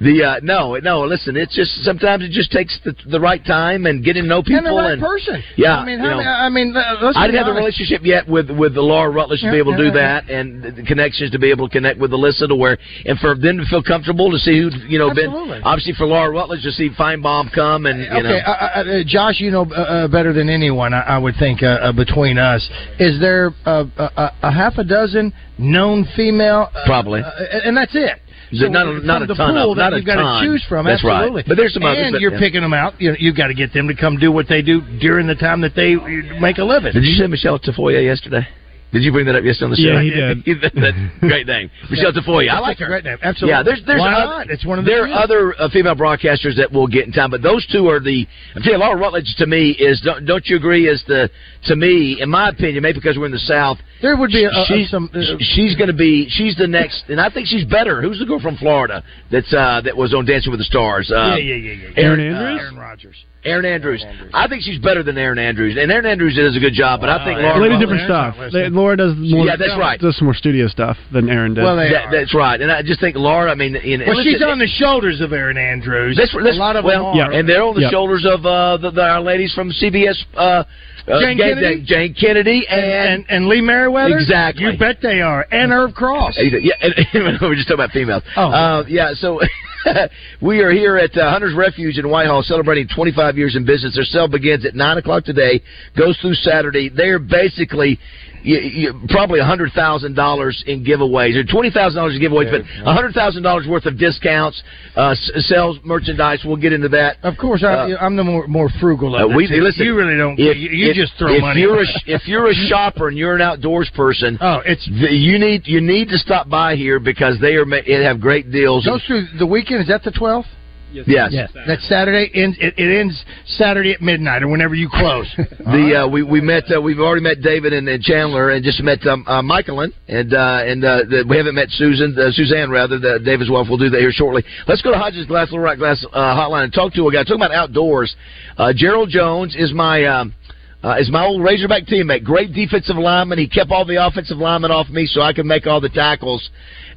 the 0.00 0.24
uh, 0.24 0.40
no, 0.42 0.76
no. 0.76 1.02
Listen, 1.02 1.36
it's 1.36 1.54
just 1.54 1.70
sometimes 1.84 2.24
it 2.24 2.30
just 2.30 2.50
takes 2.50 2.78
the, 2.84 2.94
the 3.10 3.20
right 3.20 3.44
time 3.44 3.86
and 3.86 4.02
getting 4.04 4.22
to 4.24 4.28
know 4.28 4.42
people 4.42 4.58
and 4.58 4.66
the 4.66 4.72
right 4.72 4.98
person. 4.98 5.42
Yeah, 5.56 5.76
I 5.76 5.84
mean, 5.84 6.00
you 6.00 6.08
know. 6.08 6.18
I 6.20 6.48
mean, 6.48 6.72
let's 6.74 7.16
I 7.16 7.26
didn't 7.26 7.38
have 7.44 7.46
the 7.46 7.58
relationship 7.58 8.00
yet 8.02 8.26
with 8.28 8.50
with 8.50 8.74
the 8.74 8.80
Laura 8.80 9.10
Rutledge 9.10 9.40
to 9.40 9.46
Yeah, 9.46 9.52
be 9.52 9.58
able 9.58 9.76
to 9.76 9.82
yeah, 9.84 9.90
do 9.92 9.98
yeah. 9.98 10.20
that, 10.22 10.30
and 10.30 10.62
the 10.76 10.82
connections 10.82 11.30
to 11.32 11.38
be 11.38 11.50
able 11.50 11.68
to 11.68 11.72
connect 11.72 11.98
with 12.00 12.12
Alyssa 12.12 12.48
to 12.48 12.56
where, 12.56 12.78
and 13.04 13.18
for 13.18 13.34
them 13.36 13.58
to 13.58 13.64
feel 13.66 13.82
comfortable 13.82 14.30
to 14.30 14.38
see 14.38 14.58
who 14.58 14.70
you 14.88 14.98
know 14.98 15.10
Absolutely. 15.10 15.58
been 15.58 15.62
obviously 15.64 15.92
for 15.94 16.06
Laura 16.06 16.30
Rutledge 16.30 16.62
to 16.62 16.72
see 16.72 16.88
Finebaum 16.90 17.52
come 17.54 17.86
and 17.86 18.00
you 18.00 18.08
Okay, 18.10 18.22
know. 18.22 18.38
uh, 18.46 18.50
uh, 18.50 18.80
uh, 18.80 19.02
Josh, 19.06 19.40
you 19.40 19.50
know 19.50 19.66
uh, 19.70 19.74
uh, 19.74 20.08
better 20.08 20.32
than 20.32 20.48
anyone, 20.48 20.94
I, 20.94 21.00
I 21.00 21.18
would 21.18 21.34
think, 21.38 21.62
uh, 21.62 21.66
uh, 21.66 21.92
between 21.92 22.38
us. 22.38 22.66
Is 22.98 23.20
there 23.20 23.50
uh, 23.66 23.84
a, 23.98 24.02
a, 24.02 24.32
a 24.44 24.50
half 24.52 24.78
a 24.78 24.84
dozen 24.84 25.32
known 25.58 26.06
female? 26.16 26.68
Uh, 26.74 26.86
Probably. 26.86 27.20
and 27.64 27.76
that's 27.76 27.94
it. 27.94 28.18
It 28.52 28.70
not 28.70 28.86
a- 28.86 29.06
not 29.06 29.22
a 29.22 29.26
the 29.26 29.34
ton 29.34 29.56
of- 29.56 29.64
pool 29.64 29.74
that 29.76 29.90
not 29.90 29.96
you've 29.96 30.06
got 30.06 30.40
to 30.40 30.44
choose 30.46 30.64
from. 30.68 30.86
That's 30.86 31.04
right. 31.04 31.16
absolutely. 31.16 31.44
But 31.46 31.56
there's 31.56 31.72
some 31.74 31.84
others, 31.84 32.08
and 32.12 32.20
you're 32.20 32.32
yeah. 32.32 32.38
picking 32.38 32.62
them 32.62 32.74
out. 32.74 32.94
You 32.98 33.10
know, 33.10 33.16
you've 33.18 33.36
got 33.36 33.48
to 33.48 33.54
get 33.54 33.72
them 33.72 33.88
to 33.88 33.94
come 33.94 34.16
do 34.18 34.32
what 34.32 34.48
they 34.48 34.62
do 34.62 34.80
during 35.00 35.26
the 35.26 35.34
time 35.36 35.60
that 35.60 35.74
they 35.74 35.94
make 36.40 36.58
a 36.58 36.64
living. 36.64 36.92
Did 36.92 37.04
you 37.04 37.14
say 37.14 37.26
Michelle 37.26 37.58
Tafoya 37.58 38.02
yesterday? 38.02 38.46
Did 38.92 39.02
you 39.04 39.12
bring 39.12 39.26
that 39.26 39.36
up 39.36 39.44
yesterday 39.44 39.64
on 39.66 39.70
the 39.70 39.76
show? 39.76 39.94
Yeah, 39.94 40.34
he 40.34 40.54
did. 40.54 40.60
That's 40.74 40.96
a 40.96 41.20
great 41.20 41.46
name, 41.46 41.70
Michelle 41.90 42.12
Tafoya. 42.12 42.50
I 42.50 42.58
like 42.58 42.78
her. 42.78 42.86
great 42.86 43.04
name. 43.04 43.18
Absolutely. 43.22 43.54
Yeah, 43.54 43.62
there's 43.62 43.82
there's 43.86 44.00
Why 44.00 44.10
not? 44.10 44.50
It's 44.50 44.64
one 44.66 44.78
of 44.78 44.84
the 44.84 44.90
there 44.90 45.04
are 45.06 45.12
other 45.12 45.54
uh, 45.60 45.68
female 45.70 45.94
broadcasters 45.94 46.56
that 46.56 46.70
we'll 46.72 46.88
get 46.88 47.06
in 47.06 47.12
time, 47.12 47.30
but 47.30 47.42
those 47.42 47.66
two 47.70 47.88
are 47.88 48.00
the. 48.00 48.26
I'm 48.56 48.62
telling 48.62 48.80
you, 48.80 48.84
Laura 48.84 48.98
Rutledge 48.98 49.34
to 49.38 49.46
me 49.46 49.70
is 49.70 50.00
don't, 50.00 50.26
don't 50.26 50.44
you 50.46 50.56
agree? 50.56 50.88
Is 50.88 51.02
the 51.06 51.30
to 51.66 51.76
me, 51.76 52.18
in 52.20 52.28
my 52.30 52.48
opinion, 52.48 52.82
maybe 52.82 52.98
because 52.98 53.16
we're 53.16 53.26
in 53.26 53.32
the 53.32 53.38
South, 53.38 53.78
There 54.02 54.16
would 54.16 54.30
be 54.30 54.44
a, 54.44 54.48
a, 54.50 54.64
she's, 54.66 54.90
some. 54.90 55.08
Uh, 55.14 55.20
she's 55.38 55.76
going 55.76 55.88
to 55.88 55.96
be 55.96 56.28
she's 56.28 56.56
the 56.56 56.66
next, 56.66 57.04
and 57.08 57.20
I 57.20 57.30
think 57.30 57.46
she's 57.46 57.64
better. 57.64 58.02
Who's 58.02 58.18
the 58.18 58.26
girl 58.26 58.40
from 58.40 58.56
Florida 58.56 59.04
that's 59.30 59.52
uh, 59.54 59.82
that 59.84 59.96
was 59.96 60.12
on 60.14 60.24
Dancing 60.24 60.50
with 60.50 60.58
the 60.60 60.64
Stars? 60.64 61.10
Uh, 61.14 61.36
yeah, 61.36 61.54
yeah, 61.54 61.54
yeah, 61.54 61.88
yeah. 61.96 62.02
Erin 62.02 62.20
Uh, 62.20 62.22
Andrews? 62.38 62.60
Aaron 62.60 62.76
Rodgers. 62.76 63.16
Erin 63.44 63.64
Andrews. 63.64 64.04
I 64.34 64.48
think 64.48 64.62
she's 64.62 64.78
better 64.78 65.02
than 65.02 65.16
Erin 65.16 65.38
Andrews, 65.38 65.76
and 65.80 65.90
Erin 65.90 66.06
Andrews 66.06 66.36
does 66.36 66.56
a 66.56 66.60
good 66.60 66.74
job. 66.74 67.00
But 67.00 67.08
I 67.08 67.24
think 67.24 67.38
Laura 67.40 67.60
Well, 67.60 67.68
they 67.68 67.74
do 67.74 67.80
different 67.80 68.04
stuff. 68.04 68.36
They, 68.52 68.68
Laura 68.68 68.96
does 68.96 69.14
more. 69.16 69.46
Yeah, 69.46 69.56
that's 69.56 69.76
right. 69.78 69.98
Does 69.98 70.16
some 70.16 70.26
more 70.26 70.34
studio 70.34 70.68
stuff 70.68 70.96
than 71.12 71.28
Erin 71.30 71.54
does. 71.54 71.64
That- 71.64 72.10
that's 72.12 72.34
right, 72.34 72.60
and 72.60 72.70
I 72.70 72.82
just 72.82 73.00
think 73.00 73.16
Laura. 73.16 73.50
I 73.50 73.54
mean, 73.54 73.76
in, 73.76 74.00
Well, 74.00 74.18
and 74.18 74.24
she's 74.24 74.42
on 74.42 74.58
the 74.58 74.66
shoulders 74.66 75.20
of 75.20 75.32
Erin 75.32 75.56
Andrews. 75.56 76.16
That's, 76.16 76.32
that's, 76.32 76.56
a 76.56 76.60
lot 76.60 76.76
of 76.76 76.84
well, 76.84 77.14
them 77.14 77.28
are. 77.28 77.32
and 77.32 77.48
they're 77.48 77.62
on 77.62 77.74
the 77.74 77.82
Yep. 77.82 77.90
shoulders 77.92 78.26
of 78.28 78.44
uh, 78.44 78.76
the, 78.76 78.90
the, 78.90 79.02
our 79.02 79.20
ladies 79.22 79.54
from 79.54 79.70
CBS. 79.70 80.16
Uh, 80.36 80.64
uh, 81.08 81.20
Jayne 81.20 81.38
Game 81.38 81.54
Kennedy? 81.54 81.80
Day. 81.80 81.84
Jayne 81.84 82.14
Kennedy 82.14 82.66
and, 82.68 82.80
and, 82.84 83.24
and 83.30 83.46
Lee 83.46 83.62
Meriwether. 83.62 84.18
Exactly. 84.18 84.64
You 84.64 84.78
bet 84.78 84.98
they 85.02 85.22
are. 85.22 85.46
And 85.50 85.72
Irv 85.72 85.94
Cross. 85.94 86.38
Yeah, 86.38 86.74
and, 86.82 86.94
we're 87.40 87.54
just 87.54 87.68
talking 87.68 87.74
about 87.82 87.90
females. 87.90 88.22
Oh. 88.36 88.50
Uh, 88.50 88.84
yeah, 88.86 89.12
so 89.14 89.40
we 90.42 90.60
are 90.60 90.70
here 90.70 90.96
at 90.96 91.16
uh, 91.16 91.30
Hunter's 91.30 91.54
Refuge 91.54 91.98
in 91.98 92.08
Whitehall 92.08 92.42
celebrating 92.42 92.88
25 92.94 93.36
years 93.36 93.56
in 93.56 93.64
business. 93.64 93.94
Their 93.94 94.04
sale 94.04 94.28
begins 94.28 94.66
at 94.66 94.74
9 94.74 94.98
o'clock 94.98 95.24
today, 95.24 95.62
goes 95.96 96.18
through 96.20 96.34
Saturday. 96.34 96.88
They're 96.88 97.18
basically. 97.18 97.98
You, 98.42 98.58
you, 98.58 99.00
probably 99.08 99.40
a 99.40 99.44
hundred 99.44 99.72
thousand 99.72 100.14
dollars 100.14 100.62
in 100.66 100.84
giveaways, 100.84 101.36
or 101.36 101.44
twenty 101.44 101.70
thousand 101.70 101.96
dollars 101.98 102.16
in 102.16 102.22
giveaways, 102.22 102.50
but 102.50 102.62
a 102.88 102.94
hundred 102.94 103.12
thousand 103.14 103.42
dollars 103.42 103.66
worth 103.68 103.86
of 103.86 103.98
discounts, 103.98 104.62
uh, 104.96 105.14
sales, 105.14 105.78
merchandise. 105.84 106.40
We'll 106.44 106.56
get 106.56 106.72
into 106.72 106.88
that. 106.88 107.16
Of 107.22 107.36
course, 107.36 107.62
I, 107.62 107.92
Uh, 107.92 107.96
I'm 108.00 108.16
the 108.16 108.24
more 108.24 108.46
more 108.46 108.68
frugal 108.80 109.14
of 109.16 109.22
uh, 109.22 109.28
the 109.28 109.36
we 109.36 109.46
listen. 109.48 109.84
You 109.84 109.96
really 109.96 110.16
don't. 110.16 110.38
If, 110.38 110.56
you 110.56 110.70
you 110.70 110.90
if- 110.90 110.96
just 110.96 111.12
throw 111.18 111.34
if 111.34 111.40
money. 111.42 111.60
You're 111.60 111.82
a, 111.82 111.86
if 112.06 112.26
you're 112.26 112.48
a 112.50 112.54
shopper 112.68 113.08
and 113.08 113.18
you're 113.18 113.34
an 113.34 113.42
outdoors 113.42 113.90
person, 113.94 114.38
oh, 114.40 114.60
it's 114.64 114.86
you 114.88 115.38
need 115.38 115.66
you 115.66 115.80
need 115.80 116.08
to 116.08 116.18
stop 116.18 116.48
by 116.48 116.76
here 116.76 116.98
because 116.98 117.38
they 117.40 117.54
are 117.56 117.64
they 117.66 118.02
have 118.04 118.20
great 118.20 118.50
deals. 118.50 118.86
goes 118.86 119.04
through 119.06 119.26
the 119.38 119.46
weekend. 119.46 119.82
Is 119.82 119.88
that 119.88 120.02
the 120.02 120.10
12th? 120.12 120.46
Yes. 120.92 121.30
yes 121.32 121.50
That's 121.66 121.86
Saturday. 121.88 122.30
Ends, 122.34 122.56
it, 122.60 122.74
it 122.76 123.00
ends 123.00 123.24
Saturday 123.46 123.92
at 123.92 124.00
midnight 124.00 124.42
or 124.42 124.48
whenever 124.48 124.74
you 124.74 124.88
close. 124.88 125.26
The 125.60 126.02
uh, 126.02 126.08
we 126.08 126.22
we 126.22 126.40
met 126.40 126.64
uh, 126.74 126.80
we've 126.80 126.98
already 126.98 127.20
met 127.20 127.42
David 127.42 127.72
and, 127.72 127.88
and 127.88 128.02
Chandler 128.02 128.50
and 128.50 128.64
just 128.64 128.82
met 128.82 129.06
um, 129.06 129.24
uh, 129.28 129.42
Michaelin 129.42 129.92
and 130.08 130.32
uh, 130.32 130.62
and 130.64 130.84
uh, 130.84 131.04
the, 131.08 131.24
we 131.28 131.36
haven't 131.36 131.54
met 131.54 131.68
Susan 131.70 132.16
uh, 132.18 132.32
Suzanne 132.32 132.70
rather 132.70 132.98
the, 132.98 133.20
David's 133.22 133.48
as 133.48 133.50
well. 133.50 133.64
We'll 133.68 133.78
do 133.78 133.88
that 133.90 134.00
here 134.00 134.10
shortly. 134.10 134.42
Let's 134.66 134.82
go 134.82 134.90
to 134.90 134.98
Hodges 134.98 135.26
Glass 135.26 135.46
Little 135.50 135.60
Rock 135.60 135.78
Glass 135.78 136.04
uh, 136.12 136.18
Hotline 136.18 136.64
and 136.64 136.72
talk 136.72 136.94
to 136.94 137.06
a 137.06 137.12
guy 137.12 137.22
talking 137.22 137.36
about 137.36 137.52
outdoors. 137.52 138.14
Uh, 138.56 138.72
Gerald 138.74 139.10
Jones 139.10 139.54
is 139.56 139.72
my. 139.72 140.04
Um, 140.04 140.34
uh, 140.82 140.96
is 140.98 141.10
my 141.10 141.24
old 141.24 141.42
Razorback 141.42 141.84
teammate. 141.84 142.24
Great 142.24 142.52
defensive 142.52 142.96
lineman. 142.96 143.38
He 143.38 143.48
kept 143.48 143.70
all 143.70 143.84
the 143.84 144.04
offensive 144.04 144.38
linemen 144.38 144.70
off 144.70 144.88
me 144.88 145.06
so 145.06 145.20
I 145.20 145.32
could 145.32 145.46
make 145.46 145.66
all 145.66 145.80
the 145.80 145.90
tackles. 145.90 146.48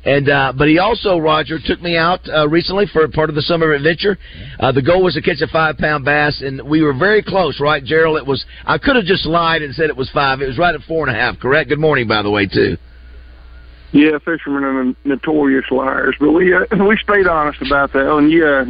And 0.06 0.30
uh, 0.30 0.54
but 0.58 0.68
he 0.68 0.80
also 0.80 1.18
Roger 1.18 1.60
took 1.64 1.82
me 1.82 1.98
out 1.98 2.20
uh, 2.28 2.48
recently 2.48 2.86
for 2.92 3.08
part 3.08 3.30
of 3.30 3.36
the 3.36 3.42
summer 3.42 3.72
adventure. 3.72 4.18
Uh, 4.60 4.72
the 4.72 4.82
goal 4.82 5.04
was 5.04 5.14
to 5.14 5.22
catch 5.22 5.42
a 5.42 5.48
five 5.48 5.78
pound 5.78 6.04
bass, 6.04 6.42
and 6.42 6.62
we 6.68 6.82
were 6.82 6.94
very 6.94 7.24
close, 7.24 7.60
right, 7.62 7.84
Gerald? 7.84 8.18
It 8.18 8.26
was 8.26 8.44
I 8.66 8.78
could 8.78 8.98
have 8.98 9.06
just 9.06 9.26
lied 9.26 9.62
and 9.62 9.74
said 9.74 9.90
it 9.90 9.96
was 9.96 10.10
five. 10.12 10.42
It 10.42 10.48
was 10.48 10.58
right 10.58 10.76
at 10.76 10.82
four 10.82 11.08
and 11.08 11.16
a 11.16 11.20
half. 11.20 11.40
Correct. 11.40 11.70
Good 11.70 11.80
morning, 11.80 12.08
by 12.08 12.22
the 12.22 12.30
way, 12.30 12.48
too. 12.48 12.78
Yeah, 13.94 14.18
fishermen 14.26 14.64
are 14.64 14.94
notorious 15.06 15.66
liars, 15.72 16.16
but 16.20 16.32
we 16.32 16.54
uh, 16.54 16.66
we 16.88 16.98
stayed 16.98 17.28
honest 17.28 17.62
about 17.62 17.94
that. 17.94 18.12
And 18.12 18.30
yeah, 18.32 18.66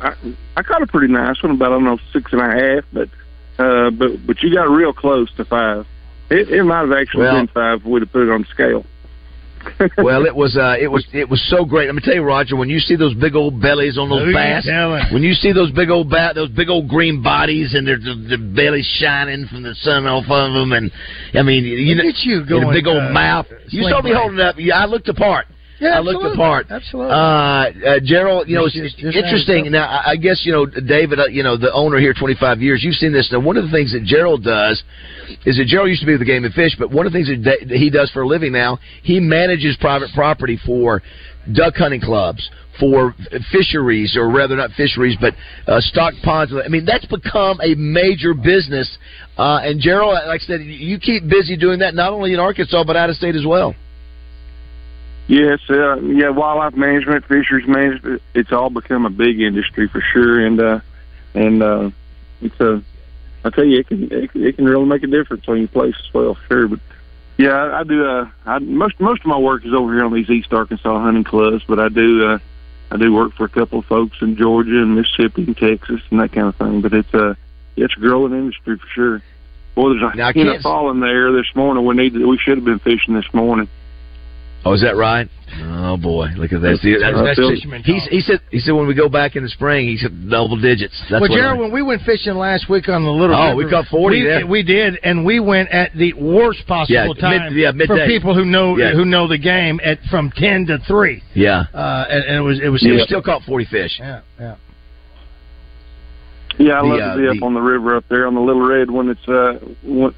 I, 0.00 0.14
I 0.56 0.62
caught 0.62 0.82
a 0.82 0.86
pretty 0.86 1.12
nice 1.12 1.42
one, 1.42 1.52
about 1.52 1.68
I 1.68 1.70
don't 1.70 1.84
know 1.84 1.98
six 2.12 2.30
and 2.32 2.40
a 2.40 2.44
half, 2.44 2.84
but 2.92 3.08
uh, 3.58 3.90
but 3.90 4.26
but 4.26 4.42
you 4.42 4.54
got 4.54 4.68
real 4.70 4.92
close 4.92 5.32
to 5.36 5.44
five. 5.44 5.86
It, 6.30 6.50
it 6.50 6.62
might 6.64 6.80
have 6.80 6.92
actually 6.92 7.22
Well- 7.22 7.36
been 7.36 7.48
five 7.48 7.80
if 7.80 7.84
we'd 7.86 8.02
have 8.02 8.12
put 8.12 8.22
it 8.28 8.30
on 8.30 8.44
scale. 8.50 8.84
well, 9.98 10.24
it 10.24 10.34
was 10.34 10.56
uh, 10.56 10.76
it 10.80 10.86
was 10.86 11.04
it 11.12 11.28
was 11.28 11.42
so 11.50 11.64
great. 11.64 11.86
Let 11.86 11.94
me 11.96 12.00
tell 12.02 12.14
you, 12.14 12.22
Roger, 12.22 12.54
when 12.56 12.68
you 12.70 12.78
see 12.78 12.94
those 12.94 13.12
big 13.14 13.34
old 13.34 13.60
bellies 13.60 13.98
on 13.98 14.08
those 14.08 14.28
you 14.28 14.32
bass, 14.32 14.64
telling? 14.64 15.02
when 15.12 15.22
you 15.22 15.34
see 15.34 15.52
those 15.52 15.72
big 15.72 15.90
old 15.90 16.08
bat, 16.08 16.36
those 16.36 16.48
big 16.50 16.68
old 16.68 16.88
green 16.88 17.22
bodies, 17.22 17.74
and 17.74 17.86
their 17.86 17.98
their 17.98 18.38
bellies 18.38 18.86
shining 19.00 19.46
from 19.48 19.64
the 19.64 19.74
sun 19.74 20.06
off 20.06 20.24
of 20.30 20.52
them, 20.54 20.72
and 20.72 20.90
I 21.34 21.42
mean, 21.42 21.64
you 21.64 21.94
Look 21.96 22.04
know, 22.04 22.08
at 22.10 22.22
you 22.22 22.36
and 22.38 22.46
a 22.46 22.48
going, 22.48 22.72
big 22.72 22.86
old 22.86 23.02
uh, 23.02 23.10
mouth. 23.12 23.46
You 23.68 23.82
sling 23.82 23.92
saw 23.92 24.00
me 24.00 24.12
holding 24.14 24.38
it 24.38 24.44
up. 24.46 24.54
Yeah, 24.58 24.78
I 24.78 24.86
looked 24.86 25.08
apart. 25.08 25.46
Yeah, 25.80 25.90
I 25.90 26.00
looked 26.00 26.16
absolutely. 26.16 26.30
the 26.30 26.36
part. 26.36 26.66
Absolutely. 26.70 27.12
Uh, 27.12 27.16
uh, 27.16 28.00
Gerald, 28.02 28.48
you 28.48 28.56
know, 28.56 28.66
it's 28.66 28.74
Just- 28.74 28.98
it's 28.98 29.16
interesting. 29.16 29.70
Now, 29.70 29.86
I 29.86 30.10
I 30.12 30.16
guess 30.16 30.44
you 30.44 30.52
know, 30.52 30.66
David, 30.66 31.20
uh, 31.20 31.26
you 31.26 31.42
know, 31.42 31.56
the 31.56 31.72
owner 31.72 31.98
here, 31.98 32.12
twenty 32.14 32.34
five 32.34 32.60
years. 32.60 32.82
You've 32.82 32.96
seen 32.96 33.12
this. 33.12 33.30
Now, 33.30 33.38
one 33.38 33.56
of 33.56 33.64
the 33.64 33.70
things 33.70 33.92
that 33.92 34.04
Gerald 34.04 34.42
does 34.42 34.82
is 35.44 35.56
that 35.56 35.66
Gerald 35.66 35.88
used 35.88 36.00
to 36.00 36.06
be 36.06 36.12
with 36.12 36.20
the 36.20 36.26
Game 36.26 36.44
and 36.44 36.52
Fish, 36.54 36.74
but 36.78 36.90
one 36.90 37.06
of 37.06 37.12
the 37.12 37.18
things 37.18 37.28
that 37.28 37.42
da- 37.42 37.64
that 37.64 37.76
he 37.76 37.90
does 37.90 38.10
for 38.10 38.22
a 38.22 38.26
living 38.26 38.52
now, 38.52 38.78
he 39.02 39.20
manages 39.20 39.76
private 39.76 40.12
property 40.14 40.56
for 40.66 41.02
duck 41.52 41.76
hunting 41.76 42.00
clubs. 42.00 42.48
For 42.80 43.12
fisheries, 43.50 44.16
or 44.16 44.30
rather 44.30 44.54
not 44.54 44.70
fisheries, 44.76 45.16
but 45.20 45.34
uh, 45.66 45.80
stock 45.80 46.14
ponds. 46.22 46.52
I 46.64 46.68
mean, 46.68 46.84
that's 46.84 47.06
become 47.06 47.58
a 47.60 47.74
major 47.74 48.34
business. 48.34 48.88
Uh, 49.36 49.58
and 49.64 49.80
Gerald, 49.80 50.14
like 50.28 50.42
I 50.42 50.44
said, 50.46 50.60
you 50.60 51.00
keep 51.00 51.28
busy 51.28 51.56
doing 51.56 51.80
that 51.80 51.96
not 51.96 52.12
only 52.12 52.34
in 52.34 52.38
Arkansas 52.38 52.84
but 52.84 52.96
out 52.96 53.10
of 53.10 53.16
state 53.16 53.34
as 53.34 53.44
well. 53.44 53.74
Yes, 55.28 55.60
uh, 55.68 56.00
yeah, 56.00 56.30
wildlife 56.30 56.74
management, 56.74 57.26
fisheries 57.26 57.68
management, 57.68 58.22
it's 58.34 58.50
all 58.50 58.70
become 58.70 59.04
a 59.04 59.10
big 59.10 59.40
industry 59.40 59.86
for 59.86 60.00
sure, 60.00 60.44
and 60.44 60.58
uh, 60.58 60.80
and 61.34 61.62
uh, 61.62 61.90
it's 62.40 62.58
a, 62.60 62.82
I 63.44 63.50
tell 63.50 63.64
you, 63.64 63.80
it 63.80 63.88
can 63.88 64.10
it, 64.10 64.32
can- 64.32 64.44
it 64.44 64.56
can 64.56 64.64
really 64.64 64.86
make 64.86 65.02
a 65.02 65.06
difference 65.06 65.44
on 65.46 65.58
your 65.58 65.68
place 65.68 65.94
as 65.98 66.14
well, 66.14 66.34
sure. 66.48 66.66
But 66.68 66.80
yeah, 67.36 67.50
I, 67.50 67.80
I 67.80 67.84
do. 67.84 68.06
Uh, 68.06 68.28
I 68.46 68.58
most 68.58 68.98
most 69.00 69.20
of 69.20 69.26
my 69.26 69.36
work 69.38 69.66
is 69.66 69.74
over 69.74 69.92
here 69.92 70.02
on 70.04 70.14
these 70.14 70.30
East 70.30 70.50
Arkansas 70.54 70.98
hunting 70.98 71.24
clubs, 71.24 71.62
but 71.68 71.78
I 71.78 71.90
do 71.90 72.24
uh, 72.26 72.38
I 72.90 72.96
do 72.96 73.12
work 73.12 73.34
for 73.34 73.44
a 73.44 73.50
couple 73.50 73.80
of 73.80 73.84
folks 73.84 74.16
in 74.22 74.34
Georgia 74.34 74.80
and 74.80 74.96
Mississippi 74.96 75.44
and 75.44 75.56
Texas 75.56 76.00
and 76.10 76.20
that 76.20 76.32
kind 76.32 76.46
of 76.48 76.56
thing. 76.56 76.80
But 76.80 76.94
it's 76.94 77.12
a 77.12 77.36
it's 77.76 77.94
a 77.94 78.00
growing 78.00 78.32
industry 78.32 78.78
for 78.78 78.86
sure. 78.94 79.22
Boy, 79.74 79.90
there's 79.90 80.02
a 80.10 80.16
Now, 80.16 80.32
fall 80.62 80.90
in 80.90 81.00
there 81.00 81.32
this 81.32 81.54
morning. 81.54 81.84
We 81.84 81.94
need 81.96 82.16
we 82.16 82.38
should 82.38 82.56
have 82.56 82.64
been 82.64 82.78
fishing 82.78 83.12
this 83.14 83.32
morning. 83.34 83.68
Oh, 84.64 84.72
is 84.74 84.82
that 84.82 84.96
right? 84.96 85.28
Oh 85.60 85.96
boy, 85.96 86.28
look 86.36 86.52
at 86.52 86.60
that. 86.60 86.78
See, 86.82 86.94
that's, 87.00 87.16
that's, 87.16 87.40
Fisherman 87.40 87.82
he's, 87.82 88.04
he 88.10 88.20
said. 88.20 88.40
He 88.50 88.58
said 88.58 88.72
when 88.72 88.86
we 88.86 88.94
go 88.94 89.08
back 89.08 89.34
in 89.34 89.42
the 89.42 89.48
spring, 89.48 89.86
he 89.88 89.96
said 89.96 90.28
double 90.28 90.60
digits. 90.60 90.94
That's 91.08 91.22
well, 91.22 91.30
what 91.30 91.30
Gerald, 91.30 91.58
when 91.58 91.72
we 91.72 91.82
went 91.82 92.02
fishing 92.02 92.34
last 92.34 92.68
week 92.68 92.88
on 92.88 93.02
the 93.02 93.10
Little 93.10 93.34
Oh, 93.34 93.56
River, 93.56 93.56
we 93.56 93.70
caught 93.70 93.86
40 93.86 94.16
we, 94.16 94.26
there. 94.26 94.46
We 94.46 94.62
did, 94.62 94.98
and 95.02 95.24
we 95.24 95.40
went 95.40 95.70
at 95.70 95.94
the 95.94 96.12
worst 96.14 96.66
possible 96.66 96.94
Yeah, 96.94 97.06
mid- 97.08 97.18
time 97.18 97.56
yeah, 97.56 97.72
for 97.86 98.06
people 98.06 98.34
who 98.34 98.44
know 98.44 98.76
Yeah. 98.76 98.92
who 98.92 99.04
know 99.06 99.26
the 99.26 99.38
game 99.38 99.80
at 99.82 99.98
from 100.10 100.30
ten 100.36 100.66
to 100.66 100.78
three. 100.86 101.22
yeah, 101.34 101.64
Uh, 101.72 102.04
and, 102.10 102.24
and 102.24 102.36
it 102.36 102.40
was 102.42 102.60
it 102.60 102.68
was 102.68 102.82
we 102.82 103.00
still 103.06 103.22
caught 103.22 103.42
forty 103.44 103.64
fish. 103.64 103.96
Yeah, 103.98 104.20
yeah. 104.38 104.56
Yeah, 106.58 106.78
I 106.78 106.82
The, 106.82 106.86
love 106.88 107.00
uh, 107.00 107.14
to 107.14 107.20
be 107.22 107.28
up 107.28 107.36
the- 107.38 107.46
on 107.46 107.54
the 107.54 107.60
river 107.60 107.96
up 107.96 108.04
there 108.08 108.26
on 108.26 108.34
the 108.34 108.40
Little 108.40 108.66
Red 108.66 108.90
when 108.90 109.08
it's 109.08 109.28
uh 109.28 109.58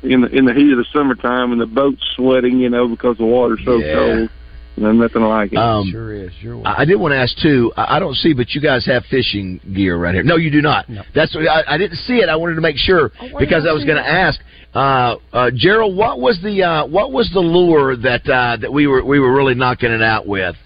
in 0.03 0.23
the 0.23 0.29
in 0.33 0.45
the 0.47 0.55
heat 0.55 0.73
of 0.73 0.79
the 0.79 0.87
summertime 0.93 1.53
and 1.53 1.61
the 1.61 1.67
boat's 1.67 2.03
sweating, 2.17 2.59
you 2.59 2.71
know, 2.71 2.89
because 2.89 3.17
the 3.19 3.27
water's 3.27 3.61
so 3.65 3.77
Yeah. 3.79 3.95
cold. 3.95 4.31
No, 4.77 4.93
nothing 4.93 5.21
like 5.23 5.53
it. 5.53 5.59
Um, 5.59 5.91
sure 5.91 6.15
is. 6.15 6.33
Sure 6.41 6.63
I, 6.65 6.83
I 6.83 6.85
did 6.87 6.95
want 6.97 7.13
to 7.13 7.19
ask 7.19 7.37
too. 7.43 7.71
I, 7.77 7.97
I 7.97 7.99
don't 7.99 8.15
see, 8.15 8.33
but 8.33 8.55
you 8.55 8.63
guys 8.63 8.87
have 8.87 9.05
fishing 9.11 9.61
gear 9.75 9.99
right 9.99 10.15
here. 10.15 10.23
No, 10.23 10.37
you 10.37 10.51
do 10.51 10.63
not. 10.63 10.87
That's 11.15 11.37
I, 11.37 11.75
I 11.75 11.77
didn't 11.77 11.99
see 11.99 12.15
it. 12.15 12.31
I 12.31 12.37
wanted 12.37 12.55
to 12.55 12.63
make 12.63 12.77
sure 12.79 13.11
because 13.39 13.67
I 13.69 13.73
was 13.73 13.85
going 13.85 13.99
to 14.03 14.09
ask 14.09 14.41
uh, 14.73 15.17
uh, 15.35 15.51
Gerald, 15.55 15.95
what 15.97 16.21
was 16.21 16.41
the 16.43 16.63
uh, 16.63 16.87
what 16.87 17.13
was 17.13 17.29
the 17.35 17.41
lure 17.41 17.97
that 17.97 18.27
uh, 18.27 18.57
that 18.59 18.73
we 18.73 18.87
were 18.87 19.05
we 19.05 19.21
were 19.21 19.35
really 19.35 19.55
knocking 19.55 19.91
it 19.91 20.03
out 20.03 20.27
with? 20.27 20.57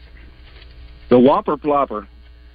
The 1.09 1.19
Whopper 1.19 1.57
Plopper. 1.57 2.07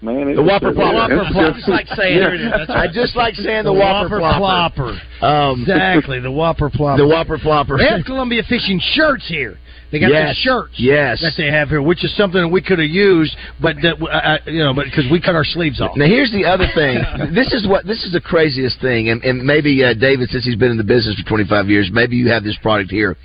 Man, 0.01 0.29
it 0.29 0.35
The 0.35 0.43
Whopper 0.43 0.71
Plopper. 0.71 0.93
Whopper 0.93 1.33
Plopper. 1.33 1.55
just 1.55 1.67
like 1.67 1.87
saying 1.87 2.17
Yeah. 2.17 2.65
I 2.69 2.87
just 2.87 3.15
like 3.15 3.35
saying 3.35 3.65
the, 3.65 3.73
The 3.73 3.79
Whopper, 3.79 4.19
Whopper 4.19 4.95
Plopper. 4.95 5.23
Um, 5.23 5.61
exactly, 5.67 6.19
the 6.21 6.31
Whopper 6.31 6.69
Plopper. 6.69 6.97
The 6.97 7.07
Whopper 7.07 7.37
Plopper. 7.37 7.77
They 7.77 7.87
have 7.89 8.05
Columbia 8.05 8.43
Fishing 8.47 8.79
shirts 8.93 9.27
here. 9.27 9.57
They 9.91 9.99
got 9.99 10.11
Yes. 10.11 10.29
the 10.37 10.41
shirts 10.41 10.73
Yes. 10.77 11.19
that 11.21 11.33
they 11.35 11.47
have 11.51 11.69
here, 11.69 11.81
which 11.81 12.03
is 12.05 12.15
something 12.15 12.39
that 12.41 12.47
we 12.47 12.61
could 12.61 12.79
have 12.79 12.87
used, 12.89 13.35
but 13.59 13.75
that 13.81 13.95
uh, 13.99 14.05
uh, 14.05 14.37
you 14.45 14.59
know, 14.59 14.73
but 14.73 14.85
because 14.85 15.05
we 15.11 15.19
cut 15.19 15.35
our 15.35 15.43
sleeves 15.43 15.81
off. 15.81 15.97
Now 15.97 16.05
here's 16.05 16.31
the 16.31 16.45
other 16.45 16.67
thing. 16.75 17.01
this 17.33 17.51
is 17.53 17.67
what 17.67 17.85
this 17.85 18.05
is 18.05 18.11
the 18.13 18.21
craziest 18.21 18.79
thing, 18.81 19.09
and, 19.09 19.23
and 19.23 19.43
maybe 19.43 19.83
uh, 19.83 19.95
David, 19.95 20.29
since 20.29 20.45
he's 20.45 20.55
been 20.55 20.71
in 20.71 20.77
the 20.77 20.83
business 20.83 21.19
for 21.19 21.27
25 21.27 21.69
years, 21.69 21.89
maybe 21.91 22.15
you 22.15 22.29
have 22.29 22.43
this 22.43 22.55
product 22.61 22.91
here. 22.91 23.17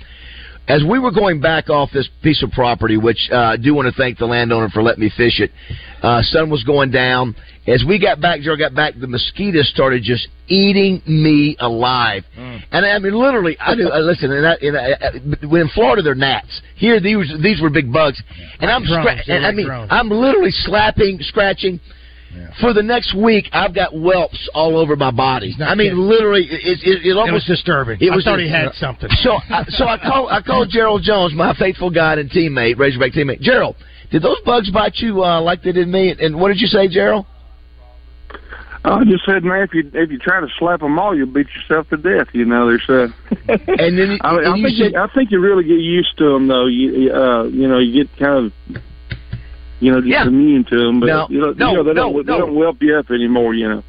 As 0.67 0.83
we 0.83 0.97
were 0.97 1.11
going 1.11 1.39
back 1.39 1.69
off 1.69 1.91
this 1.93 2.09
piece 2.23 2.41
of 2.41 2.51
property, 2.51 2.97
which 2.97 3.29
uh, 3.31 3.35
I 3.37 3.57
do 3.57 3.75
want 3.75 3.87
to 3.87 3.93
thank 3.93 4.17
the 4.17 4.25
landowner 4.25 4.69
for 4.69 4.81
letting 4.81 5.01
me 5.03 5.11
fish 5.15 5.39
it, 5.39 5.51
uh, 6.01 6.21
sun 6.23 6.49
was 6.49 6.63
going 6.63 6.89
down. 6.89 7.35
As 7.67 7.83
we 7.87 7.99
got 7.99 8.19
back, 8.19 8.41
Joe 8.41 8.55
got 8.55 8.73
back, 8.73 8.93
the 8.99 9.07
mosquitoes 9.07 9.69
started 9.69 10.01
just 10.03 10.27
eating 10.47 11.01
me 11.05 11.55
alive. 11.59 12.23
And 12.71 12.85
I 12.85 12.97
mean, 12.99 13.13
literally, 13.13 13.57
I 13.59 13.75
do. 13.75 13.91
Uh, 13.91 13.99
listen, 13.99 14.31
and, 14.31 14.47
I, 14.47 14.53
and 14.61 14.77
I, 14.77 14.91
uh, 14.91 15.47
when 15.47 15.61
in 15.61 15.69
Florida 15.69 16.01
they're 16.01 16.15
gnats. 16.15 16.61
Here, 16.75 16.99
these 16.99 17.31
these 17.41 17.61
were 17.61 17.69
big 17.69 17.91
bugs, 17.93 18.21
and 18.59 18.69
I'm 18.69 18.83
drones, 18.85 19.07
scra- 19.07 19.29
and 19.29 19.45
I 19.45 19.51
mean, 19.51 19.67
drones. 19.67 19.87
I'm 19.91 20.09
literally 20.09 20.51
slapping, 20.51 21.19
scratching. 21.21 21.79
For 22.59 22.73
the 22.73 22.83
next 22.83 23.15
week, 23.15 23.49
I've 23.53 23.73
got 23.73 23.93
whelps 23.93 24.49
all 24.53 24.77
over 24.77 24.95
my 24.95 25.11
body. 25.11 25.55
I 25.59 25.75
mean, 25.75 25.91
kidding. 25.91 25.99
literally, 25.99 26.43
it, 26.43 26.79
it, 26.83 27.05
it, 27.05 27.17
almost 27.17 27.33
was 27.33 27.45
disturbing. 27.45 27.97
It 28.01 28.11
I 28.11 28.15
was 28.15 28.23
thought 28.25 28.39
he 28.39 28.49
had 28.49 28.73
something. 28.75 29.09
So, 29.23 29.33
I, 29.49 29.65
so 29.69 29.85
I 29.85 29.97
called 29.97 30.29
I 30.31 30.41
called 30.41 30.69
Gerald 30.71 31.01
Jones, 31.03 31.33
my 31.33 31.53
faithful 31.53 31.89
guide 31.89 32.17
and 32.17 32.29
teammate, 32.29 32.77
Razorback 32.77 33.13
teammate. 33.13 33.41
Gerald, 33.41 33.75
did 34.11 34.21
those 34.21 34.39
bugs 34.45 34.69
bite 34.71 34.95
you 34.97 35.23
uh, 35.23 35.41
like 35.41 35.63
they 35.63 35.71
did 35.71 35.87
me? 35.87 36.15
And 36.19 36.39
what 36.39 36.49
did 36.49 36.59
you 36.59 36.67
say, 36.67 36.87
Gerald? 36.87 37.25
I 38.85 39.03
just 39.03 39.25
said, 39.25 39.43
man, 39.43 39.63
if 39.63 39.73
you 39.73 39.89
if 39.93 40.11
you 40.11 40.19
try 40.19 40.39
to 40.39 40.47
slap 40.59 40.81
them 40.81 40.99
all, 40.99 41.15
you'll 41.17 41.27
beat 41.27 41.47
yourself 41.55 41.89
to 41.89 41.97
death. 41.97 42.27
You 42.33 42.45
know, 42.45 42.67
there's 42.67 42.85
uh, 42.89 43.07
and 43.47 43.97
then 43.97 44.19
I, 44.21 44.37
and 44.37 44.47
I 44.47 44.55
you 44.55 44.63
think 44.63 44.77
said- 44.77 44.91
you, 44.93 44.99
I 44.99 45.07
think 45.13 45.31
you 45.31 45.39
really 45.39 45.63
get 45.63 45.79
used 45.79 46.17
to 46.19 46.33
them, 46.33 46.47
though. 46.47 46.67
You 46.67 47.11
uh, 47.11 47.43
you 47.45 47.67
know, 47.67 47.79
you 47.79 48.03
get 48.03 48.17
kind 48.17 48.45
of 48.45 48.83
you 49.79 49.91
know 49.91 49.99
just 50.01 50.09
Yeah. 50.11 50.27
immune 50.27 50.63
to 50.65 50.77
them, 50.77 50.99
but 50.99 51.07
No, 51.07 51.27
you 51.29 51.39
know, 51.39 51.51
no, 51.51 51.71
you 51.71 51.77
know, 51.77 51.83
they 51.83 51.93
no, 51.93 52.03
don't 52.03 52.13
no. 52.15 52.23
they 52.23 52.39
don't 52.39 52.55
whelp 52.55 52.77
you 52.81 52.95
up 52.97 53.11
anymore. 53.11 53.53
You 53.53 53.69
know. 53.69 53.83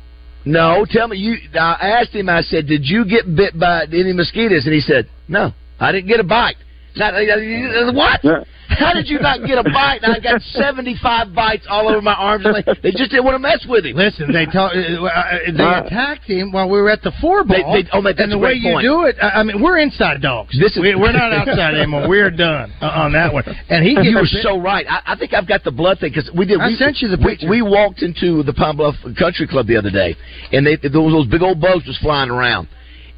No, 0.44 0.86
tell 0.88 1.08
me. 1.08 1.16
You. 1.16 1.36
I 1.54 1.98
asked 2.00 2.14
him. 2.14 2.28
I 2.28 2.40
said, 2.42 2.66
"Did 2.66 2.88
you 2.88 3.04
get 3.04 3.34
bit 3.34 3.58
by 3.58 3.84
any 3.92 4.12
mosquitoes?" 4.12 4.64
And 4.64 4.74
he 4.74 4.80
said, 4.80 5.08
"No, 5.28 5.52
I 5.80 5.92
didn't 5.92 6.08
get 6.08 6.20
a 6.20 6.24
bite." 6.24 6.56
Not, 6.96 7.14
uh, 7.14 7.92
what? 7.92 8.20
How 8.68 8.92
did 8.92 9.06
you 9.08 9.20
not 9.20 9.46
get 9.46 9.58
a 9.58 9.62
bite? 9.62 10.00
And 10.02 10.12
I 10.12 10.18
got 10.18 10.42
seventy-five 10.42 11.32
bites 11.34 11.66
all 11.70 11.88
over 11.88 12.02
my 12.02 12.14
arms. 12.14 12.44
And 12.44 12.54
legs. 12.54 12.66
They 12.82 12.90
just 12.90 13.10
didn't 13.12 13.24
want 13.24 13.36
to 13.36 13.38
mess 13.38 13.64
with 13.68 13.86
him. 13.86 13.96
Listen, 13.96 14.32
they 14.32 14.44
talk, 14.46 14.72
uh, 14.74 15.04
uh, 15.04 15.38
they 15.56 15.62
Uh, 15.62 15.84
attacked 15.84 16.24
him 16.24 16.50
while 16.50 16.68
we 16.68 16.80
were 16.80 16.90
at 16.90 17.00
the 17.02 17.12
four 17.20 17.44
ball. 17.44 17.72
they- 17.74 17.88
oh, 17.92 18.02
that's 18.02 18.18
and 18.20 18.32
the 18.32 18.36
a 18.36 18.38
way 18.38 18.58
great 18.58 18.62
you 18.62 18.72
point. 18.72 18.82
do 18.84 19.04
it, 19.04 19.16
I 19.22 19.40
I 19.40 19.42
mean, 19.44 19.60
we're 19.62 19.78
inside 19.78 20.20
dogs. 20.20 20.58
This 20.58 20.72
is- 20.76 20.82
we, 20.82 20.94
we're 20.96 21.12
not 21.12 21.32
outside 21.32 21.74
anymore. 21.74 22.08
We're 22.08 22.30
done 22.30 22.72
uh, 22.82 22.86
on 22.86 23.12
that 23.12 23.32
one. 23.32 23.44
And 23.68 23.84
he, 23.84 23.92
you 24.02 24.16
were 24.16 24.26
so 24.26 24.58
right. 24.58 24.84
I, 24.90 25.12
I 25.12 25.16
think 25.16 25.32
I've 25.32 25.46
got 25.46 25.62
the 25.62 25.70
blood 25.70 26.00
thing 26.00 26.10
because 26.12 26.28
we 26.34 26.44
did. 26.44 26.60
I 26.60 26.66
we, 26.68 26.74
sent 26.74 27.00
you 27.02 27.08
the 27.08 27.18
we- 27.18 27.32
picture. 27.36 27.48
We, 27.48 27.62
walked 27.62 28.02
into 28.02 28.42
the 28.42 28.52
Pine 28.52 28.76
Bluff 28.76 28.96
Country 29.16 29.46
Club 29.46 29.66
the 29.68 29.76
other 29.76 29.90
day, 29.90 30.16
and 30.52 30.66
they 30.66 30.74
those, 30.76 31.12
those 31.12 31.26
big 31.28 31.42
old 31.42 31.60
bugs 31.60 31.86
was 31.86 31.96
flying 31.98 32.30
around, 32.30 32.66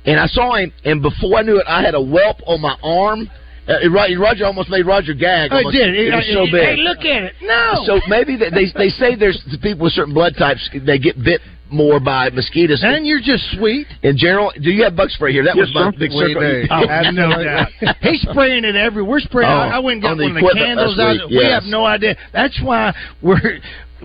and 0.04 0.20
I 0.20 0.26
saw 0.26 0.54
him, 0.56 0.72
and 0.84 1.00
before 1.00 1.38
I 1.38 1.42
knew 1.42 1.58
it, 1.58 1.66
I 1.66 1.80
had 1.82 1.94
a 1.94 2.02
whelp 2.02 2.36
on 2.46 2.60
my 2.60 2.76
arm. 2.82 3.30
Uh, 3.68 3.74
it- 3.82 4.18
Roger 4.18 4.46
almost 4.46 4.70
made 4.70 4.86
Roger 4.86 5.12
gag. 5.14 5.50
Oh, 5.52 5.56
it 5.56 5.58
almost. 5.66 5.76
did. 5.76 5.94
It, 5.94 6.14
was 6.14 6.24
It- 6.28 6.32
so 6.32 6.42
it- 6.44 6.52
big. 6.52 6.68
Hey, 6.68 6.76
look 6.76 6.98
at 7.04 7.22
it. 7.24 7.34
No. 7.42 7.82
So 7.84 8.00
maybe 8.08 8.36
they 8.36 8.50
they, 8.50 8.66
they 8.74 8.88
say 8.88 9.14
there's 9.14 9.40
people 9.62 9.84
with 9.84 9.92
certain 9.92 10.14
blood 10.14 10.34
types 10.38 10.68
they 10.72 10.98
get 10.98 11.22
bit 11.22 11.40
more 11.70 12.00
by 12.00 12.30
mosquitoes. 12.30 12.80
And 12.82 13.06
you're 13.06 13.20
just 13.20 13.44
sweet. 13.52 13.86
In 14.02 14.16
general, 14.16 14.50
do 14.58 14.70
you 14.70 14.84
have 14.84 14.96
bug 14.96 15.10
spray 15.10 15.32
here? 15.32 15.44
That 15.44 15.54
Yes, 15.54 15.66
was 15.68 15.74
my 15.74 15.90
big 15.90 16.10
We 16.12 16.32
circle. 16.32 16.40
do. 16.40 16.64
I 16.70 16.86
have 17.04 17.12
no 17.14 17.28
doubt. 17.44 17.68
He's 18.00 18.22
spraying 18.22 18.64
it 18.64 18.74
everywhere. 18.74 19.10
We're 19.10 19.20
spraying. 19.20 19.50
Oh, 19.50 19.54
I 19.54 19.76
I 19.76 19.78
went 19.80 19.96
and 19.96 20.02
got 20.02 20.10
on 20.12 20.16
the 20.18 20.24
one 20.32 20.36
of 20.38 20.42
the 20.42 20.54
candles 20.64 20.96
That's 20.96 21.20
out. 21.20 21.28
sweet. 21.28 21.38
We 21.38 21.44
have 21.44 21.64
no 21.64 21.84
idea. 21.84 22.16
That's 22.32 22.58
why 22.62 22.94
we're. 23.20 23.60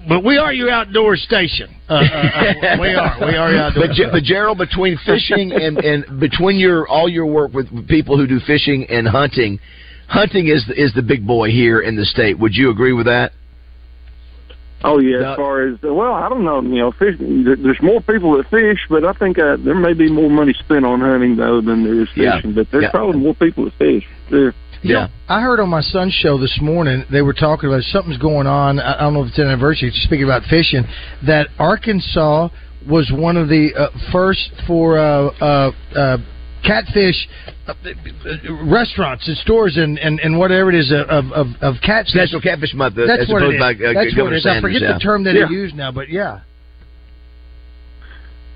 But 0.08 0.24
we 0.24 0.38
are 0.38 0.52
your 0.54 0.70
outdoor 0.72 1.16
station. 1.18 1.70
Uh, 1.90 1.96
uh, 1.96 1.98
uh, 2.00 2.78
we 2.80 2.94
are. 2.96 3.18
We 3.20 3.36
are 3.36 3.52
your 3.52 3.62
outdoor. 3.62 3.88
But, 3.88 3.94
Ge- 3.96 4.12
but 4.12 4.24
Gerald, 4.24 4.58
between 4.58 4.98
fishing 5.06 5.52
and, 5.52 5.78
and 5.78 6.20
between 6.20 6.58
your 6.58 6.88
all 6.88 7.08
your 7.08 7.26
work 7.28 7.54
with 7.54 7.68
people 7.88 8.18
who 8.18 8.26
do 8.26 8.40
fishing 8.48 8.86
and 8.90 9.08
hunting, 9.08 9.60
hunting 10.08 10.48
is 10.48 10.66
the, 10.68 10.74
is 10.82 10.92
the 10.96 11.04
big 11.04 11.28
boy 11.28 11.50
here 11.52 11.82
in 11.82 11.96
the 11.96 12.06
state. 12.06 12.40
Would 12.40 12.56
you 12.56 12.72
agree 12.72 12.94
with 12.94 13.06
that? 13.06 13.34
Oh 14.86 15.00
yeah, 15.00 15.32
as 15.34 15.38
far 15.38 15.68
as 15.68 15.78
well, 15.84 16.14
I 16.14 16.28
don't 16.30 16.44
know. 16.44 16.62
You 16.62 16.80
know, 16.82 16.92
fishing. 16.94 17.44
there- 17.44 17.56
There's 17.58 17.82
more 17.82 18.02
people 18.02 18.36
that 18.38 18.50
fish, 18.50 18.80
but 18.90 19.06
I 19.06 19.14
think 19.14 19.38
uh, 19.38 19.58
there 19.64 19.76
may 19.76 19.94
be 19.94 20.10
more 20.12 20.30
money 20.30 20.54
spent 20.60 20.84
on 20.86 21.00
hunting 21.02 21.36
though 21.36 21.62
than 21.62 21.84
there 21.84 22.02
is 22.02 22.10
Yeah. 22.16 22.38
fishing. 22.38 22.54
But 22.54 22.72
there's 22.72 22.84
Yeah. 22.86 22.92
probably 22.92 23.20
more 23.20 23.36
people 23.36 23.66
that 23.66 23.74
fish. 23.76 24.04
There. 24.32 24.54
You 24.84 24.94
know, 24.96 25.08
I 25.30 25.42
heard 25.42 25.62
on 25.62 25.70
my 25.70 25.80
son's 25.82 26.14
show 26.14 26.38
this 26.38 26.60
morning 26.62 27.06
they 27.10 27.22
were 27.22 27.34
talking 27.34 27.70
about 27.70 27.84
something's 27.84 28.18
going 28.18 28.48
on. 28.48 28.80
I 28.80 28.96
I 28.96 29.00
don't 29.02 29.14
know 29.14 29.22
if 29.24 29.30
it's 29.30 29.40
an 29.40 29.48
anniversary. 29.48 29.92
Speaking 29.94 30.26
about 30.26 30.44
fishing, 30.50 30.84
that 31.26 31.48
Arkansas 31.58 32.50
was 32.90 33.10
one 33.16 33.38
of 33.38 33.48
the 33.48 33.74
uh, 33.74 33.88
first 34.12 34.52
for 34.68 34.98
uh, 35.00 35.30
uh, 35.40 35.72
uh, 35.96 36.18
catfish 36.66 37.16
uh, 37.66 37.72
uh, 37.72 38.66
restaurants 38.66 39.26
and 39.30 39.38
stores 39.38 39.78
and, 39.78 39.98
and, 40.00 40.20
and 40.20 40.38
whatever 40.38 40.70
it 40.70 40.76
is 40.76 40.92
uh, 40.92 41.06
of 41.08 41.32
of, 41.32 41.48
of 41.62 41.76
catfish. 41.82 42.16
National 42.16 42.42
Catfish 42.42 42.74
Month. 42.74 42.98
uh, 42.98 43.06
That's 43.08 43.24
as 43.24 43.30
what 43.30 43.42
it 43.42 43.56
opposed 43.56 43.56
is. 43.56 43.60
by 43.62 43.72
uh, 43.72 43.94
That's 43.94 44.12
what 44.12 44.18
Governor 44.18 44.36
it 44.36 44.40
is. 44.40 44.46
I 44.46 44.60
forget 44.62 44.82
yeah. 44.82 44.94
the 44.94 45.00
term 45.00 45.24
that 45.24 45.36
Yeah. 45.36 45.48
he 45.48 45.54
used 45.54 45.76
now, 45.76 45.94
but 45.94 46.10
yeah. 46.10 46.42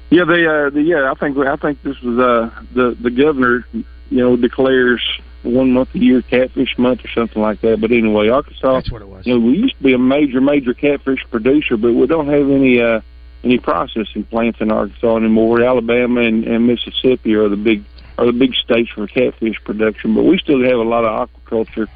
Yeah, 0.10 0.24
they. 0.26 0.46
Uh, 0.46 0.70
the, 0.72 0.82
yeah, 0.86 1.10
I 1.12 1.16
think. 1.20 1.38
I 1.38 1.56
think 1.56 1.82
this 1.84 1.96
was 2.04 2.20
uh, 2.20 2.64
the 2.76 2.98
the 3.02 3.12
governor. 3.12 3.66
You 4.10 4.18
know, 4.24 4.36
declares 4.38 5.02
one 5.48 5.72
month 5.72 5.94
a 5.96 6.00
year 6.00 6.22
catfish 6.22 6.78
month 6.78 7.04
or 7.04 7.10
something 7.10 7.42
like 7.42 7.62
that. 7.62 7.80
But 7.82 7.92
anyway, 7.92 8.30
Arkansas. 8.30 8.74
That's 8.74 8.92
what 8.92 9.02
it 9.02 9.08
was. 9.08 9.26
You 9.26 9.34
know, 9.34 9.46
we 9.46 9.58
used 9.58 9.78
to 9.78 9.84
be 9.84 9.94
a 9.94 9.98
major 9.98 10.42
major 10.42 10.74
catfish 10.74 11.20
producer, 11.30 11.78
but 11.78 11.94
we 11.94 12.08
don't 12.08 12.28
have 12.28 12.50
any 12.50 12.82
uh 12.82 13.02
any 13.44 13.58
processing 13.58 14.24
plants 14.24 14.60
in 14.62 14.72
Arkansas 14.72 15.18
anymore. 15.18 15.62
Alabama 15.62 16.22
and, 16.22 16.44
and 16.44 16.68
Mississippi 16.68 17.36
are 17.36 17.50
the 17.50 17.56
big 17.56 17.84
are 18.18 18.26
the 18.26 18.34
big 18.34 18.54
states 18.56 18.90
for 18.90 19.08
catfish 19.08 19.62
production, 19.64 20.16
but 20.16 20.24
we 20.24 20.38
still 20.40 20.64
have 20.64 20.80
a 20.80 20.84
lot 20.84 21.06
of 21.06 21.30
aquaculture 21.30 21.88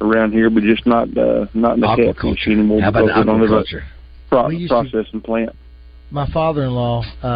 around 0.00 0.32
here, 0.32 0.50
but 0.50 0.62
just 0.62 0.86
not 0.86 1.16
uh, 1.16 1.46
not 1.54 1.74
in 1.74 1.80
the 1.80 1.96
catfish 1.96 2.46
anymore. 2.46 2.80
How 2.80 2.88
about 2.90 3.06
because 3.06 3.18
we 3.18 3.24
don't 3.24 3.40
have 3.40 3.50
a 3.50 3.62
aquaculture? 3.62 3.82
Pro- 4.28 4.48
used 4.50 4.70
to- 4.70 4.90
processing 4.90 5.20
plant. 5.20 5.56
My 6.10 6.26
father-in-law, 6.32 7.04
uh, 7.22 7.26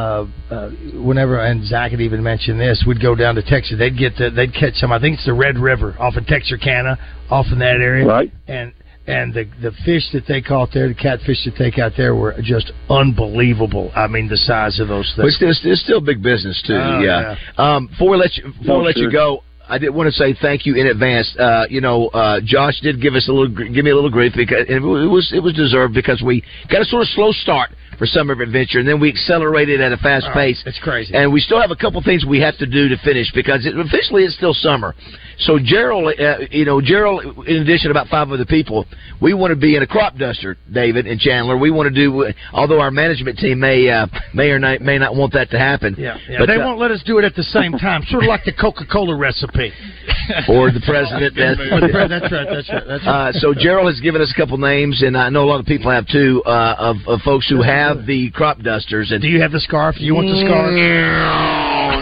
uh, 0.50 0.70
whenever 0.94 1.38
and 1.44 1.64
Zach 1.66 1.92
had 1.92 2.00
even 2.00 2.22
mentioned 2.22 2.58
this, 2.60 2.82
would 2.86 3.00
go 3.00 3.14
down 3.14 3.34
to 3.36 3.42
Texas. 3.42 3.76
They'd 3.78 3.96
get 3.96 4.16
the, 4.16 4.30
they'd 4.30 4.52
catch 4.54 4.74
some. 4.74 4.92
I 4.92 4.98
think 5.00 5.14
it's 5.14 5.26
the 5.26 5.34
Red 5.34 5.58
River 5.58 5.94
off 5.98 6.16
of 6.16 6.26
Texarkana, 6.26 6.98
off 7.30 7.46
in 7.52 7.58
that 7.60 7.76
area. 7.80 8.06
Right. 8.06 8.32
And 8.48 8.72
and 9.06 9.34
the 9.34 9.44
the 9.62 9.70
fish 9.84 10.02
that 10.14 10.24
they 10.26 10.40
caught 10.40 10.70
there, 10.72 10.88
the 10.88 10.94
catfish 10.94 11.44
that 11.44 11.54
they 11.58 11.70
caught 11.70 11.92
there, 11.96 12.14
were 12.14 12.34
just 12.42 12.72
unbelievable. 12.88 13.92
I 13.94 14.06
mean, 14.06 14.28
the 14.28 14.36
size 14.36 14.80
of 14.80 14.88
those 14.88 15.12
But 15.16 15.24
things. 15.24 15.36
it's, 15.40 15.58
still- 15.58 15.72
it's 15.72 15.82
still 15.82 16.00
big 16.00 16.22
business 16.22 16.62
too. 16.66 16.74
Oh, 16.74 17.00
yeah. 17.00 17.36
Um, 17.58 17.86
before 17.88 18.10
we 18.10 18.16
let 18.16 18.36
you 18.36 18.44
before 18.48 18.64
No, 18.66 18.78
we 18.78 18.84
let 18.86 18.96
you 18.96 19.10
go, 19.12 19.42
I 19.68 19.78
did 19.78 19.90
want 19.90 20.08
to 20.08 20.12
say 20.12 20.34
thank 20.40 20.66
you 20.66 20.74
in 20.76 20.86
advance. 20.88 21.34
Uh, 21.38 21.64
you 21.70 21.80
know, 21.80 22.08
uh, 22.08 22.40
Josh 22.44 22.80
did 22.80 23.00
give 23.00 23.14
us 23.14 23.28
a 23.28 23.32
little 23.32 23.48
give 23.48 23.84
me 23.84 23.90
a 23.90 23.94
little 23.94 24.10
grief 24.10 24.32
because 24.36 24.66
and 24.68 24.84
it 24.84 25.08
was 25.08 25.32
it 25.34 25.42
was 25.42 25.54
deserved 25.54 25.94
because 25.94 26.22
we 26.22 26.42
got 26.70 26.82
a 26.82 26.84
sort 26.84 27.02
of 27.02 27.08
slow 27.08 27.32
start 27.32 27.70
for 27.98 28.06
Summer 28.06 28.32
of 28.32 28.40
Adventure 28.40 28.80
and 28.80 28.88
then 28.88 28.98
we 29.00 29.08
accelerated 29.08 29.80
at 29.80 29.92
a 29.92 29.96
fast 29.98 30.26
Oh, 30.28 30.34
pace. 30.34 30.60
it's 30.66 30.78
crazy. 30.80 31.14
And 31.14 31.32
we 31.32 31.40
still 31.40 31.60
have 31.60 31.70
a 31.70 31.76
couple 31.76 32.02
things 32.02 32.26
we 32.26 32.40
have 32.40 32.58
to 32.58 32.66
do 32.66 32.88
to 32.88 32.96
finish 33.04 33.30
because 33.32 33.64
it, 33.64 33.78
officially 33.78 34.24
it's 34.24 34.34
still 34.34 34.52
summer. 34.52 34.94
So 35.38 35.58
Gerald, 35.62 36.12
uh, 36.18 36.38
you 36.50 36.64
know, 36.64 36.80
Gerald, 36.80 37.24
in 37.46 37.56
addition 37.62 37.84
to 37.86 37.90
about 37.90 38.08
five 38.08 38.30
other 38.30 38.44
people, 38.44 38.84
we 39.20 39.32
want 39.32 39.50
to 39.52 39.56
be 39.56 39.76
in 39.76 39.82
a 39.82 39.86
crop 39.86 40.16
duster, 40.16 40.56
David 40.72 41.06
and 41.06 41.18
Chandler. 41.20 41.56
We 41.56 41.70
want 41.70 41.92
to 41.92 41.94
do, 41.94 42.32
although 42.52 42.80
our 42.80 42.90
management 42.90 43.38
team 43.38 43.60
may 43.60 43.88
uh, 43.88 44.06
may 44.32 44.50
or 44.50 44.58
not, 44.58 44.80
may 44.80 44.98
not 44.98 45.14
want 45.16 45.32
that 45.34 45.50
to 45.50 45.58
happen. 45.58 45.94
Yeah, 45.98 46.18
yeah. 46.28 46.38
But, 46.38 46.46
they 46.46 46.56
uh, 46.56 46.66
won't 46.66 46.78
let 46.80 46.90
us 46.90 47.02
do 47.06 47.18
it 47.18 47.24
at 47.24 47.34
the 47.34 47.42
same 47.44 47.72
time. 47.72 48.02
Sort 48.08 48.24
of 48.24 48.28
like 48.28 48.44
the 48.44 48.52
Coca-Cola 48.52 49.16
recipe. 49.16 49.53
or 50.48 50.70
the 50.70 50.80
president. 50.86 51.34
That's, 51.38 51.58
that's 51.58 51.94
right. 51.94 52.08
That's 52.10 52.32
right. 52.32 52.48
That's 52.86 53.06
right. 53.06 53.28
Uh, 53.28 53.32
so 53.32 53.54
Gerald 53.54 53.86
has 53.88 54.00
given 54.00 54.20
us 54.22 54.32
a 54.34 54.38
couple 54.40 54.58
names, 54.58 55.02
and 55.02 55.16
I 55.16 55.28
know 55.28 55.44
a 55.44 55.50
lot 55.50 55.60
of 55.60 55.66
people 55.66 55.90
have 55.90 56.06
too, 56.08 56.42
uh, 56.46 56.74
of, 56.78 56.96
of 57.06 57.20
folks 57.22 57.48
who 57.48 57.62
have 57.62 58.06
the 58.06 58.30
crop 58.30 58.58
dusters. 58.60 59.12
And 59.12 59.20
Do 59.22 59.28
you 59.28 59.40
have 59.40 59.52
the 59.52 59.60
scarf? 59.60 59.96
You 60.00 60.14
want 60.14 60.28
the 60.28 60.36
scarf? 60.44 60.72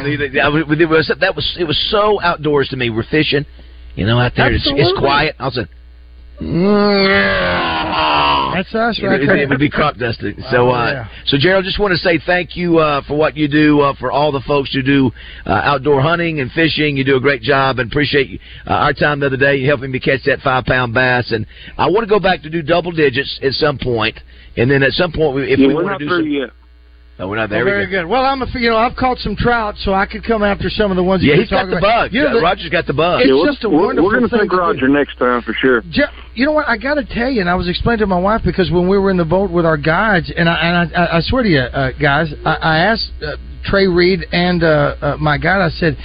Mm, 0.03 0.18
neither- 0.18 0.40
I 0.42 0.48
was- 0.48 0.64
it 0.80 0.88
was- 0.88 1.12
that 1.20 1.34
was 1.36 1.57
it 1.59 1.64
was 1.64 1.78
so 1.90 2.20
outdoors 2.22 2.68
to 2.70 2.76
me. 2.76 2.90
We're 2.90 3.03
fishing, 3.11 3.44
you 3.96 4.07
know, 4.07 4.18
out 4.18 4.32
there. 4.36 4.53
It's, 4.53 4.64
it's 4.66 4.98
quiet. 4.98 5.36
I 5.38 5.44
was 5.44 5.57
like, 5.57 5.68
That's 8.55 8.74
us, 8.74 8.98
it, 8.98 9.07
right 9.07 9.20
it, 9.20 9.26
there. 9.26 9.36
it 9.36 9.48
would 9.48 9.59
be 9.59 9.70
crop 9.70 9.96
dusting. 9.96 10.34
So, 10.50 10.68
Oh, 10.68 10.70
uh, 10.70 10.90
yeah. 10.92 11.09
so 11.26 11.36
Gerald, 11.38 11.64
just 11.64 11.78
want 11.78 11.92
to 11.92 11.98
say 11.98 12.18
thank 12.24 12.57
you 12.57 12.78
uh, 12.78 13.03
for 13.07 13.16
what 13.16 13.36
you 13.36 13.48
do 13.48 13.80
uh, 13.80 13.94
for 13.98 14.12
all 14.12 14.30
the 14.32 14.40
folks 14.46 14.72
who 14.72 14.82
do 14.82 15.11
uh, 15.46 15.50
outdoor 15.50 16.00
hunting 16.00 16.40
and 16.40 16.50
fishing. 16.53 16.96
You 16.96 17.05
do 17.05 17.16
a 17.16 17.20
great 17.20 17.42
job, 17.42 17.78
and 17.78 17.90
appreciate 17.90 18.40
uh, 18.66 18.72
our 18.72 18.92
time 18.92 19.20
the 19.20 19.26
other 19.26 19.36
day. 19.36 19.64
Helping 19.64 19.90
me 19.90 19.98
catch 20.00 20.20
that 20.26 20.40
five 20.40 20.64
pound 20.64 20.94
bass, 20.94 21.32
and 21.32 21.46
I 21.78 21.86
want 21.88 22.00
to 22.05 22.11
go 22.11 22.20
back 22.20 22.42
to 22.42 22.50
do 22.50 22.62
double 22.62 22.92
digits 22.92 23.38
at 23.42 23.53
some 23.53 23.78
point, 23.78 24.18
and 24.57 24.70
then 24.70 24.82
at 24.82 24.92
some 24.92 25.12
point, 25.12 25.34
we- 25.36 25.53
if 25.53 25.59
yeah, 25.59 25.68
we 25.68 25.74
we're 25.74 25.84
want 25.84 25.92
not 25.94 25.98
to 25.98 26.05
do 26.05 26.11
some, 26.11 26.30
yet. 26.30 26.50
No, 27.23 27.29
we're 27.29 27.37
not 27.37 27.51
there. 27.51 27.64
Well, 27.64 27.73
very 27.75 27.87
good. 27.87 28.05
Well, 28.07 28.25
I'm 28.25 28.43
a, 28.43 28.47
you 28.55 28.68
know 28.68 28.77
I've 28.77 28.97
caught 28.97 29.18
some 29.18 29.37
trout, 29.37 29.77
so 29.79 29.95
I 29.95 30.07
could 30.07 30.25
come 30.25 30.43
after 30.43 30.68
some 30.68 30.91
of 30.91 30.97
the 30.97 31.05
ones. 31.05 31.23
Yeah, 31.23 31.37
he's 31.37 31.49
got 31.51 31.66
the 31.66 31.79
about. 31.79 32.11
bug. 32.11 32.12
You 32.12 32.23
know, 32.25 32.35
the- 32.35 32.41
Roger's 32.43 32.68
got 32.68 32.87
the 32.87 32.93
bug. 32.95 33.20
It's 33.20 33.29
Yeah, 33.29 33.35
we're- 33.37 33.47
just 33.53 33.62
a 33.64 33.68
we're, 33.70 33.87
wonderful 33.87 34.07
We're 34.11 34.18
going 34.18 34.29
to 34.29 34.37
thing 34.37 34.41
take 34.41 34.51
do. 34.51 34.57
Roger 34.59 34.89
next 34.89 35.18
time 35.18 35.41
for 35.43 35.53
sure. 35.55 35.83
Je- 35.91 36.03
you 36.35 36.45
know 36.47 36.53
what? 36.53 36.68
I 36.68 36.77
got 36.77 36.95
to 36.95 37.05
tell 37.05 37.31
you, 37.31 37.41
and 37.41 37.49
I 37.49 37.55
was 37.55 37.68
explaining 37.68 38.01
to 38.01 38.07
my 38.07 38.18
wife 38.18 38.43
because 38.45 38.70
when 38.73 38.89
we 38.89 38.99
were 38.99 39.11
in 39.11 39.16
the 39.18 39.25
boat 39.25 39.51
with 39.53 39.64
our 39.64 39.77
guides, 39.77 40.33
and 40.37 40.49
I 40.49 40.55
and 40.57 40.97
I, 40.97 41.16
I 41.18 41.20
swear 41.20 41.45
to 41.45 41.49
you, 41.49 41.61
uh, 41.61 41.93
guys, 42.01 42.33
I, 42.45 42.55
I 42.55 42.79
asked 42.79 43.12
uh, 43.25 43.37
Trey 43.64 43.87
Reed 43.87 44.27
and 44.33 44.64
uh, 44.64 44.97
uh, 45.01 45.16
my 45.20 45.39
guide. 45.39 45.61
I 45.61 45.68
said, 45.68 45.97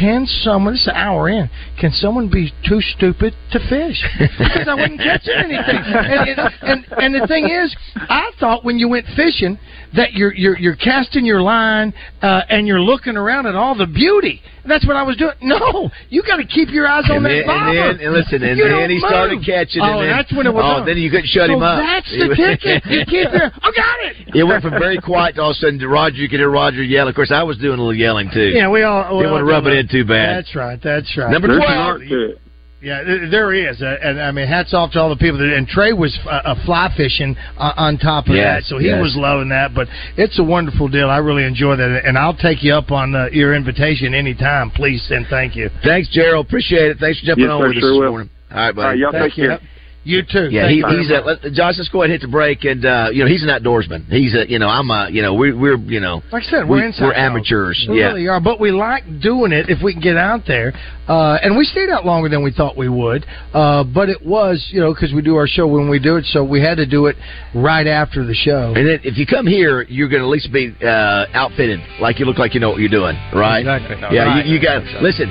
"Can 0.00 0.26
someone? 0.26 0.72
This 0.74 0.80
is 0.82 0.88
an 0.88 0.94
hour 0.96 1.28
in. 1.28 1.48
Can 1.78 1.92
someone 1.92 2.28
be 2.28 2.52
too 2.68 2.80
stupid 2.80 3.32
to 3.52 3.60
fish? 3.68 4.02
Because 4.18 4.66
I 4.66 4.74
wasn't 4.74 4.98
catching 5.00 5.34
anything." 5.36 5.76
And, 5.84 6.28
and, 6.28 6.54
and 6.62 6.86
and 7.14 7.22
the 7.22 7.26
thing 7.28 7.44
is, 7.48 7.76
I 7.94 8.30
thought 8.40 8.64
when 8.64 8.78
you 8.80 8.88
went 8.88 9.06
fishing 9.14 9.58
that 9.96 10.12
you're 10.12 10.34
you're 10.34 10.58
you're 10.58 10.76
casting 10.76 11.24
your 11.24 11.40
line 11.42 11.92
uh, 12.22 12.42
and 12.48 12.66
you're 12.66 12.80
looking 12.80 13.16
around 13.16 13.46
at 13.46 13.54
all 13.54 13.74
the 13.74 13.86
beauty. 13.86 14.42
That's 14.66 14.86
what 14.86 14.96
I 14.96 15.02
was 15.02 15.16
doing. 15.18 15.34
No, 15.42 15.90
you 16.08 16.22
got 16.22 16.36
to 16.36 16.46
keep 16.46 16.70
your 16.70 16.88
eyes 16.88 17.04
on 17.10 17.16
And 17.16 17.26
that 17.26 17.28
then, 17.28 17.46
bobber. 17.46 17.68
and 17.68 17.98
then, 18.00 18.06
and 18.06 18.14
listen, 18.16 18.42
and 18.42 18.56
You 18.56 18.64
then 18.64 18.88
don't 18.88 18.90
he 18.90 18.98
started 18.98 19.44
catching. 19.44 19.82
Oh, 19.84 20.00
and 20.00 20.08
then, 20.08 20.16
that's 20.16 20.32
when 20.32 20.46
it 20.46 20.54
was. 20.54 20.64
Oh, 20.64 20.80
on. 20.80 20.86
then 20.86 20.96
you 20.96 21.10
couldn't 21.10 21.28
shut 21.28 21.48
so 21.48 21.54
him 21.56 21.62
up. 21.62 21.84
That's 21.84 22.08
the 22.16 22.32
ticket. 22.32 22.80
You 22.88 23.04
keep 23.04 23.28
your. 23.28 23.52
I 23.52 23.68
got 23.76 23.96
it. 24.08 24.34
It 24.34 24.44
went 24.44 24.62
from 24.64 24.72
very 24.80 24.96
quiet 24.98 25.36
to 25.36 25.42
all 25.42 25.50
of 25.50 25.56
a 25.56 25.60
sudden 25.60 25.78
to 25.80 25.88
Roger. 25.88 26.16
You 26.16 26.28
could 26.28 26.40
hear 26.40 26.50
Roger 26.50 26.82
yell. 26.82 27.08
Of 27.08 27.14
course, 27.14 27.30
I 27.30 27.42
was 27.42 27.58
doing 27.58 27.76
a 27.78 27.82
little 27.82 27.94
yelling 27.94 28.30
too. 28.32 28.56
Yeah, 28.56 28.70
we 28.70 28.82
all. 28.84 29.16
we 29.16 29.22
Didn't 29.24 29.36
all 29.36 29.44
want 29.44 29.46
to 29.46 29.52
rub 29.52 29.66
it 29.66 29.76
in 29.76 29.88
too 29.88 30.04
bad. 30.08 30.38
That's 30.44 30.56
right. 30.56 30.80
That's 30.82 31.12
right. 31.16 31.30
Number 31.30 31.48
There's 31.48 31.60
an 31.60 32.36
12. 32.84 32.98
art 32.98 33.06
to 33.06 33.12
it. 33.12 33.22
Yeah, 33.24 33.30
there 33.30 33.52
is, 33.52 33.82
uh, 33.82 33.96
and 34.02 34.20
I 34.20 34.30
mean, 34.32 34.46
hats 34.46 34.74
off 34.74 34.92
to 34.92 35.00
all 35.00 35.08
the 35.08 35.16
people 35.16 35.38
that. 35.38 35.56
And 35.56 35.66
Trey 35.66 35.92
was 35.92 36.18
uh, 36.26 36.28
uh, 36.28 36.64
fly 36.64 36.92
fishing 36.96 37.36
uh, 37.56 37.72
on 37.76 37.98
top 37.98 38.26
of 38.28 38.34
Yes, 38.34 38.62
that, 38.62 38.68
so 38.68 38.78
he 38.78 38.86
yes. 38.86 39.00
was 39.00 39.16
loving 39.16 39.48
that. 39.50 39.74
But 39.74 39.88
it's 40.16 40.38
a 40.38 40.44
wonderful 40.44 40.88
deal. 40.88 41.10
I 41.10 41.18
really 41.18 41.44
enjoy 41.44 41.76
that, 41.76 42.02
and 42.04 42.18
I'll 42.18 42.36
take 42.36 42.62
you 42.62 42.74
up 42.74 42.90
on 42.90 43.14
uh, 43.14 43.28
your 43.32 43.54
invitation 43.54 44.14
anytime, 44.14 44.70
please, 44.70 45.06
and 45.10 45.26
thank 45.28 45.56
you. 45.56 45.70
Thanks, 45.82 46.08
Gerald. 46.10 46.46
Appreciate 46.46 46.90
it. 46.90 46.98
Thanks 46.98 47.20
for 47.20 47.26
jumping 47.26 47.44
Yes, 47.44 47.52
on 47.52 47.60
sir, 47.62 47.68
with 47.68 47.76
us 47.76 47.80
sure 47.80 47.90
this 47.92 47.98
will. 48.00 48.10
morning. 48.10 48.30
All 48.50 48.56
right, 48.56 48.74
buddy. 48.74 48.84
All 48.84 48.90
right, 48.90 48.98
y'all 48.98 49.12
Thank 49.12 49.32
take 49.32 49.38
you. 49.38 49.48
care. 49.48 49.73
You 50.04 50.22
too. 50.22 50.48
Yeah, 50.50 50.68
he, 50.68 50.76
he's 50.76 51.10
a, 51.10 51.20
let, 51.24 51.40
Josh. 51.54 51.74
Let's 51.78 51.88
go 51.88 52.02
ahead 52.02 52.10
and 52.12 52.20
hit 52.20 52.26
the 52.26 52.30
break, 52.30 52.64
and 52.64 52.84
uh, 52.84 53.08
you 53.12 53.24
know 53.24 53.30
he's 53.30 53.42
an 53.42 53.48
outdoorsman. 53.48 54.06
He's 54.08 54.34
a, 54.34 54.48
you 54.48 54.58
know, 54.58 54.68
I'm 54.68 54.90
a, 54.90 55.08
you 55.10 55.22
know, 55.22 55.32
we're 55.34 55.56
we're, 55.56 55.76
you 55.76 56.00
know, 56.00 56.22
Like 56.30 56.42
I 56.44 56.46
said, 56.46 56.68
we're 56.68 56.76
we- 56.80 56.86
inside 56.86 57.04
we're 57.06 57.14
amateurs. 57.14 57.86
We 57.88 58.00
yeah, 58.00 58.08
really 58.08 58.28
are, 58.28 58.38
but 58.40 58.60
we 58.60 58.70
like 58.70 59.04
doing 59.22 59.52
it 59.52 59.70
if 59.70 59.82
we 59.82 59.92
can 59.94 60.02
get 60.02 60.16
out 60.16 60.42
there. 60.46 60.72
Uh, 61.08 61.36
and 61.42 61.56
we 61.56 61.64
stayed 61.64 61.90
out 61.90 62.06
longer 62.06 62.28
than 62.30 62.42
we 62.42 62.50
thought 62.52 62.76
we 62.78 62.88
would. 62.88 63.26
Uh, 63.52 63.84
but 63.84 64.08
it 64.08 64.24
was, 64.24 64.66
you 64.72 64.80
know, 64.80 64.92
because 64.94 65.12
we 65.12 65.20
do 65.20 65.36
our 65.36 65.46
show 65.46 65.66
when 65.66 65.88
we 65.90 65.98
do 65.98 66.16
it, 66.16 66.24
so 66.26 66.42
we 66.44 66.60
had 66.62 66.76
to 66.76 66.86
do 66.86 67.06
it 67.06 67.16
right 67.54 67.86
after 67.86 68.24
the 68.24 68.32
show. 68.34 68.72
And 68.74 68.86
then 68.88 69.00
if 69.04 69.18
you 69.18 69.26
come 69.26 69.46
here, 69.46 69.82
you're 69.82 70.08
going 70.08 70.20
to 70.22 70.26
at 70.26 70.30
least 70.30 70.50
be 70.52 70.74
uh, 70.82 71.26
outfitted, 71.34 71.80
like 72.00 72.18
you 72.18 72.24
look 72.24 72.38
like 72.38 72.54
you 72.54 72.60
know 72.60 72.70
what 72.70 72.80
you're 72.80 72.88
doing, 72.88 73.16
right? 73.34 73.60
Exactly. 73.60 73.96
Yeah, 74.16 74.24
Right. 74.24 74.46
you, 74.46 74.54
you 74.54 74.62
got. 74.62 74.82
Listen, 75.02 75.28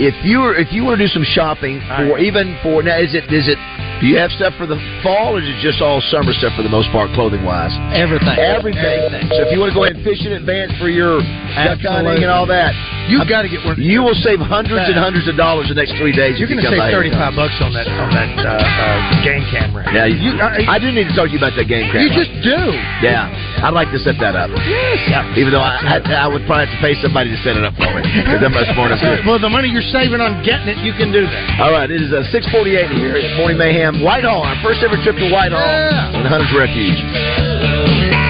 if 0.00 0.14
you 0.24 0.40
were 0.40 0.54
if 0.56 0.72
you 0.72 0.82
want 0.84 0.98
to 0.98 1.04
do 1.06 1.12
some 1.12 1.24
shopping 1.24 1.80
for 1.86 2.18
even 2.18 2.58
for 2.62 2.82
now, 2.82 2.98
is 2.98 3.14
it 3.14 3.24
is 3.32 3.46
it? 3.48 3.58
Do 4.02 4.10
you 4.10 4.18
have 4.18 4.34
stuff 4.34 4.52
for 4.58 4.66
the 4.66 4.76
fall, 5.06 5.38
or 5.38 5.40
is 5.40 5.46
it 5.46 5.54
just 5.62 5.78
all 5.80 6.02
summer 6.10 6.34
stuff 6.34 6.50
for 6.58 6.66
the 6.66 6.68
most 6.68 6.90
part, 6.90 7.14
clothing 7.14 7.46
wise? 7.46 7.70
Everything. 7.94 8.36
Everything. 8.42 9.06
So 9.30 9.46
if 9.46 9.54
you 9.54 9.62
want 9.62 9.70
to 9.70 9.76
go 9.78 9.86
ahead 9.86 9.94
and 9.96 10.02
fish 10.04 10.18
in 10.26 10.34
advance 10.34 10.74
for 10.82 10.90
your 10.90 11.22
duck 11.54 11.78
hunting 11.78 12.26
and 12.26 12.28
all 12.28 12.44
that, 12.50 12.74
you've 13.06 13.24
got 13.30 13.46
to 13.46 13.48
get 13.48 13.62
one. 13.62 13.78
You 13.78 14.02
will 14.02 14.18
save 14.18 14.42
hundreds 14.42 14.90
and 14.90 14.98
hundreds 14.98 15.30
of 15.30 15.38
dollars 15.38 15.70
the 15.70 15.78
next 15.78 15.94
three 15.96 16.10
days. 16.10 16.36
You're 16.42 16.50
if 16.50 16.58
going 16.58 16.66
to 16.66 16.68
come 16.68 16.74
save 16.74 16.84
by 16.84 16.90
here. 16.90 16.98
thirty-five 17.06 17.32
bucks 17.38 17.54
on 17.62 17.70
that 17.78 17.86
on 17.86 18.10
that 18.18 18.28
uh, 18.42 18.50
uh, 18.58 19.22
game 19.22 19.46
camera. 19.54 19.86
Yeah, 19.94 20.10
you, 20.10 20.34
You- 20.34 20.42
I- 20.42 20.74
I 20.74 20.76
do 20.82 20.90
need 20.90 21.06
to 21.06 21.14
talk 21.14 21.30
to 21.30 21.32
you 21.32 21.38
about 21.38 21.54
that 21.54 21.70
game. 21.70 21.86
Camera. 21.94 22.02
You 22.02 22.10
just 22.12 22.34
do. 22.42 22.60
Yeah, 22.98 23.30
I'd 23.62 23.72
like 23.78 23.94
to 23.94 24.00
set 24.02 24.18
that 24.18 24.34
up. 24.34 24.50
Yes. 24.66 25.06
Even 25.38 25.54
though 25.54 25.62
I, 25.64 26.02
I, 26.02 26.26
I 26.26 26.28
would 26.28 26.42
probably 26.50 26.66
have 26.66 26.74
to 26.74 26.80
pay 26.82 26.98
somebody 26.98 27.30
to 27.30 27.38
set 27.46 27.54
it 27.56 27.62
up 27.62 27.78
for 27.78 27.88
me 27.94 28.02
because 28.02 28.42
I'm 28.42 28.52
not 28.52 28.66
smart 28.74 28.90
enough. 28.90 29.00
to 29.00 29.06
do 29.06 29.22
it. 29.22 29.24
Well, 29.24 29.38
the 29.38 29.48
money 29.48 29.70
you're 29.70 29.83
saving 29.92 30.20
on 30.20 30.42
getting 30.44 30.68
it, 30.68 30.78
you 30.84 30.92
can 30.94 31.12
do 31.12 31.26
that. 31.26 31.60
All 31.60 31.72
right, 31.72 31.90
it 31.90 32.00
is 32.00 32.12
uh, 32.12 32.24
648 32.30 32.90
here 32.96 33.16
at 33.16 33.36
Morning 33.36 33.58
Mayhem. 33.58 34.02
Whitehall, 34.02 34.42
our 34.42 34.56
first 34.62 34.82
ever 34.82 34.96
trip 35.02 35.16
to 35.16 35.28
Whitehall 35.30 35.60
and 35.60 36.26
Hunter's 36.26 36.52
Refuge. 36.56 38.23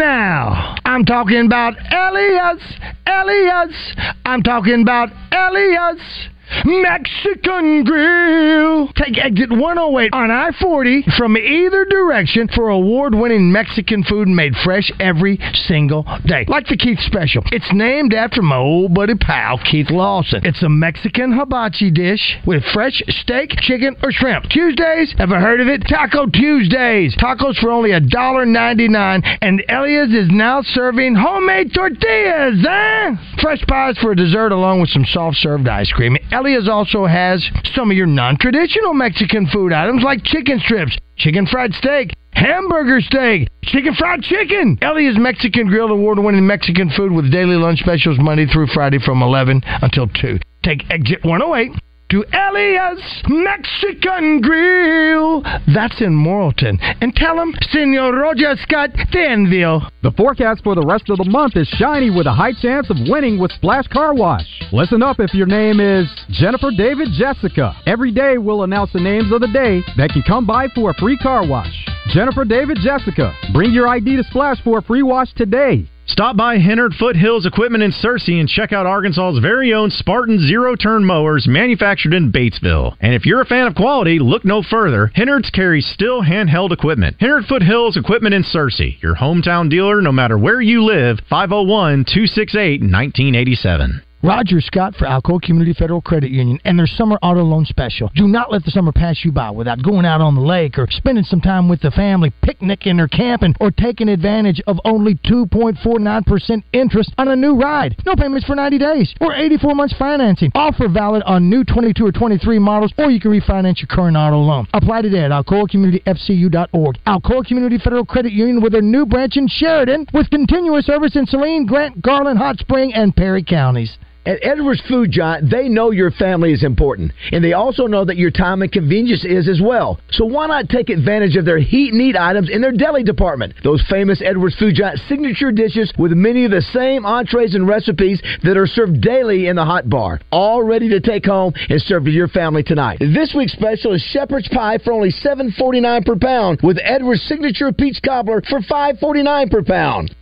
Now. 0.00 0.76
I'm 0.86 1.04
talking 1.04 1.44
about 1.44 1.74
Elias, 1.92 2.62
Elias. 3.06 3.94
I'm 4.24 4.42
talking 4.42 4.80
about 4.80 5.10
Elliot's. 5.30 6.29
Mexican 6.64 7.84
Grill. 7.84 8.88
Take 8.94 9.18
exit 9.18 9.50
108 9.50 10.12
on 10.12 10.30
I 10.30 10.50
40 10.60 11.04
from 11.16 11.36
either 11.36 11.84
direction 11.84 12.48
for 12.54 12.68
award 12.68 13.14
winning 13.14 13.52
Mexican 13.52 14.02
food 14.04 14.28
made 14.28 14.54
fresh 14.64 14.90
every 15.00 15.38
single 15.66 16.06
day. 16.26 16.44
Like 16.48 16.66
the 16.66 16.76
Keith 16.76 16.98
Special. 17.00 17.42
It's 17.52 17.72
named 17.72 18.14
after 18.14 18.42
my 18.42 18.56
old 18.56 18.94
buddy 18.94 19.14
pal, 19.14 19.58
Keith 19.58 19.90
Lawson. 19.90 20.40
It's 20.44 20.62
a 20.62 20.68
Mexican 20.68 21.32
hibachi 21.32 21.90
dish 21.90 22.38
with 22.46 22.62
fresh 22.72 23.02
steak, 23.08 23.50
chicken, 23.58 23.96
or 24.02 24.12
shrimp. 24.12 24.46
Tuesdays, 24.50 25.14
ever 25.18 25.38
heard 25.38 25.60
of 25.60 25.68
it? 25.68 25.82
Taco 25.88 26.26
Tuesdays. 26.26 27.16
Tacos 27.16 27.58
for 27.58 27.70
only 27.70 27.90
$1.99, 27.90 29.38
and 29.42 29.62
Elias 29.68 30.10
is 30.10 30.28
now 30.30 30.62
serving 30.62 31.14
homemade 31.14 31.72
tortillas, 31.74 32.64
eh? 32.68 33.14
Fresh 33.40 33.62
pies 33.66 33.96
for 33.98 34.14
dessert 34.14 34.52
along 34.52 34.80
with 34.80 34.90
some 34.90 35.04
soft 35.04 35.36
served 35.36 35.68
ice 35.68 35.90
cream. 35.92 36.16
Elias 36.40 36.70
also 36.72 37.04
has 37.04 37.46
some 37.74 37.90
of 37.90 37.96
your 37.98 38.06
non 38.06 38.38
traditional 38.40 38.94
Mexican 38.94 39.46
food 39.52 39.74
items 39.74 40.02
like 40.02 40.24
chicken 40.24 40.58
strips, 40.64 40.96
chicken 41.18 41.46
fried 41.46 41.74
steak, 41.74 42.14
hamburger 42.32 43.02
steak, 43.02 43.46
chicken 43.64 43.94
fried 43.94 44.22
chicken. 44.22 44.78
Elias 44.80 45.16
Mexican 45.18 45.66
Grill 45.66 45.90
award 45.90 46.18
winning 46.18 46.46
Mexican 46.46 46.90
food 46.96 47.12
with 47.12 47.30
daily 47.30 47.56
lunch 47.56 47.80
specials 47.80 48.18
Monday 48.18 48.46
through 48.46 48.68
Friday 48.68 48.98
from 49.04 49.22
11 49.22 49.60
until 49.82 50.06
2. 50.06 50.38
Take 50.64 50.90
exit 50.90 51.22
108 51.24 51.78
to 52.10 52.24
Elias 52.32 53.00
Mexican 53.28 54.40
Grill. 54.40 55.42
That's 55.74 56.00
in 56.00 56.12
Morrilton. 56.12 56.78
And 57.00 57.14
tell 57.14 57.40
him 57.40 57.54
Senor 57.70 58.12
Roger 58.12 58.54
Scott 58.62 58.90
Danville. 59.12 59.82
The 60.02 60.10
forecast 60.12 60.62
for 60.64 60.74
the 60.74 60.84
rest 60.84 61.08
of 61.08 61.18
the 61.18 61.30
month 61.30 61.56
is 61.56 61.68
shiny 61.68 62.10
with 62.10 62.26
a 62.26 62.32
high 62.32 62.52
chance 62.52 62.90
of 62.90 62.96
winning 63.08 63.38
with 63.38 63.52
Splash 63.52 63.86
Car 63.88 64.14
Wash. 64.14 64.46
Listen 64.72 65.02
up 65.02 65.20
if 65.20 65.34
your 65.34 65.46
name 65.46 65.78
is 65.78 66.06
Jennifer 66.30 66.70
David 66.76 67.08
Jessica. 67.16 67.76
Every 67.86 68.12
day 68.12 68.38
we'll 68.38 68.64
announce 68.64 68.92
the 68.92 69.00
names 69.00 69.32
of 69.32 69.40
the 69.40 69.48
day 69.48 69.82
that 69.96 70.10
can 70.10 70.22
come 70.22 70.46
by 70.46 70.68
for 70.74 70.90
a 70.90 70.94
free 70.94 71.18
car 71.18 71.46
wash. 71.46 71.72
Jennifer 72.08 72.44
David 72.44 72.78
Jessica. 72.82 73.32
Bring 73.52 73.72
your 73.72 73.88
ID 73.88 74.16
to 74.16 74.24
Splash 74.24 74.62
for 74.62 74.78
a 74.78 74.82
free 74.82 75.02
wash 75.02 75.32
today. 75.34 75.89
Stop 76.10 76.36
by 76.36 76.58
Hennard 76.58 76.94
Foothills 76.94 77.46
Equipment 77.46 77.84
in 77.84 77.92
Searcy 77.92 78.40
and 78.40 78.48
check 78.48 78.72
out 78.72 78.84
Arkansas's 78.84 79.38
very 79.38 79.72
own 79.72 79.90
Spartan 79.90 80.40
zero 80.44 80.74
turn 80.74 81.04
mowers 81.04 81.46
manufactured 81.46 82.14
in 82.14 82.32
Batesville. 82.32 82.96
And 83.00 83.14
if 83.14 83.24
you're 83.24 83.40
a 83.40 83.46
fan 83.46 83.68
of 83.68 83.76
quality, 83.76 84.18
look 84.18 84.44
no 84.44 84.60
further. 84.60 85.12
Hennard's 85.14 85.50
carries 85.50 85.86
Stihl 85.96 86.28
handheld 86.28 86.72
equipment. 86.72 87.14
Hennard 87.20 87.44
Foothills 87.44 87.96
Equipment 87.96 88.34
in 88.34 88.42
Searcy, 88.42 89.00
your 89.00 89.14
hometown 89.14 89.70
dealer 89.70 90.02
no 90.02 90.10
matter 90.10 90.36
where 90.36 90.60
you 90.60 90.82
live, 90.82 91.20
501 91.30 92.04
268 92.06 92.80
1987. 92.80 94.02
Roger 94.22 94.60
Scott 94.60 94.94
for 94.96 95.06
Alcoa 95.06 95.40
Community 95.40 95.72
Federal 95.72 96.02
Credit 96.02 96.30
Union 96.30 96.60
and 96.66 96.78
their 96.78 96.86
summer 96.86 97.18
auto 97.22 97.42
loan 97.42 97.64
special. 97.64 98.10
Do 98.14 98.28
not 98.28 98.52
let 98.52 98.62
the 98.66 98.70
summer 98.70 98.92
pass 98.92 99.24
you 99.24 99.32
by 99.32 99.50
without 99.50 99.82
going 99.82 100.04
out 100.04 100.20
on 100.20 100.34
the 100.34 100.42
lake 100.42 100.76
or 100.76 100.86
spending 100.90 101.24
some 101.24 101.40
time 101.40 101.70
with 101.70 101.80
the 101.80 101.90
family, 101.90 102.30
picnicking 102.42 103.00
or 103.00 103.08
camping, 103.08 103.54
or 103.60 103.70
taking 103.70 104.10
advantage 104.10 104.60
of 104.66 104.78
only 104.84 105.14
2.49% 105.24 106.62
interest 106.74 107.14
on 107.16 107.28
a 107.28 107.36
new 107.36 107.54
ride. 107.54 107.96
No 108.04 108.14
payments 108.14 108.46
for 108.46 108.54
90 108.54 108.76
days 108.76 109.14
or 109.22 109.34
84 109.34 109.74
months 109.74 109.94
financing. 109.98 110.52
Offer 110.54 110.88
valid 110.88 111.22
on 111.22 111.48
new 111.48 111.64
22 111.64 112.04
or 112.04 112.12
23 112.12 112.58
models, 112.58 112.92
or 112.98 113.10
you 113.10 113.20
can 113.20 113.30
refinance 113.30 113.80
your 113.80 113.88
current 113.88 114.18
auto 114.18 114.36
loan. 114.36 114.66
Apply 114.74 115.00
today 115.00 115.24
at 115.24 115.30
alcoacommunityfcu.org. 115.30 116.98
Alcoa 117.06 117.46
Community 117.46 117.78
Federal 117.78 118.04
Credit 118.04 118.32
Union 118.32 118.60
with 118.60 118.72
their 118.72 118.82
new 118.82 119.06
branch 119.06 119.38
in 119.38 119.48
Sheridan 119.48 120.08
with 120.12 120.28
continuous 120.28 120.84
service 120.84 121.16
in 121.16 121.24
Saline, 121.24 121.64
Grant, 121.64 122.02
Garland, 122.02 122.38
Hot 122.38 122.58
Spring, 122.58 122.92
and 122.92 123.16
Perry 123.16 123.42
counties. 123.42 123.96
At 124.26 124.44
Edwards 124.44 124.82
Food 124.86 125.10
Giant, 125.10 125.50
they 125.50 125.70
know 125.70 125.92
your 125.92 126.10
family 126.10 126.52
is 126.52 126.62
important, 126.62 127.12
and 127.32 127.42
they 127.42 127.54
also 127.54 127.86
know 127.86 128.04
that 128.04 128.18
your 128.18 128.30
time 128.30 128.60
and 128.60 128.70
convenience 128.70 129.24
is 129.24 129.48
as 129.48 129.62
well. 129.62 129.98
So 130.10 130.26
why 130.26 130.46
not 130.46 130.68
take 130.68 130.90
advantage 130.90 131.36
of 131.36 131.46
their 131.46 131.58
heat 131.58 131.94
and 131.94 132.02
eat 132.02 132.16
items 132.16 132.50
in 132.50 132.60
their 132.60 132.72
deli 132.72 133.02
department? 133.02 133.54
Those 133.64 133.82
famous 133.88 134.20
Edwards 134.22 134.56
Food 134.56 134.74
Giant 134.74 135.00
signature 135.08 135.52
dishes 135.52 135.90
with 135.98 136.12
many 136.12 136.44
of 136.44 136.50
the 136.50 136.60
same 136.60 137.06
entrees 137.06 137.54
and 137.54 137.66
recipes 137.66 138.20
that 138.42 138.58
are 138.58 138.66
served 138.66 139.00
daily 139.00 139.46
in 139.46 139.56
the 139.56 139.64
hot 139.64 139.88
bar, 139.88 140.20
all 140.30 140.62
ready 140.62 140.90
to 140.90 141.00
take 141.00 141.24
home 141.24 141.54
and 141.70 141.80
serve 141.80 142.04
to 142.04 142.10
your 142.10 142.28
family 142.28 142.62
tonight. 142.62 142.98
This 142.98 143.32
week's 143.34 143.52
special 143.52 143.94
is 143.94 144.02
shepherd's 144.12 144.48
pie 144.48 144.76
for 144.84 144.92
only 144.92 145.12
$7.49 145.12 146.04
per 146.04 146.16
pound, 146.16 146.60
with 146.62 146.76
Edwards 146.82 147.22
signature 147.22 147.72
peach 147.72 148.00
cobbler 148.04 148.42
for 148.50 148.60
$5.49 148.60 149.50
per 149.50 149.62
pound. 149.62 150.14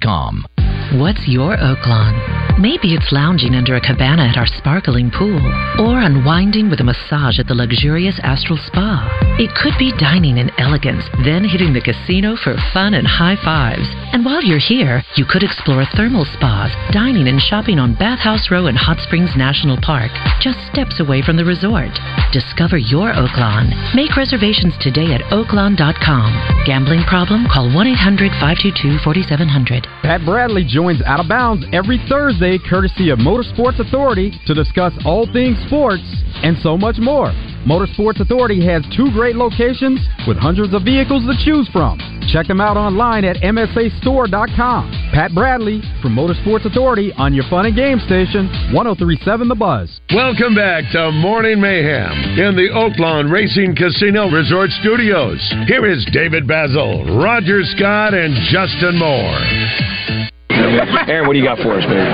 com. 0.00 0.79
What's 0.98 1.28
your 1.28 1.56
Oaklawn? 1.56 2.58
Maybe 2.58 2.94
it's 2.94 3.12
lounging 3.12 3.54
under 3.54 3.76
a 3.76 3.80
cabana 3.80 4.26
at 4.26 4.36
our 4.36 4.46
sparkling 4.58 5.08
pool, 5.08 5.38
or 5.78 6.02
unwinding 6.02 6.68
with 6.68 6.80
a 6.80 6.84
massage 6.84 7.38
at 7.38 7.46
the 7.46 7.54
luxurious 7.54 8.18
Astral 8.24 8.58
Spa. 8.58 9.06
It 9.38 9.54
could 9.54 9.78
be 9.78 9.94
dining 9.96 10.36
in 10.36 10.50
elegance, 10.58 11.06
then 11.24 11.46
hitting 11.46 11.72
the 11.72 11.80
casino 11.80 12.34
for 12.34 12.58
fun 12.74 12.94
and 12.94 13.06
high 13.06 13.38
fives. 13.40 13.86
And 14.12 14.24
while 14.24 14.42
you're 14.42 14.58
here, 14.58 15.00
you 15.14 15.24
could 15.24 15.44
explore 15.46 15.86
thermal 15.94 16.26
spas, 16.26 16.74
dining 16.90 17.28
and 17.28 17.40
shopping 17.40 17.78
on 17.78 17.94
Bathhouse 17.94 18.50
Row 18.50 18.66
in 18.66 18.74
Hot 18.74 18.98
Springs 18.98 19.30
National 19.38 19.78
Park, 19.80 20.10
just 20.42 20.58
steps 20.74 20.98
away 20.98 21.22
from 21.22 21.36
the 21.38 21.46
resort. 21.46 21.94
Discover 22.34 22.78
your 22.78 23.14
Oaklawn. 23.14 23.70
Make 23.94 24.18
reservations 24.18 24.74
today 24.82 25.14
at 25.14 25.22
oaklawn.com. 25.30 26.66
Gambling 26.66 27.06
problem? 27.06 27.46
Call 27.46 27.72
1 27.72 27.86
800 27.86 28.32
522 28.42 28.98
4700. 29.06 29.86
Pat 30.02 30.26
Bradley 30.26 30.64
joins 30.80 31.02
Out 31.04 31.20
of 31.20 31.28
Bounds 31.28 31.62
every 31.74 32.00
Thursday, 32.08 32.56
courtesy 32.56 33.10
of 33.10 33.18
Motorsports 33.18 33.78
Authority, 33.86 34.32
to 34.46 34.54
discuss 34.54 34.94
all 35.04 35.30
things 35.30 35.58
sports 35.66 36.00
and 36.40 36.56
so 36.62 36.78
much 36.78 36.96
more. 36.96 37.28
Motorsports 37.68 38.18
Authority 38.18 38.64
has 38.64 38.80
two 38.96 39.12
great 39.12 39.36
locations 39.36 40.00
with 40.26 40.38
hundreds 40.38 40.72
of 40.72 40.80
vehicles 40.80 41.20
to 41.28 41.36
choose 41.44 41.68
from. 41.68 42.00
Check 42.32 42.46
them 42.46 42.62
out 42.62 42.78
online 42.78 43.26
at 43.26 43.36
MSAstore.com. 43.44 45.10
Pat 45.12 45.34
Bradley 45.34 45.82
from 46.00 46.16
Motorsports 46.16 46.64
Authority 46.64 47.12
on 47.18 47.34
your 47.34 47.44
fun 47.50 47.66
and 47.66 47.76
game 47.76 48.00
station, 48.06 48.48
1037 48.72 49.48
The 49.48 49.54
Buzz. 49.54 50.00
Welcome 50.14 50.54
back 50.54 50.84
to 50.92 51.12
Morning 51.12 51.60
Mayhem 51.60 52.40
in 52.40 52.56
the 52.56 52.72
Oaklawn 52.72 53.30
Racing 53.30 53.76
Casino 53.76 54.30
Resort 54.30 54.70
Studios. 54.80 55.44
Here 55.66 55.84
is 55.84 56.08
David 56.10 56.48
Bazzel, 56.48 57.20
Roger 57.22 57.60
Scott, 57.76 58.14
and 58.14 58.32
Justin 58.48 58.96
Moore. 58.96 60.19
Aaron, 61.10 61.26
what 61.26 61.34
do 61.34 61.40
you 61.40 61.46
got 61.46 61.58
for 61.58 61.72
us, 61.74 61.84
man? 61.88 62.06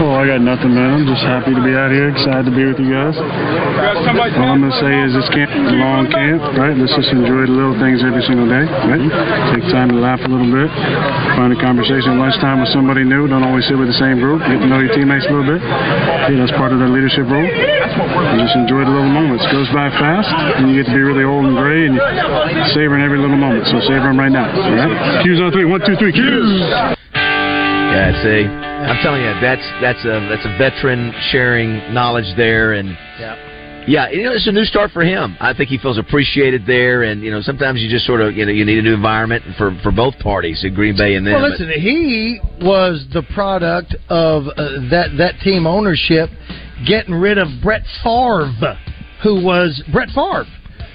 Oh, 0.00 0.16
I 0.16 0.26
got 0.26 0.40
nothing, 0.40 0.72
man. 0.74 1.02
I'm 1.02 1.06
just 1.06 1.22
happy 1.22 1.52
to 1.54 1.62
be 1.62 1.74
out 1.76 1.92
here, 1.92 2.08
excited 2.10 2.48
to 2.48 2.54
be 2.54 2.64
with 2.64 2.80
you 2.80 2.90
guys. 2.90 3.16
All 3.18 4.50
I'm 4.50 4.64
gonna 4.64 4.80
say 4.80 4.92
is 5.06 5.12
this 5.14 5.28
camp 5.30 5.52
is 5.52 5.68
a 5.68 5.78
long 5.78 6.08
camp, 6.10 6.40
right? 6.56 6.74
Let's 6.74 6.94
just 6.96 7.12
enjoy 7.12 7.46
the 7.46 7.54
little 7.54 7.76
things 7.78 8.00
every 8.02 8.24
single 8.24 8.48
day, 8.48 8.64
right? 8.64 9.02
Take 9.54 9.66
time 9.70 9.92
to 9.92 9.98
laugh 9.98 10.20
a 10.24 10.30
little 10.30 10.48
bit, 10.48 10.70
find 11.36 11.52
a 11.52 11.58
conversation 11.60 12.16
at 12.16 12.18
lunchtime 12.18 12.60
with 12.64 12.72
somebody 12.72 13.04
new. 13.04 13.28
Don't 13.28 13.44
always 13.44 13.66
sit 13.68 13.76
with 13.76 13.88
the 13.88 13.98
same 14.00 14.18
group. 14.18 14.42
Get 14.42 14.58
to 14.58 14.66
know 14.66 14.80
your 14.80 14.92
teammates 14.94 15.28
a 15.28 15.32
little 15.32 15.46
bit. 15.46 15.60
Yeah, 15.62 16.42
that's 16.42 16.54
part 16.56 16.72
of 16.72 16.80
the 16.80 16.88
leadership 16.88 17.28
role. 17.28 17.44
And 17.44 18.40
just 18.40 18.56
enjoy 18.56 18.82
the 18.84 18.94
little 18.94 19.12
moments. 19.12 19.44
It 19.46 19.52
goes 19.52 19.68
by 19.70 19.92
fast, 20.00 20.30
and 20.58 20.70
you 20.70 20.82
get 20.82 20.90
to 20.90 20.94
be 20.96 21.02
really 21.04 21.24
old 21.24 21.44
and 21.46 21.56
gray, 21.56 21.86
and 21.86 21.96
savoring 22.74 23.04
every 23.04 23.18
little 23.18 23.38
moment. 23.38 23.66
So 23.68 23.80
savor 23.86 24.10
them 24.10 24.18
right 24.18 24.32
now. 24.32 24.48
All 24.48 24.74
right? 24.74 25.22
Cues 25.22 25.40
on 25.40 25.52
three. 25.52 25.64
One, 25.64 25.80
two, 25.84 25.96
three. 25.96 26.12
Cues. 26.12 26.97
Yeah, 27.88 28.22
see, 28.22 28.44
I'm 28.44 29.02
telling 29.02 29.22
you, 29.22 29.32
that's 29.40 29.64
that's 29.80 30.04
a 30.04 30.20
that's 30.28 30.44
a 30.44 30.56
veteran 30.58 31.12
sharing 31.30 31.92
knowledge 31.94 32.36
there, 32.36 32.74
and 32.74 32.90
yeah, 33.18 33.84
yeah, 33.88 34.10
you 34.10 34.24
know, 34.24 34.32
it's 34.32 34.46
a 34.46 34.52
new 34.52 34.64
start 34.64 34.90
for 34.90 35.02
him. 35.02 35.36
I 35.40 35.54
think 35.54 35.70
he 35.70 35.78
feels 35.78 35.96
appreciated 35.96 36.66
there, 36.66 37.04
and 37.04 37.22
you 37.22 37.30
know, 37.30 37.40
sometimes 37.40 37.80
you 37.80 37.88
just 37.88 38.04
sort 38.04 38.20
of 38.20 38.36
you 38.36 38.44
know 38.44 38.52
you 38.52 38.66
need 38.66 38.78
a 38.78 38.82
new 38.82 38.92
environment 38.92 39.42
for 39.56 39.76
for 39.82 39.90
both 39.90 40.18
parties, 40.18 40.62
in 40.64 40.74
Green 40.74 40.96
Bay 40.96 41.14
and 41.14 41.26
them. 41.26 41.32
Well, 41.32 41.48
listen, 41.48 41.70
he 41.70 42.40
was 42.60 43.06
the 43.14 43.22
product 43.34 43.96
of 44.10 44.46
uh, 44.48 44.54
that 44.90 45.16
that 45.16 45.40
team 45.42 45.66
ownership 45.66 46.28
getting 46.86 47.14
rid 47.14 47.38
of 47.38 47.48
Brett 47.62 47.82
Favre, 48.04 48.52
who 49.22 49.42
was 49.42 49.82
Brett 49.90 50.10
Favre. 50.10 50.44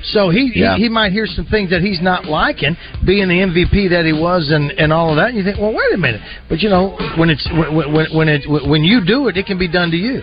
So 0.03 0.29
he, 0.29 0.51
Yeah. 0.53 0.75
he 0.75 0.83
he 0.83 0.89
might 0.89 1.11
hear 1.13 1.25
some 1.25 1.45
things 1.45 1.69
that 1.69 1.81
he's 1.81 2.01
not 2.01 2.25
liking, 2.25 2.75
being 3.05 3.27
the 3.29 3.39
MVP 3.39 3.89
that 3.91 4.05
he 4.05 4.13
was, 4.13 4.51
and 4.51 4.71
and 4.71 4.91
all 4.91 5.09
of 5.11 5.15
that. 5.15 5.29
And 5.29 5.37
you 5.37 5.43
think, 5.43 5.57
well, 5.59 5.73
wait 5.73 5.93
a 5.93 5.97
minute. 5.97 6.21
But 6.49 6.59
you 6.59 6.69
know, 6.69 6.97
when 7.17 7.29
it's 7.29 7.47
when 7.51 7.93
when 7.93 8.05
when, 8.13 8.27
it, 8.29 8.41
when 8.67 8.83
you 8.83 9.03
do 9.05 9.27
it, 9.29 9.37
it 9.37 9.45
can 9.45 9.57
be 9.57 9.67
done 9.67 9.91
to 9.91 9.97
you. 9.97 10.21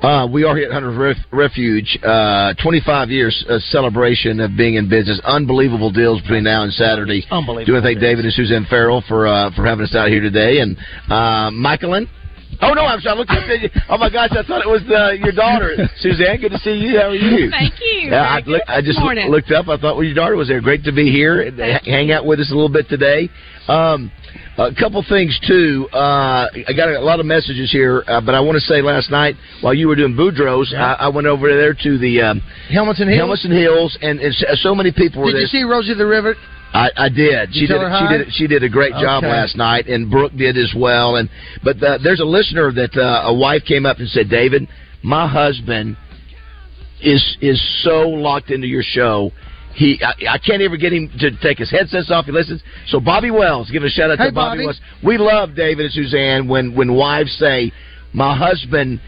Uh, 0.00 0.26
we 0.30 0.44
are 0.44 0.56
here 0.56 0.66
at 0.68 0.72
Hunter's 0.72 0.96
Ref- 0.96 1.26
Refuge. 1.32 1.98
Uh, 2.02 2.54
25 2.62 3.10
years 3.10 3.44
uh, 3.50 3.58
celebration 3.58 4.38
of 4.40 4.56
being 4.56 4.74
in 4.76 4.88
business. 4.88 5.20
Unbelievable 5.24 5.90
deals 5.90 6.20
between 6.22 6.44
now 6.44 6.62
and 6.62 6.72
Saturday. 6.72 7.24
Unbelievable 7.30 7.66
Do 7.66 7.80
to 7.80 7.82
thank 7.82 7.98
David 8.00 8.24
and 8.24 8.32
Suzanne 8.32 8.66
Farrell 8.70 9.02
for 9.08 9.26
uh, 9.26 9.50
for 9.56 9.66
having 9.66 9.84
us 9.84 9.94
out 9.94 10.08
here 10.08 10.20
today. 10.20 10.60
And 10.60 10.76
uh, 11.10 11.50
Michaelin. 11.50 12.08
Oh 12.62 12.72
no, 12.72 12.82
I'm 12.82 13.00
sorry. 13.00 13.14
I 13.14 13.18
looked 13.18 13.30
up 13.30 13.48
at 13.48 13.60
you. 13.60 13.70
Oh 13.88 13.98
my 13.98 14.10
gosh, 14.10 14.30
I 14.32 14.42
thought 14.42 14.62
it 14.64 14.68
was 14.68 14.82
uh, 14.90 15.12
your 15.12 15.32
daughter, 15.32 15.76
Suzanne. 16.00 16.40
Good 16.40 16.52
to 16.52 16.58
see 16.58 16.72
you. 16.74 16.98
How 16.98 17.08
are 17.08 17.14
you? 17.14 17.50
Thank 17.50 17.74
you. 17.80 18.10
Yeah, 18.10 18.22
I, 18.22 18.40
look, 18.46 18.62
I 18.68 18.80
just 18.80 18.98
morning. 19.00 19.30
looked 19.30 19.50
up. 19.50 19.68
I 19.68 19.76
thought 19.76 19.96
well, 19.96 20.04
your 20.04 20.14
daughter 20.14 20.36
was 20.36 20.48
there. 20.48 20.60
Great 20.60 20.84
to 20.84 20.92
be 20.92 21.10
here 21.10 21.42
and 21.42 21.58
ha- 21.58 21.80
hang 21.84 22.12
out 22.12 22.24
with 22.26 22.40
us 22.40 22.50
a 22.50 22.54
little 22.54 22.68
bit 22.72 22.88
today. 22.88 23.28
Um, 23.68 24.12
a 24.58 24.72
couple 24.78 25.04
things 25.08 25.38
too. 25.46 25.86
Uh, 25.92 26.46
I 26.66 26.72
got 26.74 26.88
a 26.88 27.00
lot 27.00 27.20
of 27.20 27.26
messages 27.26 27.70
here, 27.70 28.02
uh, 28.06 28.20
but 28.20 28.34
I 28.34 28.40
want 28.40 28.56
to 28.56 28.60
say 28.60 28.80
last 28.80 29.10
night 29.10 29.34
while 29.60 29.74
you 29.74 29.86
were 29.88 29.96
doing 29.96 30.14
Boudreaux's, 30.14 30.72
I, 30.74 30.94
I 31.00 31.08
went 31.08 31.26
over 31.26 31.48
there 31.54 31.74
to 31.74 31.98
the 31.98 32.22
um, 32.22 32.40
Hamilton 32.70 33.08
Hills. 33.08 33.20
Hamilton 33.20 33.50
Hills, 33.52 33.98
and, 34.00 34.20
and 34.20 34.34
so- 34.34 34.46
so 34.54 34.74
many 34.74 34.92
people 34.92 35.20
were 35.20 35.28
Did 35.28 35.34
there. 35.36 35.40
Did 35.42 35.52
you 35.52 35.60
see 35.60 35.64
Rosie 35.64 35.94
the 35.94 36.06
Rivet? 36.06 36.36
I, 36.76 36.90
I 36.96 37.08
did. 37.08 37.54
You 37.54 37.66
She 37.66 37.72
did. 37.72 37.80
She 37.80 38.06
did. 38.18 38.34
She 38.34 38.46
did 38.46 38.62
a 38.62 38.68
great 38.68 38.92
job 38.92 39.24
Okay. 39.24 39.32
last 39.32 39.56
night, 39.56 39.86
and 39.86 40.10
Brooke 40.10 40.32
did 40.36 40.56
as 40.58 40.72
well. 40.76 41.16
And 41.16 41.28
but 41.64 41.82
uh, 41.82 41.98
there's 42.02 42.20
a 42.20 42.24
listener 42.24 42.70
that 42.72 42.94
uh, 42.96 43.28
a 43.28 43.34
wife 43.34 43.62
came 43.66 43.86
up 43.86 43.98
and 43.98 44.08
said, 44.08 44.28
"David, 44.28 44.68
my 45.02 45.26
husband 45.26 45.96
is 47.00 47.22
is 47.40 47.60
so 47.84 48.08
locked 48.08 48.50
into 48.50 48.66
your 48.66 48.82
show." 48.82 49.30
He, 49.74 50.00
I, 50.02 50.34
I 50.36 50.38
can't 50.38 50.62
ever 50.62 50.78
get 50.78 50.92
him 50.94 51.10
to 51.20 51.30
take 51.42 51.58
his 51.58 51.70
headsets 51.70 52.10
off. 52.10 52.24
He 52.24 52.32
listens. 52.32 52.62
So 52.88 52.98
Bobby 52.98 53.30
Wells, 53.30 53.70
give 53.70 53.82
a 53.82 53.90
shout 53.90 54.10
out 54.10 54.18
Hey, 54.18 54.28
to 54.28 54.32
Bobby, 54.32 54.58
Bobby. 54.58 54.64
Wells. 54.66 54.80
We 55.04 55.18
love 55.18 55.54
David 55.54 55.84
and 55.86 55.92
Suzanne 55.94 56.48
when 56.48 56.74
when 56.74 56.94
wives 56.94 57.32
say, 57.38 57.72
"My 58.12 58.34
husband 58.36 59.00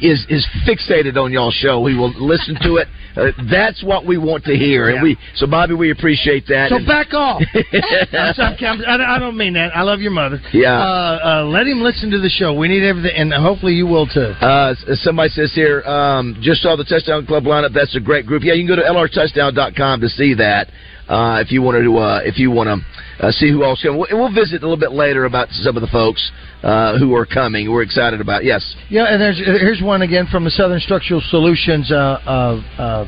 is 0.00 0.24
is 0.28 0.46
fixated 0.66 1.16
on 1.16 1.32
y'all 1.32 1.50
show. 1.50 1.84
He 1.86 1.94
will 1.96 2.12
listen 2.18 2.56
to 2.62 2.76
it." 2.76 2.88
Uh, 3.14 3.26
that's 3.50 3.82
what 3.84 4.06
we 4.06 4.16
want 4.16 4.42
to 4.44 4.56
hear, 4.56 4.88
and 4.88 5.02
we. 5.02 5.18
So 5.34 5.46
Bobby, 5.46 5.74
we 5.74 5.90
appreciate 5.90 6.46
that. 6.46 6.70
So 6.70 6.76
And- 6.76 6.86
back 6.86 7.12
off. 7.12 7.42
I'm 7.54 8.32
sorry, 8.34 8.56
I'm- 8.66 8.82
I 8.86 9.18
don't 9.18 9.36
mean 9.36 9.52
that. 9.52 9.76
I 9.76 9.82
love 9.82 10.00
your 10.00 10.12
mother. 10.12 10.40
Yeah. 10.52 10.72
Uh, 10.80 11.18
uh, 11.22 11.44
let 11.44 11.66
him 11.66 11.82
listen 11.82 12.10
to 12.10 12.18
the 12.18 12.30
show. 12.30 12.54
We 12.54 12.68
need 12.68 12.82
everything, 12.84 13.12
and 13.14 13.30
hopefully 13.34 13.74
you 13.74 13.86
will 13.86 14.06
too. 14.06 14.32
Uh, 14.40 14.74
s- 14.88 15.00
somebody 15.02 15.28
says 15.28 15.52
here, 15.54 15.82
um, 15.82 16.38
just 16.40 16.62
saw 16.62 16.74
the 16.74 16.84
Touchdown 16.84 17.26
Club 17.26 17.44
lineup. 17.44 17.74
That's 17.74 17.94
a 17.96 18.00
great 18.00 18.24
group. 18.24 18.44
Yeah, 18.44 18.54
you 18.54 18.66
can 18.66 18.76
go 18.76 18.82
to 18.82 18.88
lrtouchdown.com 18.88 20.00
to 20.00 20.08
see 20.08 20.32
that. 20.34 20.68
Uh, 21.12 21.40
if 21.40 21.52
you 21.52 21.60
wanted 21.60 21.82
to, 21.82 21.98
uh, 21.98 22.20
if 22.24 22.38
you 22.38 22.50
want 22.50 22.68
to 22.72 23.26
uh, 23.26 23.30
see 23.30 23.50
who 23.50 23.64
else 23.64 23.82
coming, 23.82 23.98
we'll, 23.98 24.08
we'll 24.18 24.32
visit 24.32 24.62
a 24.62 24.64
little 24.64 24.80
bit 24.80 24.92
later 24.92 25.26
about 25.26 25.48
some 25.50 25.76
of 25.76 25.82
the 25.82 25.88
folks 25.88 26.32
uh, 26.62 26.98
who 26.98 27.14
are 27.14 27.26
coming. 27.26 27.70
We're 27.70 27.82
excited 27.82 28.22
about. 28.22 28.44
Yes, 28.44 28.64
Yeah, 28.88 29.12
and 29.12 29.20
there's 29.20 29.36
here's 29.36 29.82
one 29.82 30.00
again 30.00 30.26
from 30.26 30.44
the 30.44 30.50
Southern 30.50 30.80
Structural 30.80 31.20
Solutions 31.28 31.92
uh, 31.92 31.94
uh, 32.24 32.62
uh, 32.78 33.04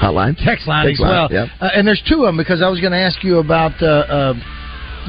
hotline, 0.00 0.36
text 0.38 0.68
line 0.68 0.86
Text 0.86 1.02
as 1.02 1.04
well. 1.04 1.28
yeah. 1.32 1.46
Uh, 1.60 1.70
and 1.74 1.84
there's 1.86 2.02
two 2.08 2.22
of 2.22 2.28
them 2.28 2.36
because 2.36 2.62
I 2.62 2.68
was 2.68 2.80
going 2.80 2.92
to 2.92 2.98
ask 2.98 3.24
you 3.24 3.38
about 3.38 3.74
uh, 3.82 3.86
uh, 3.86 4.34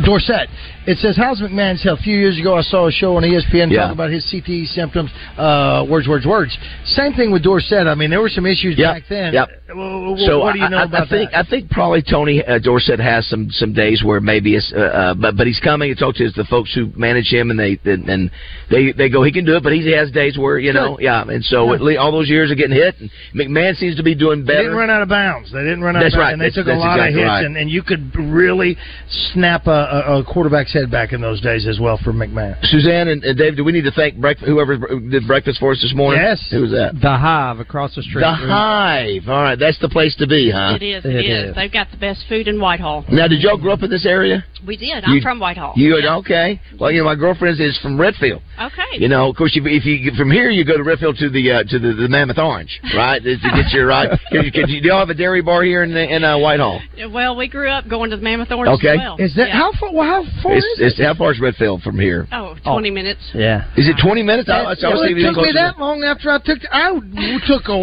Dorsett. 0.04 0.50
It 0.88 0.98
says, 1.00 1.18
"How's 1.18 1.42
McMahon's 1.42 1.84
health?" 1.84 2.00
A 2.00 2.04
few 2.04 2.18
years 2.18 2.40
ago, 2.40 2.56
I 2.58 2.62
saw 2.62 2.88
a 2.88 2.92
show 2.92 3.18
on 3.18 3.24
ESPN 3.24 3.70
Yeah. 3.70 3.84
talk 3.84 3.92
about 3.92 4.10
his 4.10 4.24
CTE 4.26 4.66
symptoms. 4.68 5.12
Uh, 5.38 5.86
words, 5.88 6.08
words, 6.08 6.26
words. 6.26 6.58
Same 6.86 7.14
thing 7.14 7.30
with 7.32 7.44
Dorsett. 7.44 7.88
I 7.88 7.94
mean, 7.96 8.10
there 8.10 8.22
were 8.22 8.30
some 8.30 8.46
issues 8.46 8.78
Yep, 8.78 8.94
back 8.96 9.04
then. 9.10 9.34
yep. 9.34 9.50
Well, 9.76 10.16
so 10.18 10.40
what 10.40 10.54
do 10.54 10.60
you 10.60 10.70
know 10.70 10.78
I, 10.78 10.84
about 10.86 11.08
I 11.08 11.10
think 11.10 11.32
that? 11.32 11.46
I 11.46 11.50
think 11.50 11.70
probably 11.70 12.02
Tony 12.02 12.42
uh, 12.44 12.58
Dorsett 12.60 13.00
has 13.02 13.28
some 13.28 13.50
some 13.52 13.74
days 13.74 14.02
where 14.04 14.22
maybe 14.22 14.56
it's 14.56 14.72
uh, 14.74 14.80
uh, 14.80 15.14
but 15.14 15.36
but 15.36 15.46
he's 15.46 15.60
coming 15.60 15.94
to 15.94 16.00
talk 16.00 16.16
to 16.16 16.30
the 16.32 16.46
folks 16.46 16.74
who 16.74 16.90
manage 16.96 17.28
him 17.30 17.52
and 17.52 17.60
they 17.60 17.78
and 17.84 18.32
they 18.72 18.94
they 18.94 19.10
go 19.10 19.24
he 19.24 19.32
can 19.34 19.44
do 19.44 19.58
it 19.58 19.64
but 19.64 19.74
he 19.74 19.92
has 19.92 20.10
days 20.12 20.38
where 20.38 20.58
you 20.58 20.72
know 20.72 20.96
Sure. 20.96 21.02
yeah 21.02 21.22
and 21.28 21.44
so 21.44 21.66
least 21.66 22.00
all 22.00 22.14
those 22.14 22.30
years 22.30 22.50
are 22.50 22.56
getting 22.56 22.78
hit 22.78 22.96
and 23.02 23.10
McMahon 23.36 23.76
seems 23.76 23.98
to 23.98 24.04
be 24.04 24.16
doing 24.16 24.42
They 24.46 24.54
better. 24.54 24.64
didn't 24.64 24.78
run 24.78 24.90
out 24.90 25.02
of 25.02 25.10
bounds. 25.10 25.52
They 25.52 25.60
didn't 25.64 25.82
run 25.82 25.98
out 25.98 26.04
That's 26.04 26.16
of 26.16 26.20
bounds. 26.20 26.24
right. 26.28 26.32
And 26.34 26.42
they 26.42 26.46
That's- 26.46 26.66
took 26.66 26.74
a 26.74 26.78
lot 26.80 26.96
exactly 27.00 27.14
of 27.14 27.16
hits, 27.20 27.28
right. 27.28 27.46
and, 27.46 27.58
and 27.58 27.70
you 27.70 27.84
could 27.84 28.16
really 28.16 28.78
snap 29.34 29.68
a, 29.68 29.72
a, 30.08 30.20
a 30.20 30.24
quarterback's 30.24 30.72
head 30.78 30.92
back 30.92 31.14
in 31.14 31.22
those 31.22 31.42
days 31.42 31.68
as 31.68 31.80
well 31.80 31.98
for 32.04 32.12
McMahon. 32.14 32.58
Suzanne 32.66 33.08
and, 33.08 33.24
and 33.24 33.38
Dave, 33.38 33.56
do 33.58 33.64
we 33.64 33.72
need 33.72 33.84
to 33.84 33.92
thank 33.92 34.18
breakfast, 34.18 34.48
whoever 34.48 34.78
did 34.78 35.26
breakfast 35.28 35.60
for 35.60 35.72
us 35.72 35.82
this 35.82 35.94
morning? 35.96 36.22
Yes. 36.22 36.46
Who 36.52 36.62
was 36.62 36.72
that? 36.72 36.94
The 37.02 37.18
Hive 37.18 37.60
across 37.60 37.96
the 37.96 38.04
street. 38.04 38.22
The 38.22 38.32
Hive. 38.32 39.28
All 39.28 39.42
right, 39.42 39.58
that's 39.60 39.80
the 39.80 39.90
place 39.90 40.16
to 40.18 40.28
be, 40.28 40.52
huh? 40.52 40.78
It 40.80 40.84
is. 40.84 41.06
It 41.06 41.26
is. 41.26 41.56
They've 41.56 41.72
got 41.72 41.90
the 41.92 41.98
best 41.98 42.24
food 42.30 42.48
in 42.48 42.60
Whitehall. 42.60 43.06
Now, 43.10 43.28
did 43.28 43.42
y'all 43.42 43.58
grow 43.58 43.74
up 43.74 43.84
in 43.84 43.90
this 43.90 44.06
area? 44.06 44.44
We 44.66 44.78
did. 44.78 45.04
I'm 45.04 45.16
You- 45.16 45.22
from 45.22 45.40
Whitehall. 45.40 45.74
You 45.76 45.98
okay? 46.20 46.60
Well, 46.80 46.92
you 46.92 47.00
know, 47.00 47.06
my 47.06 47.16
girlfriend 47.16 47.60
is 47.60 47.78
from 47.82 48.00
Redfield. 48.00 48.42
Okay. 48.62 48.84
You 49.00 49.08
know, 49.08 49.30
of 49.30 49.36
course, 49.36 49.56
if, 49.56 49.64
if 49.66 49.86
you 49.86 50.12
from 50.18 50.32
here, 50.32 50.50
you 50.50 50.66
go 50.66 50.78
to 50.78 50.84
Redfield 50.84 51.18
to 51.18 51.30
the 51.30 51.52
uh, 51.52 51.64
to 51.64 51.80
the, 51.80 51.94
the 51.94 52.08
Mammoth 52.10 52.38
Orange, 52.40 52.80
right? 52.96 53.22
to 53.24 53.36
get 53.38 53.72
your 53.72 53.86
right. 53.96 54.10
Cause, 54.10 54.20
you- 54.32 54.52
you, 54.68 54.82
do 54.82 54.88
y'all 54.90 55.00
have 55.00 55.10
a 55.10 55.14
dairy 55.14 55.42
bar 55.42 55.64
here 55.64 55.84
in 55.84 55.96
in 55.96 56.24
uh, 56.24 56.38
Whitehall? 56.38 56.82
Well, 57.12 57.36
we 57.36 57.48
grew 57.48 57.70
up 57.70 57.88
going 57.88 58.10
to 58.12 58.18
the 58.18 58.22
Mammoth 58.24 58.52
Orange 58.52 58.80
Okay. 58.80 58.94
as 58.94 58.98
well. 58.98 59.16
Is 59.20 59.36
that 59.36 59.50
Yeah. 59.50 59.54
how 59.60 59.72
far? 59.80 59.94
Well, 59.94 60.06
how 60.08 60.42
far 60.44 60.54
It's, 60.56 60.66
is 60.66 60.67
it's 60.80 61.00
how 61.02 61.14
far 61.16 61.32
is 61.32 61.40
Redfield 61.40 61.82
from 61.84 62.00
here? 62.00 62.28
Oh, 62.32 62.56
20 62.64 62.92
minutes. 62.92 63.22
Yeah. 63.34 63.66
Is 63.78 63.88
it 63.88 63.96
twenty 64.02 64.24
minutes? 64.24 64.50
I, 64.50 64.62
I 64.62 64.70
was 64.70 64.80
Well, 64.82 65.02
it 65.04 65.08
took 65.10 65.18
me 65.18 65.34
closer. 65.34 65.54
that 65.54 65.78
long 65.80 66.04
after 66.04 66.30
I 66.32 66.40
took. 66.40 66.60
I 66.72 66.92
took 67.48 67.64
a 67.70 67.78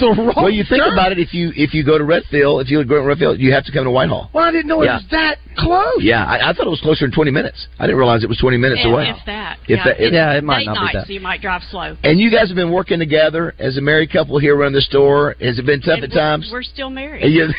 the 0.00 0.14
wrong. 0.16 0.32
Well, 0.36 0.50
you 0.50 0.64
think 0.68 0.82
turn. 0.82 0.92
about 0.92 1.12
it. 1.12 1.18
If 1.18 1.32
you 1.34 1.52
if 1.56 1.72
you 1.74 1.84
go 1.84 1.98
to 1.98 2.04
Redfield, 2.04 2.62
if 2.62 2.70
you 2.70 2.82
go 2.84 2.96
to 3.00 3.06
Redfield, 3.06 3.38
you 3.40 3.52
have 3.52 3.64
to 3.64 3.72
come 3.72 3.84
to 3.84 3.90
Whitehall. 3.90 4.30
Well, 4.32 4.44
I 4.44 4.52
didn't 4.52 4.66
know 4.68 4.82
Yeah. 4.82 4.98
it 4.98 5.02
was 5.02 5.10
that 5.10 5.36
close. 5.56 5.98
Yeah, 6.00 6.24
I, 6.24 6.50
I 6.50 6.52
thought 6.52 6.66
it 6.66 6.70
was 6.70 6.80
closer 6.80 7.06
than 7.06 7.14
twenty 7.14 7.30
minutes. 7.30 7.66
I 7.78 7.86
didn't 7.86 7.98
realize 7.98 8.22
it 8.22 8.28
was 8.28 8.38
twenty 8.38 8.56
minutes 8.58 8.82
If, 8.84 8.92
away. 8.92 9.08
if 9.08 9.16
that. 9.26 9.58
If 9.64 9.70
yeah, 9.78 9.84
that- 9.84 10.00
if- 10.00 10.12
Yeah, 10.12 10.32
it 10.34 10.44
might 10.44 10.60
date 10.60 10.66
not 10.66 10.74
be 10.74 10.80
night, 10.84 10.94
that. 10.94 11.06
So 11.06 11.12
you 11.12 11.20
might 11.20 11.40
drive 11.40 11.62
slow. 11.70 11.96
And 12.04 12.18
you 12.20 12.30
guys 12.30 12.48
have 12.48 12.56
been 12.56 12.70
working 12.72 12.98
together 12.98 13.54
as 13.58 13.76
a 13.76 13.80
married 13.80 14.12
couple 14.12 14.38
here 14.38 14.56
around 14.56 14.72
the 14.72 14.80
store. 14.82 15.34
Has 15.40 15.58
it 15.58 15.66
been 15.66 15.80
tough 15.80 15.96
And 16.02 16.04
at 16.04 16.10
we're- 16.10 16.20
times? 16.20 16.48
We're 16.52 16.62
still 16.62 16.90
married. 16.90 17.24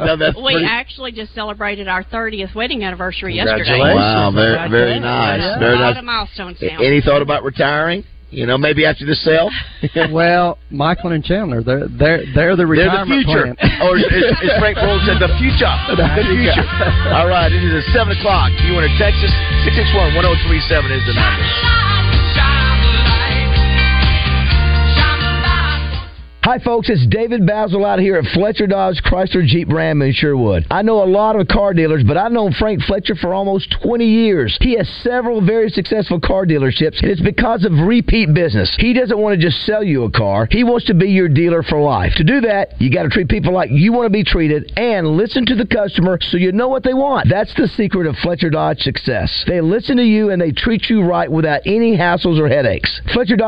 No, 0.00 0.16
that's 0.16 0.36
we 0.44 0.52
pretty- 0.54 0.66
actually 0.66 1.12
just 1.12 1.34
celebrated 1.34 1.88
our 1.88 2.04
30th 2.04 2.54
wedding 2.54 2.84
anniversary 2.84 3.34
yesterday. 3.36 3.64
Wow, 3.78 4.32
very 4.34 4.68
very 4.70 4.98
nice, 5.00 5.58
very 5.58 5.76
a 5.76 5.78
lot 5.78 5.90
nice. 5.94 5.98
of 5.98 6.04
milestones 6.04 6.58
now. 6.60 6.78
Any 6.82 7.00
thought 7.00 7.22
about 7.22 7.44
retiring? 7.44 8.04
You 8.30 8.46
know, 8.46 8.54
maybe 8.56 8.86
after 8.86 9.02
the 9.04 9.16
sale. 9.18 9.50
well, 10.14 10.56
Michael 10.70 11.10
and 11.10 11.24
Chandler, 11.24 11.62
they're 11.66 11.88
they're 11.90 12.22
they're 12.30 12.54
the 12.54 12.62
They're 12.62 12.86
the 12.86 13.02
retirement 13.02 13.26
future. 13.26 13.54
plan. 13.58 13.82
or 13.82 13.98
as, 13.98 14.06
as 14.06 14.54
Frank 14.62 14.78
Broyles 14.78 15.02
said, 15.02 15.18
the 15.18 15.34
future. 15.42 15.66
The 15.98 16.06
future. 16.14 16.62
All 17.10 17.26
right, 17.26 17.50
it 17.50 17.58
is 17.58 17.74
at 17.74 17.90
7 17.90 18.14
o'clock. 18.14 18.54
You 18.62 18.78
want 18.78 18.86
to 18.86 18.94
text 19.02 19.18
us? 19.26 19.34
661 19.66 20.14
1037 20.14 20.94
is 20.94 21.02
the 21.10 21.14
number. 21.18 21.89
Hi, 26.50 26.58
folks. 26.58 26.88
It's 26.90 27.06
David 27.06 27.42
Bazzel 27.42 27.86
out 27.86 28.00
here 28.00 28.16
at 28.16 28.24
Fletcher 28.34 28.66
Dodge 28.66 29.00
Chrysler 29.04 29.46
Jeep 29.46 29.68
Ram 29.72 30.02
in 30.02 30.12
Sherwood. 30.12 30.66
I 30.68 30.82
know 30.82 31.00
a 31.00 31.06
lot 31.06 31.36
of 31.36 31.46
car 31.46 31.72
dealers, 31.72 32.02
but 32.02 32.16
I've 32.16 32.32
known 32.32 32.52
Frank 32.54 32.82
Fletcher 32.82 33.14
for 33.14 33.32
almost 33.32 33.72
20 33.84 34.04
years. 34.04 34.58
He 34.60 34.76
has 34.76 34.88
several 35.04 35.40
very 35.46 35.68
successful 35.68 36.18
car 36.18 36.46
dealerships, 36.46 37.02
and 37.02 37.08
it's 37.12 37.20
because 37.20 37.64
of 37.64 37.70
repeat 37.86 38.34
business. 38.34 38.76
He 38.80 38.92
doesn't 38.92 39.16
want 39.16 39.38
to 39.38 39.46
just 39.46 39.64
sell 39.64 39.84
you 39.84 40.02
a 40.02 40.10
car, 40.10 40.48
he 40.50 40.64
wants 40.64 40.86
to 40.86 40.94
be 40.94 41.10
your 41.10 41.28
dealer 41.28 41.62
for 41.62 41.80
life. 41.80 42.14
To 42.16 42.24
do 42.24 42.40
that, 42.40 42.74
you 42.80 42.90
got 42.90 43.04
to 43.04 43.10
treat 43.10 43.28
people 43.28 43.52
like 43.52 43.70
you 43.70 43.92
want 43.92 44.06
to 44.06 44.10
be 44.10 44.24
treated 44.24 44.72
and 44.76 45.06
listen 45.06 45.46
to 45.46 45.54
the 45.54 45.68
customer 45.68 46.18
so 46.20 46.36
you 46.36 46.50
know 46.50 46.66
what 46.66 46.82
they 46.82 46.94
want. 46.94 47.28
That's 47.30 47.54
the 47.54 47.68
secret 47.68 48.08
of 48.08 48.16
Fletcher 48.24 48.50
Dodge 48.50 48.80
success. 48.80 49.44
They 49.46 49.60
listen 49.60 49.98
to 49.98 50.04
you 50.04 50.30
and 50.30 50.42
they 50.42 50.50
treat 50.50 50.90
you 50.90 51.02
right 51.02 51.30
without 51.30 51.60
any 51.64 51.96
hassles 51.96 52.40
or 52.40 52.48
headaches. 52.48 53.00
Fletcher 53.12 53.36
Dodge 53.36 53.38